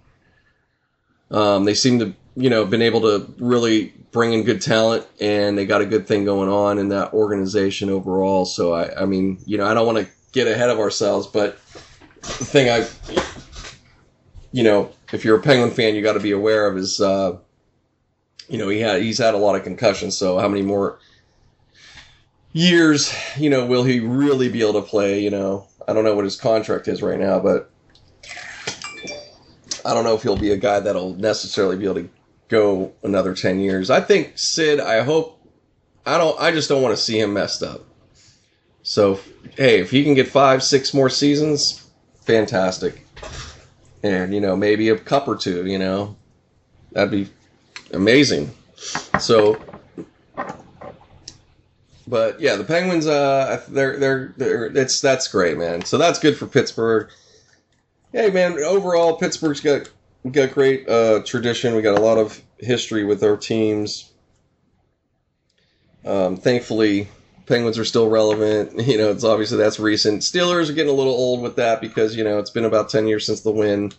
[1.32, 5.58] Um, they seem to you know been able to really bring in good talent and
[5.58, 8.46] they got a good thing going on in that organization overall.
[8.46, 11.60] So I I mean you know I don't want to get ahead of ourselves, but
[12.22, 12.88] the thing I
[14.54, 17.38] you know if you're a Penguin fan, you got to be aware of is, uh,
[18.48, 20.18] you know, he had he's had a lot of concussions.
[20.18, 20.99] So how many more
[22.52, 25.22] years, you know, will he really be able to play?
[25.22, 27.72] You know, I don't know what his contract is right now, but
[29.86, 32.10] I don't know if he'll be a guy that'll necessarily be able to
[32.48, 33.90] go another ten years.
[33.90, 34.80] I think Sid.
[34.80, 35.36] I hope.
[36.06, 36.40] I don't.
[36.40, 37.81] I just don't want to see him messed up.
[38.81, 39.19] So
[39.56, 41.88] hey, if he can get five, six more seasons,
[42.22, 43.06] fantastic
[44.03, 45.65] and you know maybe a cup or two.
[45.65, 46.15] You know,
[46.91, 47.30] that'd be
[47.93, 48.51] amazing.
[49.19, 49.61] So,
[52.07, 53.07] but yeah, the Penguins.
[53.07, 55.84] Uh, they're they're they're it's that's great, man.
[55.85, 57.09] So that's good for Pittsburgh.
[58.11, 58.57] Hey, man.
[58.59, 59.89] Overall, Pittsburgh's got
[60.31, 61.76] got great uh, tradition.
[61.76, 64.11] We got a lot of history with our teams.
[66.05, 67.09] Um, thankfully,
[67.49, 68.80] Penguins are still relevant.
[68.89, 70.21] You know, it's obviously that's recent.
[70.21, 73.07] Steelers are getting a little old with that because you know it's been about ten
[73.07, 73.91] years since the win,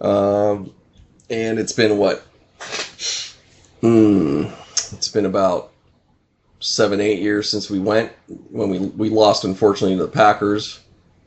[0.00, 0.72] um,
[1.30, 2.26] and it's been what?
[3.80, 4.46] Hmm,
[4.92, 5.72] it's been about
[6.60, 8.12] seven, eight years since we went
[8.50, 10.80] when we we lost unfortunately to the Packers,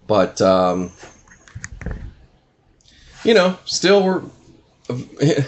[0.05, 0.91] but um,
[3.23, 4.21] you know, still we're.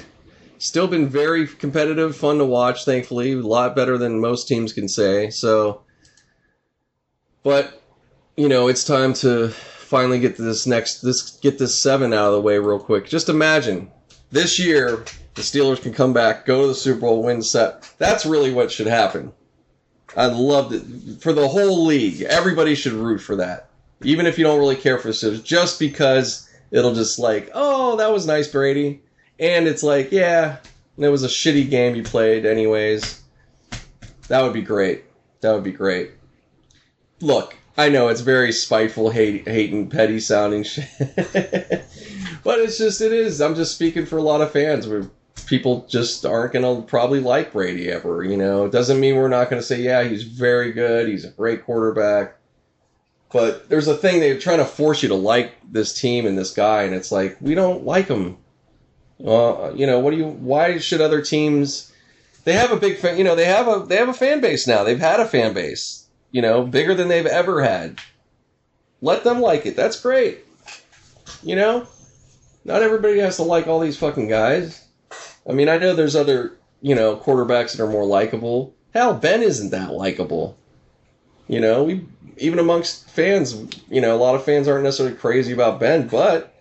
[0.59, 2.83] still been very competitive, fun to watch.
[2.83, 5.29] Thankfully, a lot better than most teams can say.
[5.29, 5.83] So,
[7.43, 7.81] but
[8.39, 12.33] you know, it's time to finally get this next this get this seven out of
[12.33, 13.05] the way real quick.
[13.05, 13.91] Just imagine
[14.31, 15.03] this year
[15.35, 17.91] the Steelers can come back, go to the Super Bowl, win set.
[17.97, 19.33] That's really what should happen.
[20.15, 22.21] I love it for the whole league.
[22.21, 23.69] Everybody should root for that,
[24.03, 27.97] even if you don't really care for the Steelers, just because it'll just like, oh,
[27.97, 29.01] that was nice, Brady,
[29.39, 30.57] and it's like, yeah,
[30.97, 33.21] it was a shitty game you played, anyways.
[34.29, 35.03] That would be great.
[35.41, 36.11] That would be great
[37.21, 40.89] look, I know it's very spiteful, hate, hating, petty sounding shit,
[42.43, 43.41] but it's just it is.
[43.41, 44.87] I'm just speaking for a lot of fans.
[44.87, 45.09] Where
[45.45, 48.23] people just aren't gonna probably like Brady ever.
[48.23, 51.29] You know, it doesn't mean we're not gonna say, yeah, he's very good, he's a
[51.29, 52.35] great quarterback.
[53.31, 56.51] But there's a thing they're trying to force you to like this team and this
[56.51, 58.37] guy, and it's like we don't like him.
[59.25, 60.27] Uh, you know, what do you?
[60.27, 61.93] Why should other teams?
[62.43, 63.17] They have a big fan.
[63.17, 64.83] You know, they have a they have a fan base now.
[64.83, 65.98] They've had a fan base
[66.31, 67.99] you know, bigger than they've ever had.
[69.01, 69.75] Let them like it.
[69.75, 70.45] That's great.
[71.41, 71.87] You know,
[72.65, 74.85] not everybody has to like all these fucking guys.
[75.47, 78.75] I mean, I know there's other, you know, quarterbacks that are more likable.
[78.93, 80.57] Hell, Ben isn't that likable.
[81.47, 82.05] You know, we
[82.37, 83.55] even amongst fans,
[83.89, 86.53] you know, a lot of fans aren't necessarily crazy about Ben, but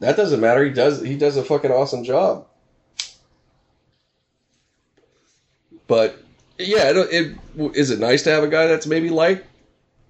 [0.00, 0.64] that doesn't matter.
[0.64, 2.46] He does he does a fucking awesome job.
[5.86, 6.22] But
[6.60, 7.36] yeah, it, it
[7.74, 9.44] is it nice to have a guy that's maybe like,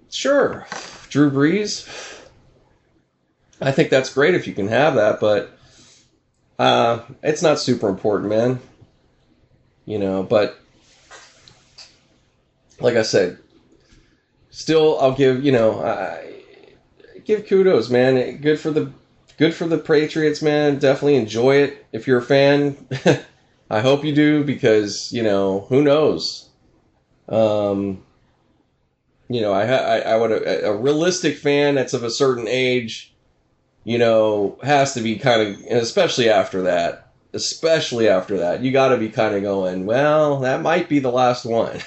[0.09, 0.67] sure,
[1.09, 1.87] Drew Brees.
[3.61, 5.57] I think that's great if you can have that, but
[6.57, 8.59] uh, it's not super important, man.
[9.85, 10.59] You know, but
[12.79, 13.37] like I said,
[14.49, 16.43] still I'll give you know I
[17.25, 18.37] give kudos, man.
[18.37, 18.91] Good for the
[19.37, 20.79] good for the Patriots, man.
[20.79, 22.77] Definitely enjoy it if you're a fan.
[23.71, 26.49] I hope you do because you know who knows.
[27.29, 28.03] Um,
[29.29, 33.13] you know, I I, I would a, a realistic fan that's of a certain age,
[33.85, 38.89] you know, has to be kind of, especially after that, especially after that, you got
[38.89, 41.79] to be kind of going, well, that might be the last one,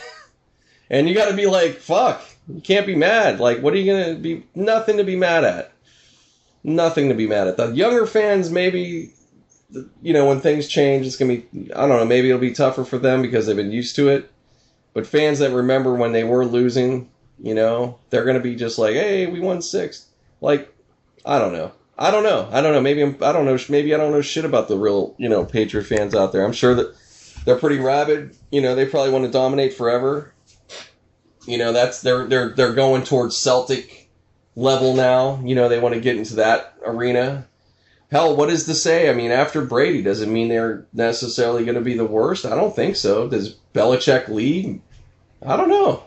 [0.90, 3.40] and you got to be like, fuck, you can't be mad.
[3.40, 4.43] Like, what are you gonna be?
[4.55, 5.70] Nothing to be mad at.
[6.62, 7.59] Nothing to be mad at.
[7.59, 9.12] The younger fans, maybe
[10.03, 12.85] you know, when things change, it's gonna be I don't know, maybe it'll be tougher
[12.85, 14.31] for them because they've been used to it.
[14.93, 17.11] But fans that remember when they were losing,
[17.43, 20.07] you know, they're gonna be just like, hey, we won six.
[20.41, 20.73] Like,
[21.25, 21.73] I don't know.
[21.97, 22.49] I don't know.
[22.51, 22.81] I don't know.
[22.81, 23.59] Maybe I'm, I don't know.
[23.69, 26.45] Maybe I don't know shit about the real, you know, Patriot fans out there.
[26.45, 26.95] I'm sure that
[27.45, 28.37] they're pretty rabid.
[28.51, 30.33] You know, they probably want to dominate forever.
[31.47, 34.09] You know, that's they're they're they're going towards Celtic
[34.57, 35.41] level now.
[35.45, 37.47] You know, they want to get into that arena.
[38.15, 39.11] Hell, what is to say?
[39.11, 42.47] I mean, after Brady, does it mean they're necessarily going to be the worst?
[42.47, 43.27] I don't think so.
[43.27, 44.81] Does Belichick lead?
[45.45, 46.05] I don't know.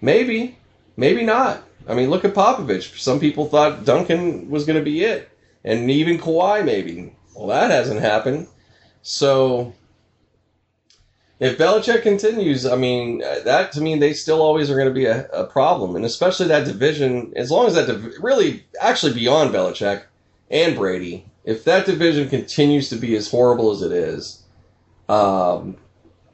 [0.00, 0.58] Maybe,
[0.96, 1.62] maybe not.
[1.86, 2.98] I mean, look at Popovich.
[2.98, 5.30] Some people thought Duncan was going to be it,
[5.62, 7.14] and even Kawhi maybe.
[7.36, 8.48] Well, that hasn't happened.
[9.02, 9.72] So
[11.38, 15.06] if Belichick continues, I mean, that to me, they still always are going to be
[15.06, 17.32] a, a problem, and especially that division.
[17.36, 20.06] As long as that div- really, actually, beyond Belichick
[20.50, 24.42] and Brady, if that division continues to be as horrible as it is,
[25.08, 25.78] um,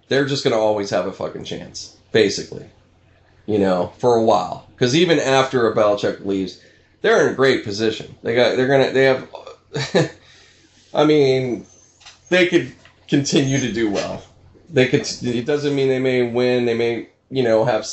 [0.09, 2.66] they're just going to always have a fucking chance, basically.
[3.47, 6.60] You know, for a while, because even after a Belichick leaves,
[7.01, 8.14] they're in a great position.
[8.22, 9.28] They got, they're gonna, they have.
[10.94, 11.66] I mean,
[12.28, 12.72] they could
[13.09, 14.22] continue to do well
[14.72, 15.06] they could.
[15.22, 16.64] It doesn't mean they may win.
[16.64, 17.86] They may, you know, have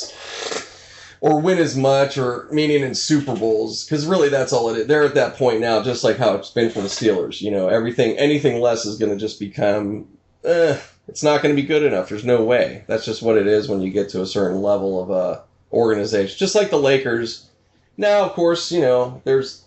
[1.20, 4.86] or win as much, or meaning in Super Bowls, because really that's all it is.
[4.86, 7.40] They're at that point now, just like how it's been for the Steelers.
[7.40, 10.08] You know, everything, anything less is going to just become.
[10.44, 10.78] Eh,
[11.08, 12.08] it's not going to be good enough.
[12.08, 12.84] There's no way.
[12.86, 15.40] That's just what it is when you get to a certain level of uh,
[15.72, 16.38] organization.
[16.38, 17.50] Just like the Lakers.
[17.96, 19.64] Now, of course, you know, there's,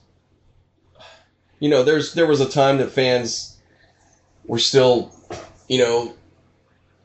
[1.59, 3.57] you know, there's there was a time that fans
[4.45, 5.13] were still,
[5.67, 6.15] you know,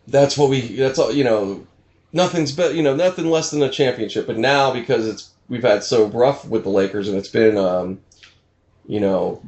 [0.09, 1.67] that's what we that's all you know
[2.13, 5.83] nothing's but you know nothing less than a championship but now because it's we've had
[5.83, 8.01] so rough with the lakers and it's been um
[8.87, 9.43] you know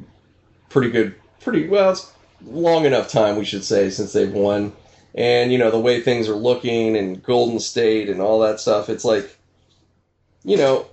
[0.69, 2.11] pretty good pretty well it's
[2.45, 4.73] long enough time we should say since they've won.
[5.13, 8.87] And you know the way things are looking and golden state and all that stuff
[8.89, 9.37] it's like
[10.45, 10.85] you know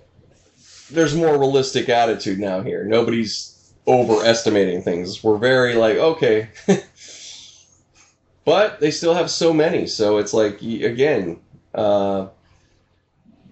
[0.91, 2.83] there's more realistic attitude now here.
[2.85, 5.23] Nobody's overestimating things.
[5.23, 6.49] We're very like okay.
[8.45, 9.87] But they still have so many.
[9.87, 11.39] So it's like again,
[11.79, 12.29] uh,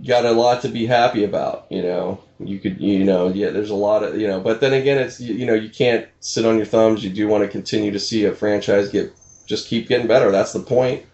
[0.06, 1.66] got a lot to be happy about.
[1.70, 4.72] You know, you could you know yeah, there's a lot of you know, but then
[4.72, 7.04] again, it's you, you know you can't sit on your thumbs.
[7.04, 9.12] You do want to continue to see a franchise get
[9.46, 10.30] just keep getting better.
[10.30, 11.06] That's the point.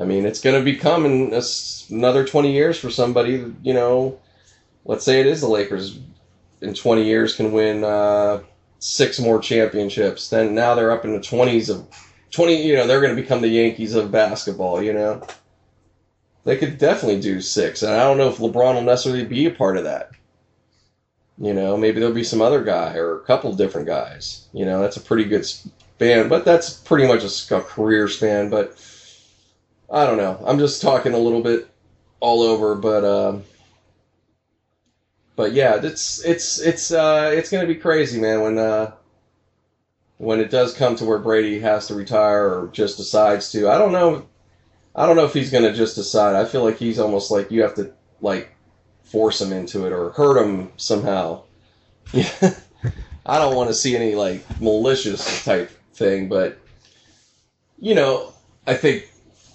[0.00, 1.42] I mean, it's going to become in
[1.90, 4.18] another 20 years for somebody, you know,
[4.84, 5.98] let's say it is the Lakers
[6.60, 8.40] in 20 years can win uh,
[8.78, 10.30] six more championships.
[10.30, 11.86] Then now they're up in the 20s of
[12.30, 15.26] 20, you know, they're going to become the Yankees of basketball, you know?
[16.48, 17.82] They could definitely do six.
[17.82, 20.12] And I don't know if LeBron will necessarily be a part of that.
[21.36, 24.48] You know, maybe there'll be some other guy or a couple different guys.
[24.54, 28.48] You know, that's a pretty good span, but that's pretty much a, career span.
[28.48, 28.82] But
[29.90, 30.42] I don't know.
[30.46, 31.68] I'm just talking a little bit
[32.20, 33.44] all over, but um,
[35.36, 38.40] but yeah, it's it's it's uh, it's gonna be crazy, man.
[38.40, 38.94] When uh,
[40.16, 43.68] when it does come to where Brady has to retire or just decides to.
[43.68, 44.26] I don't know.
[44.98, 46.34] I don't know if he's going to just decide.
[46.34, 48.52] I feel like he's almost like you have to like
[49.04, 51.44] force him into it or hurt him somehow.
[52.12, 52.28] Yeah.
[53.26, 56.58] I don't want to see any like malicious type thing, but
[57.78, 58.32] you know,
[58.66, 59.08] I think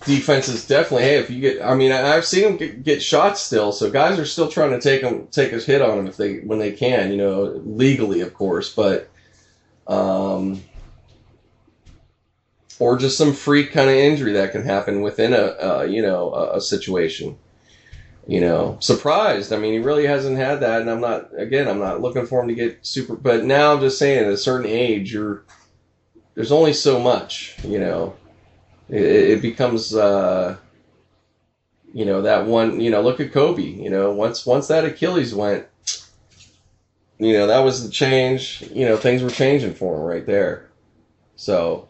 [0.06, 1.04] defenses definitely.
[1.04, 4.20] Hey, if you get, I mean, I've seen him get, get shots still, so guys
[4.20, 6.72] are still trying to take him, take a hit on him if they when they
[6.72, 9.10] can, you know, legally, of course, but
[9.88, 10.64] um,
[12.84, 16.34] or just some freak kind of injury that can happen within a, a you know
[16.34, 17.38] a, a, situation.
[18.28, 19.54] You know, surprised.
[19.54, 21.30] I mean, he really hasn't had that, and I'm not.
[21.38, 23.16] Again, I'm not looking for him to get super.
[23.16, 25.46] But now I'm just saying, at a certain age, you're
[26.36, 27.56] there's only so much.
[27.64, 28.16] You know,
[28.90, 29.96] it, it becomes.
[29.96, 30.58] Uh,
[31.94, 32.82] you know that one.
[32.82, 33.64] You know, look at Kobe.
[33.64, 35.68] You know, once once that Achilles went,
[37.18, 38.62] you know, that was the change.
[38.74, 40.70] You know, things were changing for him right there.
[41.36, 41.88] So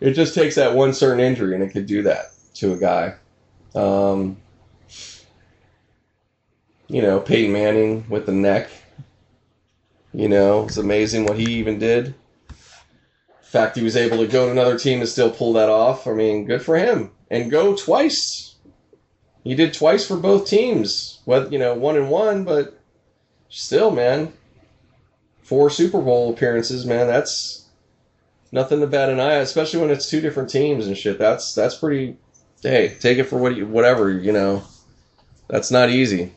[0.00, 3.14] it just takes that one certain injury, and it could do that to a guy.
[3.74, 4.38] Um,
[6.88, 8.70] you know, Peyton Manning with the neck.
[10.12, 12.14] You know, it's amazing what he even did.
[12.48, 12.54] The
[13.58, 16.06] fact he was able to go to another team and still pull that off.
[16.06, 17.12] I mean, good for him.
[17.30, 18.56] And go twice.
[19.44, 21.20] He did twice for both teams.
[21.24, 22.80] What you know, one and one, but
[23.48, 24.32] still, man,
[25.42, 27.59] four Super Bowl appearances, man, that's
[28.52, 31.18] nothing to bat an eye, especially when it's two different teams and shit.
[31.18, 32.16] That's that's pretty.
[32.62, 34.62] Hey, take it for what you, whatever you know.
[35.48, 36.32] That's not easy.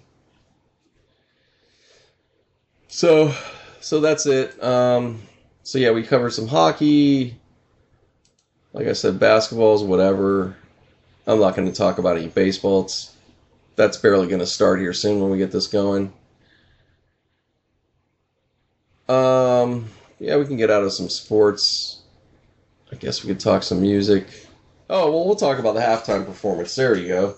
[2.88, 3.34] So,
[3.82, 4.64] so that's it.
[4.64, 5.22] Um,
[5.64, 7.36] so yeah, we covered some hockey.
[8.72, 10.56] Like I said, basketballs, whatever.
[11.26, 12.84] I'm not going to talk about any baseball.
[12.84, 13.16] It's
[13.76, 16.14] that's barely going to start here soon when we get this going.
[19.10, 22.03] Um, yeah, we can get out of some sports.
[22.94, 24.28] I guess we could talk some music.
[24.88, 26.76] Oh, well, we'll talk about the halftime performance.
[26.76, 27.36] There you go.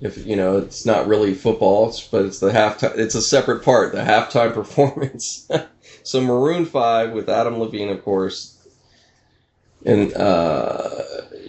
[0.00, 2.96] If you know, it's not really football, but it's the halftime.
[2.96, 5.46] It's a separate part, the halftime performance.
[6.02, 8.56] so Maroon Five with Adam Levine, of course,
[9.84, 11.02] and uh,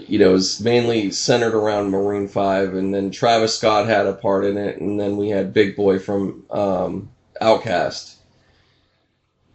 [0.06, 4.44] you know, is mainly centered around Maroon Five, and then Travis Scott had a part
[4.44, 7.12] in it, and then we had Big Boi from um,
[7.42, 8.13] OutKast.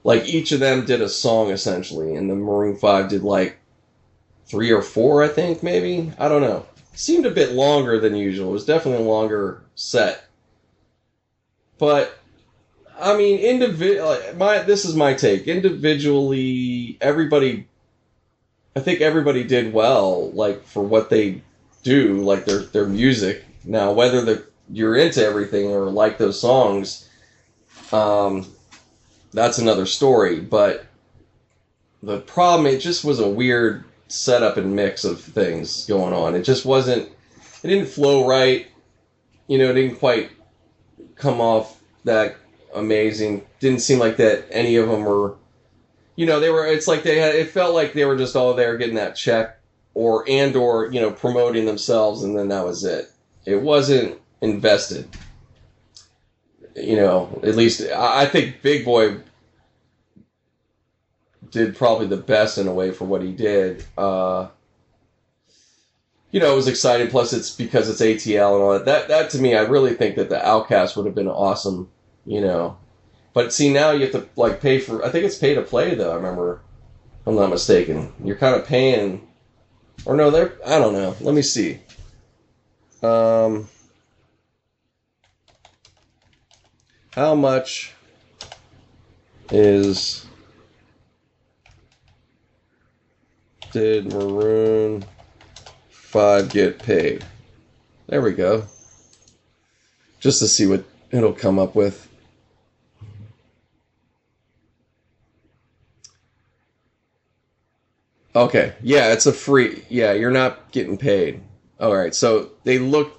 [0.05, 3.59] Like each of them did a song essentially, and the Maroon Five did like
[4.47, 6.13] three or four, I think, maybe.
[6.19, 6.67] I don't know.
[6.95, 8.51] seemed a bit longer than usual.
[8.51, 10.25] It was definitely a longer set.
[11.79, 12.19] But
[12.99, 14.19] I mean, individual.
[14.37, 15.47] My this is my take.
[15.47, 17.67] Individually, everybody.
[18.75, 21.43] I think everybody did well, like for what they
[21.83, 23.45] do, like their their music.
[23.65, 27.09] Now, whether the you're into everything or like those songs,
[27.93, 28.47] um,
[29.33, 30.41] that's another story.
[30.41, 30.87] But
[32.03, 36.35] the problem, it just was a weird setup and mix of things going on.
[36.35, 37.09] It just wasn't.
[37.63, 38.67] It didn't flow right.
[39.47, 40.31] You know, it didn't quite
[41.17, 42.37] come off that
[42.75, 43.47] amazing.
[43.61, 45.37] Didn't seem like that any of them were.
[46.17, 46.67] You know, they were.
[46.67, 47.35] It's like they had.
[47.35, 49.59] It felt like they were just all there getting that check,
[49.95, 53.11] or and or you know promoting themselves, and then that was it.
[53.45, 55.09] It wasn't invested.
[56.81, 59.21] You know, at least I think Big Boi
[61.51, 63.85] did probably the best in a way for what he did.
[63.97, 64.49] Uh,
[66.31, 67.09] you know, it was exciting.
[67.09, 68.85] Plus, it's because it's ATL and all that.
[68.85, 71.91] That, that to me, I really think that the OutKast would have been awesome.
[72.27, 72.77] You know,
[73.33, 75.05] but see now you have to like pay for.
[75.05, 76.13] I think it's pay to play though.
[76.13, 76.61] I remember,
[77.27, 78.13] I'm not mistaken.
[78.23, 79.27] You're kind of paying,
[80.05, 80.59] or no, they're.
[80.67, 81.17] I don't know.
[81.21, 81.79] Let me see.
[83.03, 83.69] Um,
[87.19, 87.93] how much
[89.51, 90.25] is
[93.73, 95.05] did Maroon
[95.91, 97.25] 5 get paid?
[98.07, 98.67] There we go.
[100.21, 102.09] Just to see what it'll come up with.
[108.37, 109.85] Okay, yeah, it's a free.
[109.89, 111.43] Yeah, you're not getting paid.
[111.81, 113.18] All right, so they look.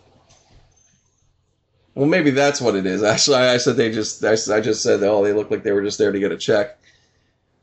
[1.99, 3.03] Well, maybe that's what it is.
[3.13, 4.23] Actually, I said they just.
[4.23, 6.79] I, just said, oh, they look like they were just there to get a check.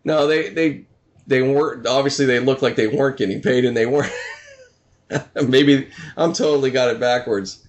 [0.04, 0.84] No, they they
[1.26, 4.12] they weren't obviously they looked like they weren't getting paid and they weren't
[5.48, 7.66] maybe i'm totally got it backwards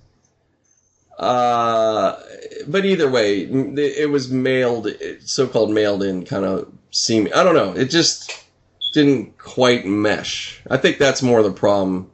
[1.17, 2.19] uh
[2.67, 4.87] but either way it was mailed
[5.21, 8.45] so-called mailed in kind of seem i don't know it just
[8.93, 12.09] didn't quite mesh i think that's more the problem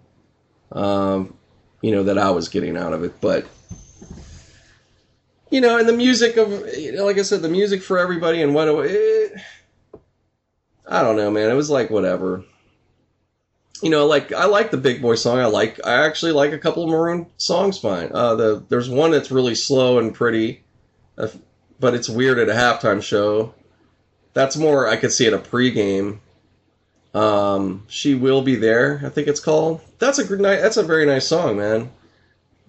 [0.72, 1.34] um
[1.82, 3.46] you know that i was getting out of it but
[5.54, 8.42] you know and the music of you know, like i said the music for everybody
[8.42, 9.34] and what it,
[10.88, 11.50] I don't know, man.
[11.50, 12.44] It was like whatever.
[13.82, 15.40] You know, like I like the Big Boi song.
[15.40, 15.80] I like.
[15.86, 17.78] I actually like a couple of Maroon songs.
[17.78, 18.12] Fine.
[18.14, 20.64] Uh, the there's one that's really slow and pretty,
[21.18, 21.28] uh,
[21.80, 23.54] but it's weird at a halftime show.
[24.34, 26.20] That's more I could see at a pregame.
[27.14, 29.02] Um, she will be there.
[29.06, 29.82] I think it's called.
[30.00, 30.62] That's a good night.
[30.62, 31.92] That's a very nice song, man.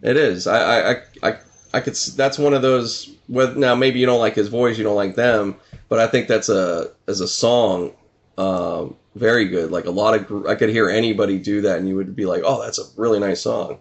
[0.02, 0.47] It is.
[0.47, 1.36] I I I I
[1.81, 1.95] could.
[1.95, 3.11] That's one of those.
[3.29, 5.57] With now maybe you don't like his voice, you don't like them,
[5.89, 7.93] but I think that's a as a song
[8.39, 9.71] um, very good.
[9.71, 12.43] Like a lot of, I could hear anybody do that, and you would be like,
[12.45, 13.81] "Oh, that's a really nice song."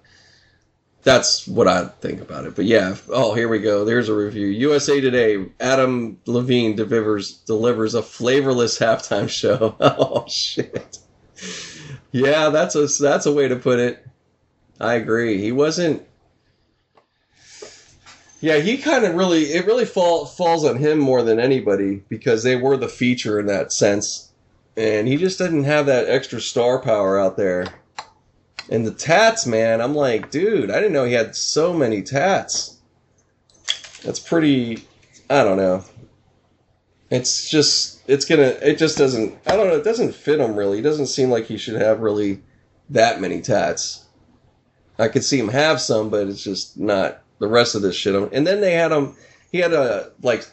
[1.03, 2.55] That's what I think about it.
[2.55, 3.83] But yeah, oh, here we go.
[3.83, 4.47] There's a review.
[4.47, 5.45] USA Today.
[5.59, 9.75] Adam Levine delivers delivers a flavorless halftime show.
[9.79, 10.99] oh shit.
[12.11, 14.05] Yeah, that's a that's a way to put it.
[14.79, 15.41] I agree.
[15.41, 16.03] He wasn't.
[18.43, 22.43] Yeah, he kind of really it really fall, falls on him more than anybody because
[22.43, 24.33] they were the feature in that sense
[24.75, 27.67] and he just didn't have that extra star power out there.
[28.69, 32.79] And the tats, man, I'm like, dude, I didn't know he had so many tats.
[34.03, 34.89] That's pretty.
[35.29, 35.85] I don't know.
[37.09, 40.77] It's just, it's gonna, it just doesn't, I don't know, it doesn't fit him really.
[40.77, 42.41] He doesn't seem like he should have really
[42.89, 44.03] that many tats.
[44.99, 48.15] I could see him have some, but it's just not the rest of this shit.
[48.33, 49.15] And then they had him,
[49.51, 50.45] he had a, like,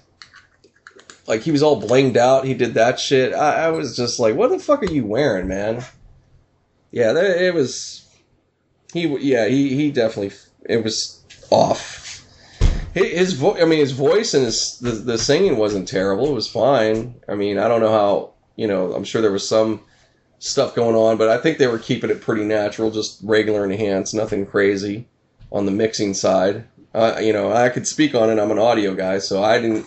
[1.31, 2.45] like he was all blinged out.
[2.45, 3.33] He did that shit.
[3.33, 5.85] I, I was just like, what the fuck are you wearing, man?
[6.91, 8.05] Yeah, that, it was.
[8.93, 10.37] He yeah he he definitely
[10.69, 12.27] it was off.
[12.93, 16.27] His voice, I mean, his voice and his the, the singing wasn't terrible.
[16.27, 17.15] It was fine.
[17.29, 18.93] I mean, I don't know how you know.
[18.93, 19.81] I'm sure there was some
[20.41, 24.15] stuff going on, but I think they were keeping it pretty natural, just regular enhanced,
[24.15, 25.07] nothing crazy
[25.53, 26.65] on the mixing side.
[26.95, 28.41] Uh, you know, I could speak on it.
[28.41, 29.87] I'm an audio guy, so I didn't,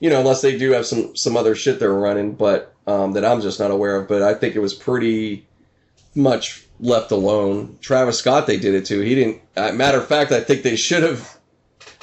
[0.00, 3.24] you know, unless they do have some some other shit they're running, but um, that
[3.24, 4.08] I'm just not aware of.
[4.08, 5.46] But I think it was pretty
[6.14, 7.78] much left alone.
[7.80, 9.00] Travis Scott, they did it too.
[9.00, 9.42] He didn't.
[9.56, 11.38] Uh, matter of fact, I think they should have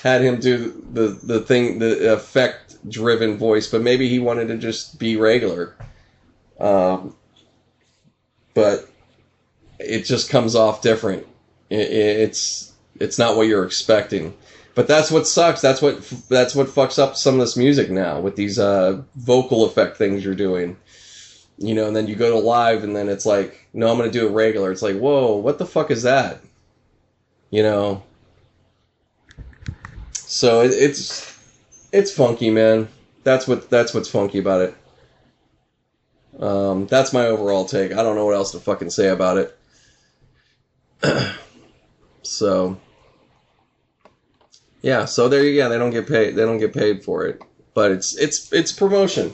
[0.03, 4.57] had him do the the thing, the effect driven voice, but maybe he wanted to
[4.57, 5.75] just be regular.
[6.59, 7.15] Um,
[8.53, 8.87] but
[9.79, 11.25] it just comes off different.
[11.69, 14.33] It, it's it's not what you're expecting.
[14.75, 15.61] But that's what sucks.
[15.61, 19.65] That's what that's what fucks up some of this music now with these uh, vocal
[19.65, 20.75] effect things you're doing.
[21.57, 24.11] You know, and then you go to live, and then it's like, no, I'm gonna
[24.11, 24.71] do it regular.
[24.73, 26.41] It's like, whoa, what the fuck is that?
[27.49, 28.03] You know.
[30.11, 31.39] So it, it's
[31.93, 32.89] it's funky, man.
[33.23, 34.75] That's what that's what's funky about it.
[36.37, 37.93] Um, that's my overall take.
[37.93, 39.57] I don't know what else to fucking say about it.
[42.23, 42.77] so
[44.85, 45.67] yeah, so there you go.
[45.67, 46.35] They don't get paid.
[46.35, 47.41] They don't get paid for it,
[47.73, 49.33] but it's it's it's promotion.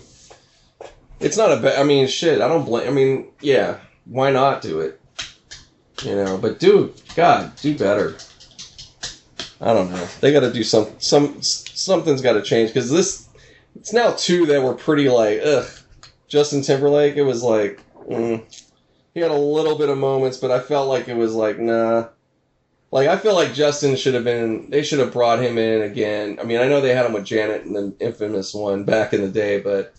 [1.19, 1.77] It's not a bad.
[1.77, 2.39] I mean, shit.
[2.39, 2.87] I don't blame.
[2.87, 3.79] I mean, yeah.
[4.05, 5.01] Why not do it?
[6.03, 8.15] You know, but dude, God, do better.
[9.59, 10.07] I don't know.
[10.21, 13.27] They got to do some some something's got to change because this.
[13.75, 15.67] It's now two that were pretty like ugh.
[16.29, 17.17] Justin Timberlake.
[17.17, 18.41] It was like mm,
[19.13, 22.07] he had a little bit of moments, but I felt like it was like nah.
[22.91, 24.69] Like I feel like Justin should have been.
[24.69, 26.37] They should have brought him in again.
[26.39, 29.21] I mean, I know they had him with Janet in the infamous one back in
[29.21, 29.93] the day, but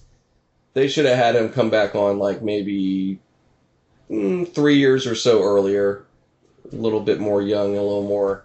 [0.75, 3.19] they should have had him come back on like maybe
[4.11, 6.05] mm, three years or so earlier,
[6.71, 8.45] a little bit more young, a little more.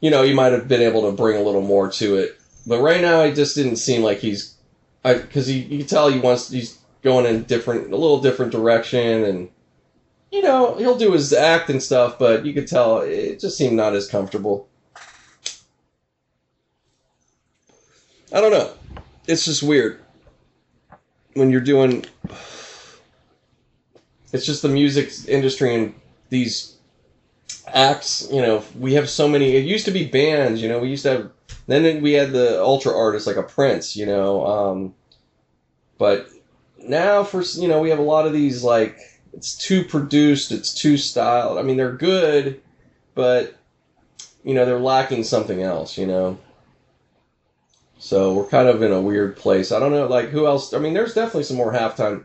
[0.00, 2.38] You know, you might have been able to bring a little more to it,
[2.68, 4.54] but right now it just didn't seem like he's.
[5.04, 9.24] I because you can tell he wants he's going in different a little different direction
[9.24, 9.48] and
[10.30, 13.76] you know, he'll do his act and stuff, but you could tell it just seemed
[13.76, 14.68] not as comfortable.
[18.32, 18.72] I don't know.
[19.26, 20.00] It's just weird
[21.34, 22.04] when you're doing.
[24.32, 25.94] It's just the music industry and
[26.28, 26.76] these
[27.66, 28.28] acts.
[28.30, 29.56] You know, we have so many.
[29.56, 30.60] It used to be bands.
[30.60, 31.30] You know, we used to have.
[31.66, 33.96] Then we had the ultra artists like a Prince.
[33.96, 34.94] You know, um,
[35.96, 36.28] but
[36.78, 38.98] now for you know we have a lot of these like
[39.38, 41.58] it's too produced, it's too styled.
[41.58, 42.60] I mean, they're good,
[43.14, 43.54] but
[44.42, 45.96] you know they're lacking something else.
[45.96, 46.38] You know.
[47.98, 49.70] So we're kind of in a weird place.
[49.70, 50.74] I don't know, like who else?
[50.74, 52.24] I mean, there's definitely some more halftime.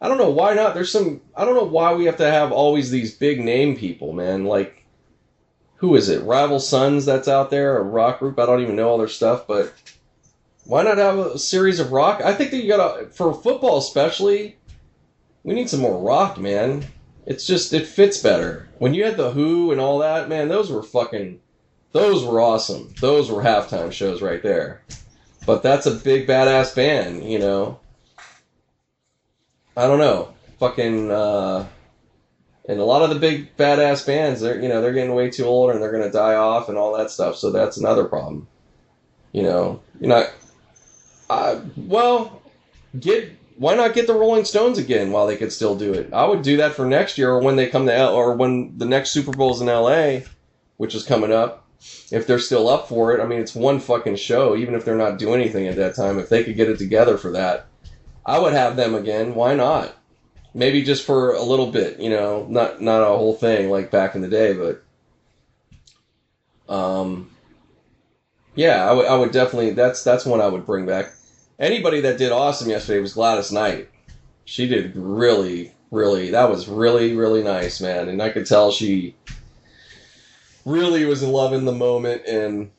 [0.00, 0.72] I don't know why not.
[0.72, 1.20] There's some.
[1.36, 4.44] I don't know why we have to have always these big name people, man.
[4.44, 4.86] Like,
[5.76, 6.24] who is it?
[6.24, 8.38] Rival Sons that's out there, a rock group.
[8.38, 9.74] I don't even know all their stuff, but
[10.64, 12.22] why not have a series of rock?
[12.24, 14.56] I think that you gotta for football especially.
[15.44, 16.86] We need some more rock, man.
[17.26, 18.68] It's just it fits better.
[18.78, 21.40] When you had the Who and all that, man, those were fucking
[21.92, 22.92] those were awesome.
[23.00, 24.82] Those were halftime shows right there.
[25.46, 27.78] But that's a big badass band, you know.
[29.76, 30.34] I don't know.
[30.58, 31.66] Fucking uh
[32.66, 35.44] and a lot of the big badass bands, they're you know, they're getting way too
[35.44, 38.48] old and they're gonna die off and all that stuff, so that's another problem.
[39.32, 40.30] You know, you're not
[41.28, 42.42] uh, well,
[42.98, 46.12] get why not get the Rolling Stones again while they could still do it?
[46.12, 48.76] I would do that for next year or when they come to L or when
[48.78, 50.20] the next Super Bowl's in LA,
[50.76, 51.64] which is coming up.
[52.10, 54.56] If they're still up for it, I mean, it's one fucking show.
[54.56, 57.18] Even if they're not doing anything at that time, if they could get it together
[57.18, 57.66] for that,
[58.24, 59.34] I would have them again.
[59.34, 59.94] Why not?
[60.54, 64.14] Maybe just for a little bit, you know, not not a whole thing like back
[64.14, 64.82] in the day, but
[66.72, 67.30] um,
[68.54, 71.12] yeah, I would I would definitely that's that's one I would bring back
[71.58, 73.88] anybody that did awesome yesterday was Gladys Knight.
[74.44, 76.30] She did really, really.
[76.30, 78.08] That was really, really nice, man.
[78.08, 79.14] And I could tell she
[80.64, 82.22] really was loving the moment.
[82.26, 82.70] And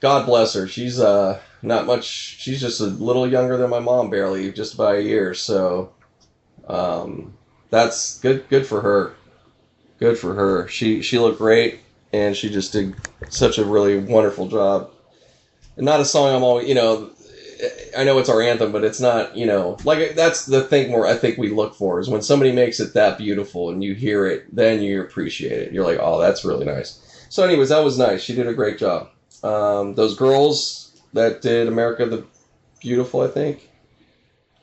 [0.00, 0.66] God bless her.
[0.66, 2.04] She's uh not much.
[2.04, 5.34] She's just a little younger than my mom, barely, just by a year.
[5.34, 5.92] So,
[6.68, 7.36] um,
[7.70, 8.48] that's good.
[8.48, 9.14] Good for her.
[9.98, 10.68] Good for her.
[10.68, 11.80] She she looked great,
[12.12, 12.94] and she just did
[13.30, 14.90] such a really wonderful job.
[15.76, 17.10] And not a song I'm always, you know,
[17.96, 21.06] I know it's our anthem, but it's not, you know, like that's the thing where
[21.06, 24.26] I think we look for is when somebody makes it that beautiful and you hear
[24.26, 25.72] it, then you appreciate it.
[25.72, 27.02] You're like, oh, that's really nice.
[27.28, 28.22] So, anyways, that was nice.
[28.22, 29.10] She did a great job.
[29.42, 32.24] Um, those girls that did America the
[32.80, 33.68] Beautiful, I think.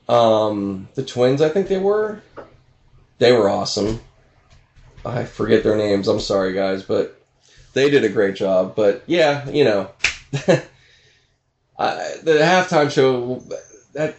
[0.08, 2.22] Um, the twins, I think they were.
[3.18, 4.00] They were awesome.
[5.06, 6.08] I forget their names.
[6.08, 7.22] I'm sorry, guys, but
[7.74, 8.76] they did a great job.
[8.76, 9.90] But yeah, you know.
[12.24, 13.44] the halftime show
[13.94, 14.16] that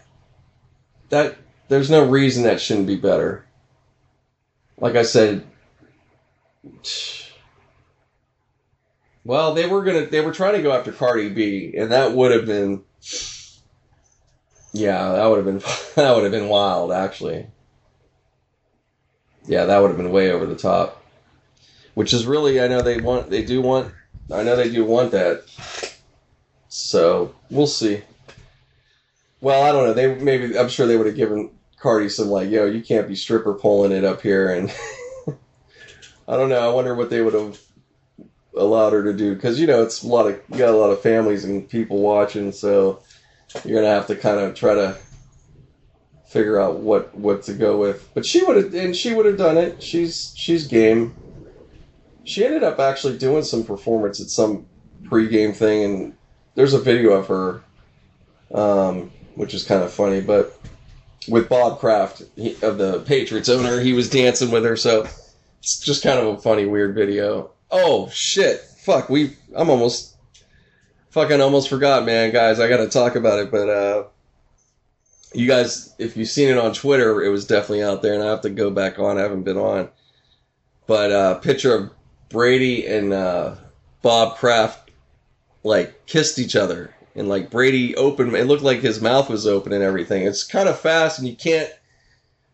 [1.11, 1.37] that
[1.69, 3.45] there's no reason that shouldn't be better.
[4.79, 5.47] like I said,
[9.25, 12.33] well, they were gonna they were trying to go after Cardi B, and that would
[12.33, 12.83] have been,
[14.73, 15.59] yeah, that would have been
[15.95, 17.47] that would have been wild, actually.
[19.47, 21.03] Yeah, that would have been way over the top.
[21.95, 23.93] Which is really, I know they want, they do want,
[24.33, 25.45] I know they do want that.
[26.77, 28.03] So we'll see.
[29.41, 29.93] Well, I don't know.
[29.93, 33.15] They maybe I'm sure they would have given Cardi some like, yo, you can't be
[33.15, 34.75] stripper pulling it up here, and
[36.27, 36.69] I don't know.
[36.69, 37.61] I wonder what they would have
[38.57, 40.91] allowed her to do because you know it's a lot of you got a lot
[40.91, 43.01] of families and people watching, so
[43.65, 44.97] you're gonna have to kind of try to
[46.27, 48.11] figure out what what to go with.
[48.15, 49.81] But she would have and she would have done it.
[49.81, 51.15] She's she's game.
[52.25, 54.67] She ended up actually doing some performance at some
[55.05, 56.17] pregame thing, and
[56.55, 57.63] there's a video of her,
[58.53, 60.21] um, which is kind of funny.
[60.21, 60.59] But
[61.29, 65.07] with Bob Kraft he, of the Patriots owner, he was dancing with her, so
[65.59, 67.51] it's just kind of a funny, weird video.
[67.71, 68.61] Oh shit!
[68.61, 69.37] Fuck, we.
[69.55, 70.13] I'm almost.
[71.11, 72.59] Fucking almost forgot, man, guys.
[72.59, 74.05] I gotta talk about it, but uh,
[75.33, 78.27] you guys, if you've seen it on Twitter, it was definitely out there, and I
[78.27, 79.17] have to go back on.
[79.17, 79.89] I haven't been on,
[80.89, 81.91] but uh, picture of
[82.31, 83.55] Brady and uh,
[84.03, 84.84] Bob Kraft
[85.65, 88.35] like kissed each other, and like Brady opened.
[88.35, 90.25] It looked like his mouth was open and everything.
[90.25, 91.71] It's kind of fast, and you can't.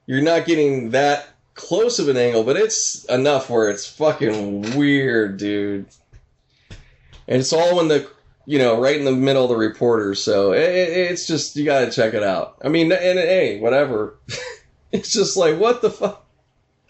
[0.07, 5.37] You're not getting that close of an angle, but it's enough where it's fucking weird,
[5.37, 5.87] dude.
[7.29, 8.09] And it's all in the,
[8.47, 10.23] you know, right in the middle of the reporters.
[10.23, 12.57] So it, it's just you gotta check it out.
[12.65, 14.19] I mean, and hey, whatever.
[14.93, 16.27] it's just like what the fuck.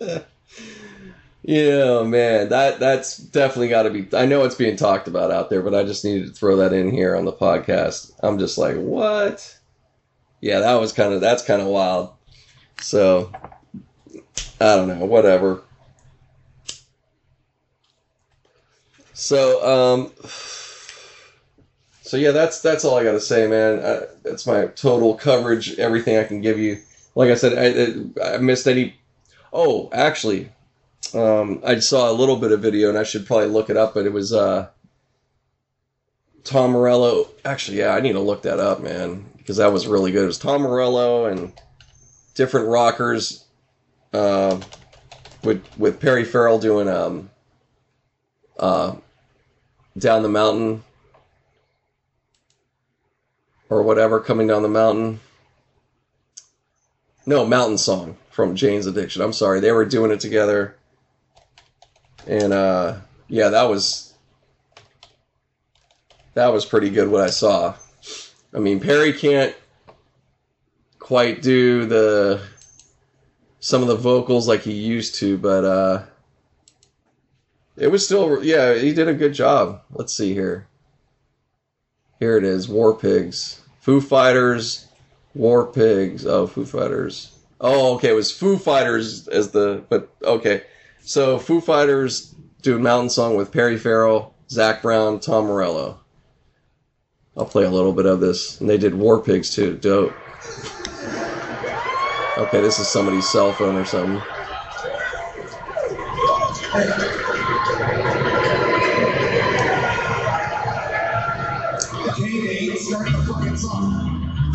[1.42, 4.08] yeah, man, that that's definitely got to be.
[4.16, 6.72] I know it's being talked about out there, but I just needed to throw that
[6.72, 8.12] in here on the podcast.
[8.22, 9.58] I'm just like, what?
[10.40, 12.12] Yeah, that was kind of that's kind of wild.
[12.80, 13.32] So
[14.60, 15.62] I don't know, whatever.
[19.14, 20.12] So, um,
[22.02, 23.78] so yeah, that's that's all I got to say, man.
[23.84, 26.78] I, that's my total coverage, everything I can give you.
[27.14, 28.96] Like I said, I, I missed any.
[29.52, 30.50] Oh, actually,
[31.14, 33.94] um, I saw a little bit of video, and I should probably look it up.
[33.94, 34.68] But it was uh,
[36.44, 37.28] Tom Morello.
[37.44, 40.24] Actually, yeah, I need to look that up, man, because that was really good.
[40.24, 41.52] It was Tom Morello and
[42.34, 43.44] different rockers
[44.12, 44.60] uh,
[45.42, 47.30] with with Perry Farrell doing um,
[48.58, 48.94] uh,
[49.98, 50.82] down the mountain
[53.68, 55.20] or whatever coming down the mountain.
[57.26, 59.22] No, Mountain Song from Jane's Addiction.
[59.22, 60.76] I'm sorry, they were doing it together,
[62.26, 62.96] and uh,
[63.28, 64.14] yeah, that was
[66.34, 67.08] that was pretty good.
[67.08, 67.74] What I saw.
[68.54, 69.54] I mean, Perry can't
[70.98, 72.40] quite do the
[73.60, 76.02] some of the vocals like he used to, but uh,
[77.76, 79.82] it was still yeah, he did a good job.
[79.90, 80.66] Let's see here.
[82.18, 84.86] Here it is, War Pigs, Foo Fighters,
[85.34, 86.26] War Pigs.
[86.26, 87.32] Oh, Foo Fighters.
[87.60, 90.62] Oh, okay, it was Foo Fighters as the but okay.
[91.02, 96.00] So Foo Fighters doing Mountain Song with Perry Farrell, Zac Brown, Tom Morello.
[97.36, 99.76] I'll play a little bit of this, and they did War Pigs too.
[99.76, 100.12] Dope.
[102.38, 104.20] Okay, this is somebody's cell phone or something.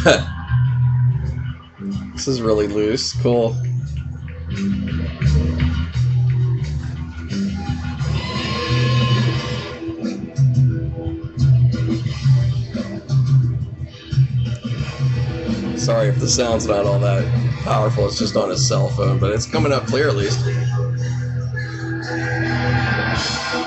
[2.14, 3.14] this is really loose.
[3.22, 3.56] Cool.
[15.86, 17.24] Sorry if the sound's not all that
[17.64, 18.08] powerful.
[18.08, 20.44] It's just on his cell phone, but it's coming up clear at least.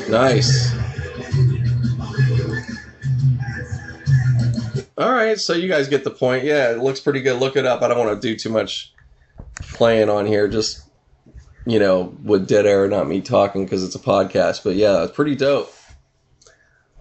[0.09, 0.75] Nice.
[4.97, 6.43] All right, so you guys get the point.
[6.43, 7.39] Yeah, it looks pretty good.
[7.39, 7.81] Look it up.
[7.81, 8.91] I don't want to do too much
[9.81, 10.47] playing on here.
[10.47, 10.83] Just
[11.65, 14.63] you know, with dead air, not me talking because it's a podcast.
[14.63, 15.73] But yeah, it's pretty dope.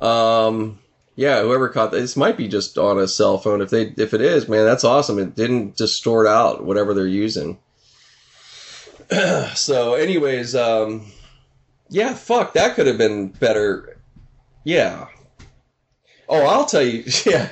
[0.01, 0.78] Um,
[1.15, 3.61] yeah, whoever caught this might be just on a cell phone.
[3.61, 5.19] If they, if it is, man, that's awesome.
[5.19, 7.59] It didn't distort out whatever they're using.
[9.55, 11.05] so, anyways, um,
[11.90, 13.98] yeah, fuck, that could have been better.
[14.65, 15.09] Yeah.
[16.31, 17.51] Oh, I'll tell you, yeah.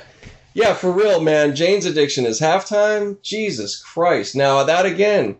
[0.53, 1.55] Yeah, for real, man.
[1.55, 3.21] Jane's Addiction is halftime.
[3.21, 4.35] Jesus Christ.
[4.35, 5.37] Now, that again,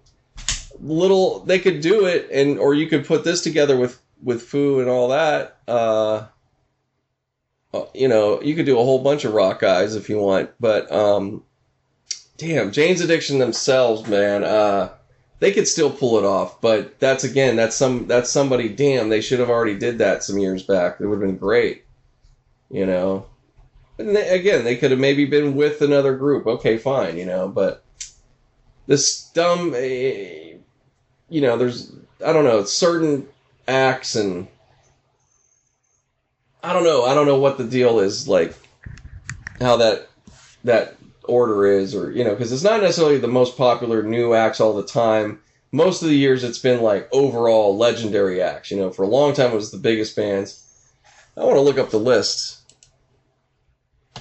[0.81, 4.79] little they could do it and or you could put this together with with Foo
[4.79, 6.25] and all that, uh,
[7.73, 10.49] uh, you know, you could do a whole bunch of rock guys if you want,
[10.59, 11.43] but um,
[12.37, 14.89] damn, Jane's Addiction themselves, man, uh,
[15.39, 16.59] they could still pull it off.
[16.61, 18.69] But that's again, that's some that's somebody.
[18.69, 20.99] Damn, they should have already did that some years back.
[20.99, 21.85] It would have been great,
[22.69, 23.25] you know.
[23.99, 26.47] They, again, they could have maybe been with another group.
[26.47, 27.83] Okay, fine, you know, but
[28.87, 31.91] this dumb, uh, you know, there's
[32.25, 33.27] I don't know certain
[33.67, 34.47] acts and
[36.63, 37.03] I don't know.
[37.03, 38.55] I don't know what the deal is like
[39.59, 40.07] how that
[40.63, 40.95] that
[41.25, 44.73] order is or you know because it's not necessarily the most popular new acts all
[44.73, 45.39] the time.
[45.73, 48.71] Most of the years it's been like overall legendary acts.
[48.71, 50.65] You know, for a long time it was the biggest bands.
[51.35, 52.58] I want to look up the list.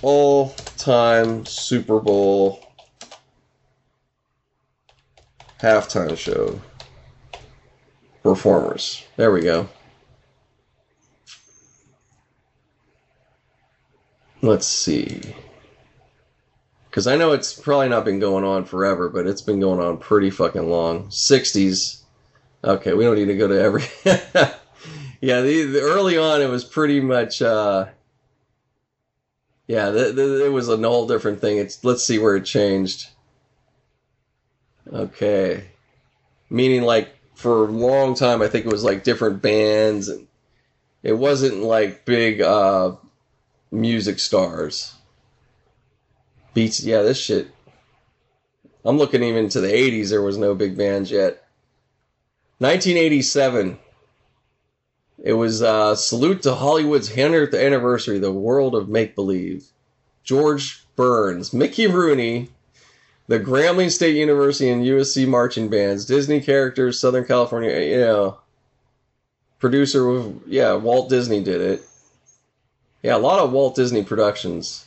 [0.02, 2.64] All time Super Bowl
[5.60, 6.60] halftime show
[8.22, 9.04] performers.
[9.16, 9.68] There we go.
[14.40, 15.34] Let's see.
[16.88, 19.98] Because I know it's probably not been going on forever, but it's been going on
[19.98, 21.08] pretty fucking long.
[21.08, 22.02] 60s.
[22.64, 23.84] Okay, we don't need to go to every.
[25.20, 27.42] yeah, the, the, early on it was pretty much.
[27.42, 27.86] Uh,
[29.68, 31.58] yeah, it was a whole different thing.
[31.58, 33.10] It's let's see where it changed.
[34.90, 35.66] Okay,
[36.48, 40.26] meaning like for a long time, I think it was like different bands, and
[41.02, 42.96] it wasn't like big uh,
[43.70, 44.94] music stars.
[46.54, 47.50] Beats, yeah, this shit.
[48.84, 51.44] I'm looking even to the 80s, there was no big bands yet.
[52.58, 53.78] 1987.
[55.22, 59.66] It was uh, Salute to Hollywood's 100th anniversary, the world of make believe.
[60.22, 62.50] George Burns, Mickey Rooney,
[63.28, 68.38] the Grambling State University and USC marching bands, Disney characters, Southern California, you know.
[69.58, 71.82] Producer of, yeah, Walt Disney did it.
[73.02, 74.86] Yeah, a lot of Walt Disney productions.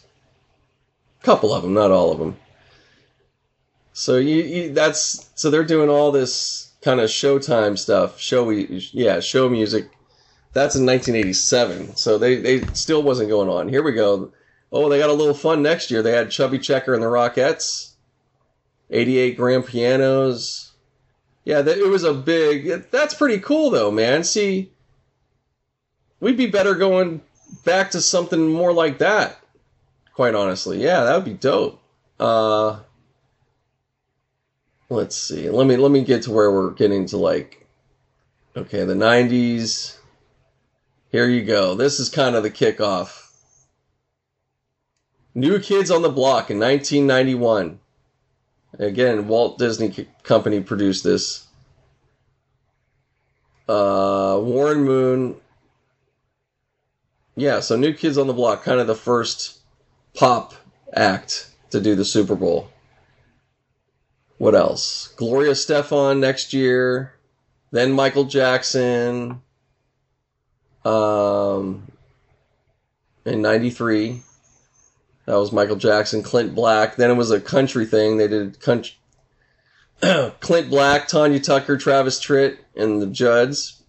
[1.22, 2.38] A couple of them, not all of them.
[3.94, 9.20] So you, you that's so they're doing all this kind of Showtime stuff, showy, yeah,
[9.20, 9.90] show music.
[10.54, 13.70] That's in 1987, so they they still wasn't going on.
[13.70, 14.34] Here we go.
[14.72, 16.02] Oh, they got a little fun next year.
[16.02, 17.92] They had Chubby Checker and the Rockettes.
[18.90, 20.72] 88 grand pianos.
[21.46, 22.92] Yeah, that, it was a big.
[22.92, 24.24] That's pretty cool, though, man.
[24.24, 24.72] See,
[26.20, 27.22] we'd be better going
[27.64, 29.38] back to something more like that.
[30.14, 31.82] Quite honestly, yeah, that would be dope.
[32.20, 32.80] Uh,
[34.90, 35.50] let's see.
[35.50, 37.66] Let me let me get to where we're getting to like.
[38.56, 39.98] Okay, the '90s.
[41.12, 41.76] Here you go.
[41.76, 43.30] This is kind of the kickoff.
[45.36, 47.80] New Kids on the Block in 1991.
[48.80, 51.48] Again, Walt Disney Company produced this.
[53.68, 55.36] Uh, Warren Moon.
[57.36, 59.60] Yeah, so New Kids on the Block, kind of the first
[60.14, 60.54] pop
[60.94, 62.70] act to do the Super Bowl.
[64.38, 65.10] What else?
[65.18, 67.14] Gloria Estefan next year.
[67.72, 69.42] Then Michael Jackson.
[70.84, 71.92] Um,
[73.26, 74.22] in 93.
[75.26, 76.96] That was Michael Jackson, Clint Black.
[76.96, 78.18] Then it was a country thing.
[78.18, 78.96] They did country.
[80.40, 83.84] Clint Black, Tanya Tucker, Travis Tritt, and the Judds.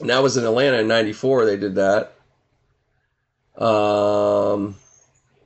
[0.00, 1.44] And that was in Atlanta in '94.
[1.44, 2.14] They did that.
[3.56, 4.76] Um,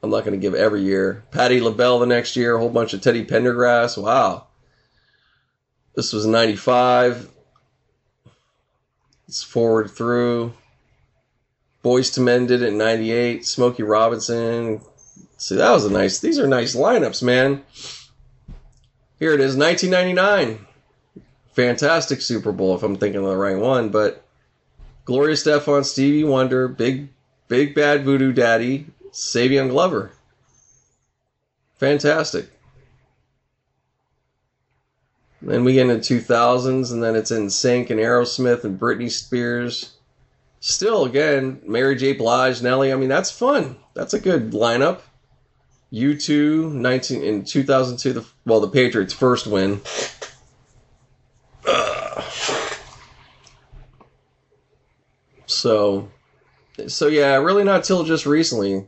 [0.02, 1.24] I'm not going to give every year.
[1.30, 2.54] Patti LaBelle the next year.
[2.54, 4.00] A whole bunch of Teddy Pendergrass.
[4.00, 4.46] Wow.
[5.94, 7.30] This was '95.
[9.26, 10.52] Let's forward through.
[11.84, 13.46] Boyz II Men did it in 98.
[13.46, 14.80] Smokey Robinson.
[15.36, 17.62] See, that was a nice, these are nice lineups, man.
[19.18, 20.66] Here it is, 1999.
[21.52, 23.88] Fantastic Super Bowl, if I'm thinking of the right one.
[23.88, 24.24] But
[25.04, 27.08] Gloria Estefan, Stevie Wonder, Big,
[27.48, 30.12] Big Bad Voodoo Daddy, Savion Glover.
[31.76, 32.50] Fantastic.
[35.42, 39.96] Then we get into 2000s, and then it's NSYNC and Aerosmith and Britney Spears
[40.60, 42.12] still, again, Mary J.
[42.12, 42.92] Blige, Nelly.
[42.92, 43.76] I mean, that's fun.
[43.94, 45.00] That's a good lineup.
[45.92, 48.12] U2, 19 in 2002.
[48.12, 49.80] The well, the Patriots' first win.
[55.48, 56.10] So,
[56.88, 58.86] so yeah, really not till just recently.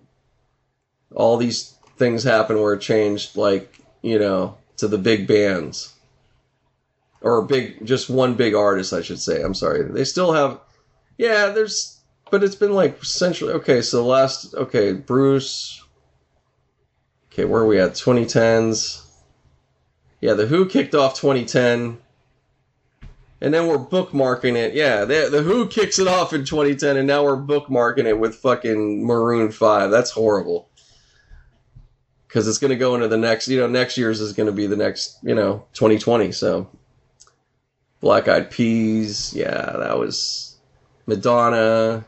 [1.14, 5.94] All these things happen where it changed, like you know, to the big bands,
[7.20, 9.42] or big, just one big artist, I should say.
[9.42, 9.82] I'm sorry.
[9.82, 10.60] They still have
[11.18, 12.00] yeah, there's,
[12.30, 13.52] but it's been like centrally.
[13.54, 15.84] Okay, so the last, okay, Bruce.
[17.32, 17.92] Okay, where are we at?
[17.92, 19.04] 2010s.
[20.20, 21.98] Yeah, The Who kicked off 2010.
[23.40, 24.74] and then we're bookmarking it.
[24.74, 28.36] Yeah, the, the Who kicks it off in 2010, and now we're bookmarking it with
[28.36, 29.90] fucking Maroon Five.
[29.90, 30.68] That's horrible.
[32.26, 34.52] Because it's going to go into the next, you know, next year's is going to
[34.52, 36.30] be the next, you know, 2020.
[36.32, 36.68] So,
[38.00, 40.56] Black Eyed Peas, yeah, that was
[41.06, 42.06] Madonna.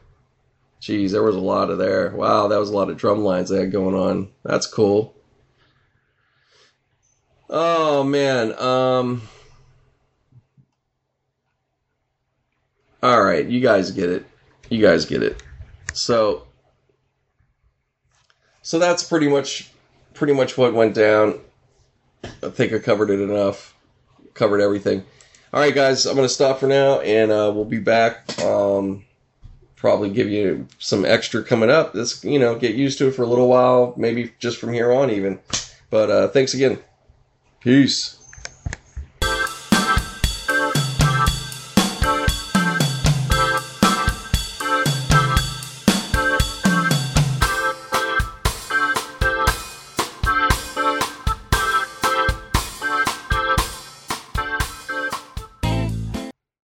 [0.81, 2.11] Jeez, there was a lot of there.
[2.11, 4.31] Wow, that was a lot of drum lines they had going on.
[4.45, 5.15] That's cool.
[7.49, 9.23] Oh man, um.
[13.03, 14.27] All right, you guys get it.
[14.69, 15.43] You guys get it.
[15.93, 16.47] So
[18.63, 19.71] so that's pretty much
[20.15, 21.41] pretty much what went down.
[22.23, 23.75] I think I covered it enough.
[24.35, 25.05] Covered everything.
[25.53, 28.41] All right, guys, I'm going to stop for now, and uh, we'll be back.
[28.41, 29.05] Um,
[29.75, 31.93] probably give you some extra coming up.
[31.93, 34.93] This, you know, get used to it for a little while, maybe just from here
[34.93, 35.41] on, even.
[35.91, 36.79] But uh, thanks again.
[37.59, 38.20] Peace.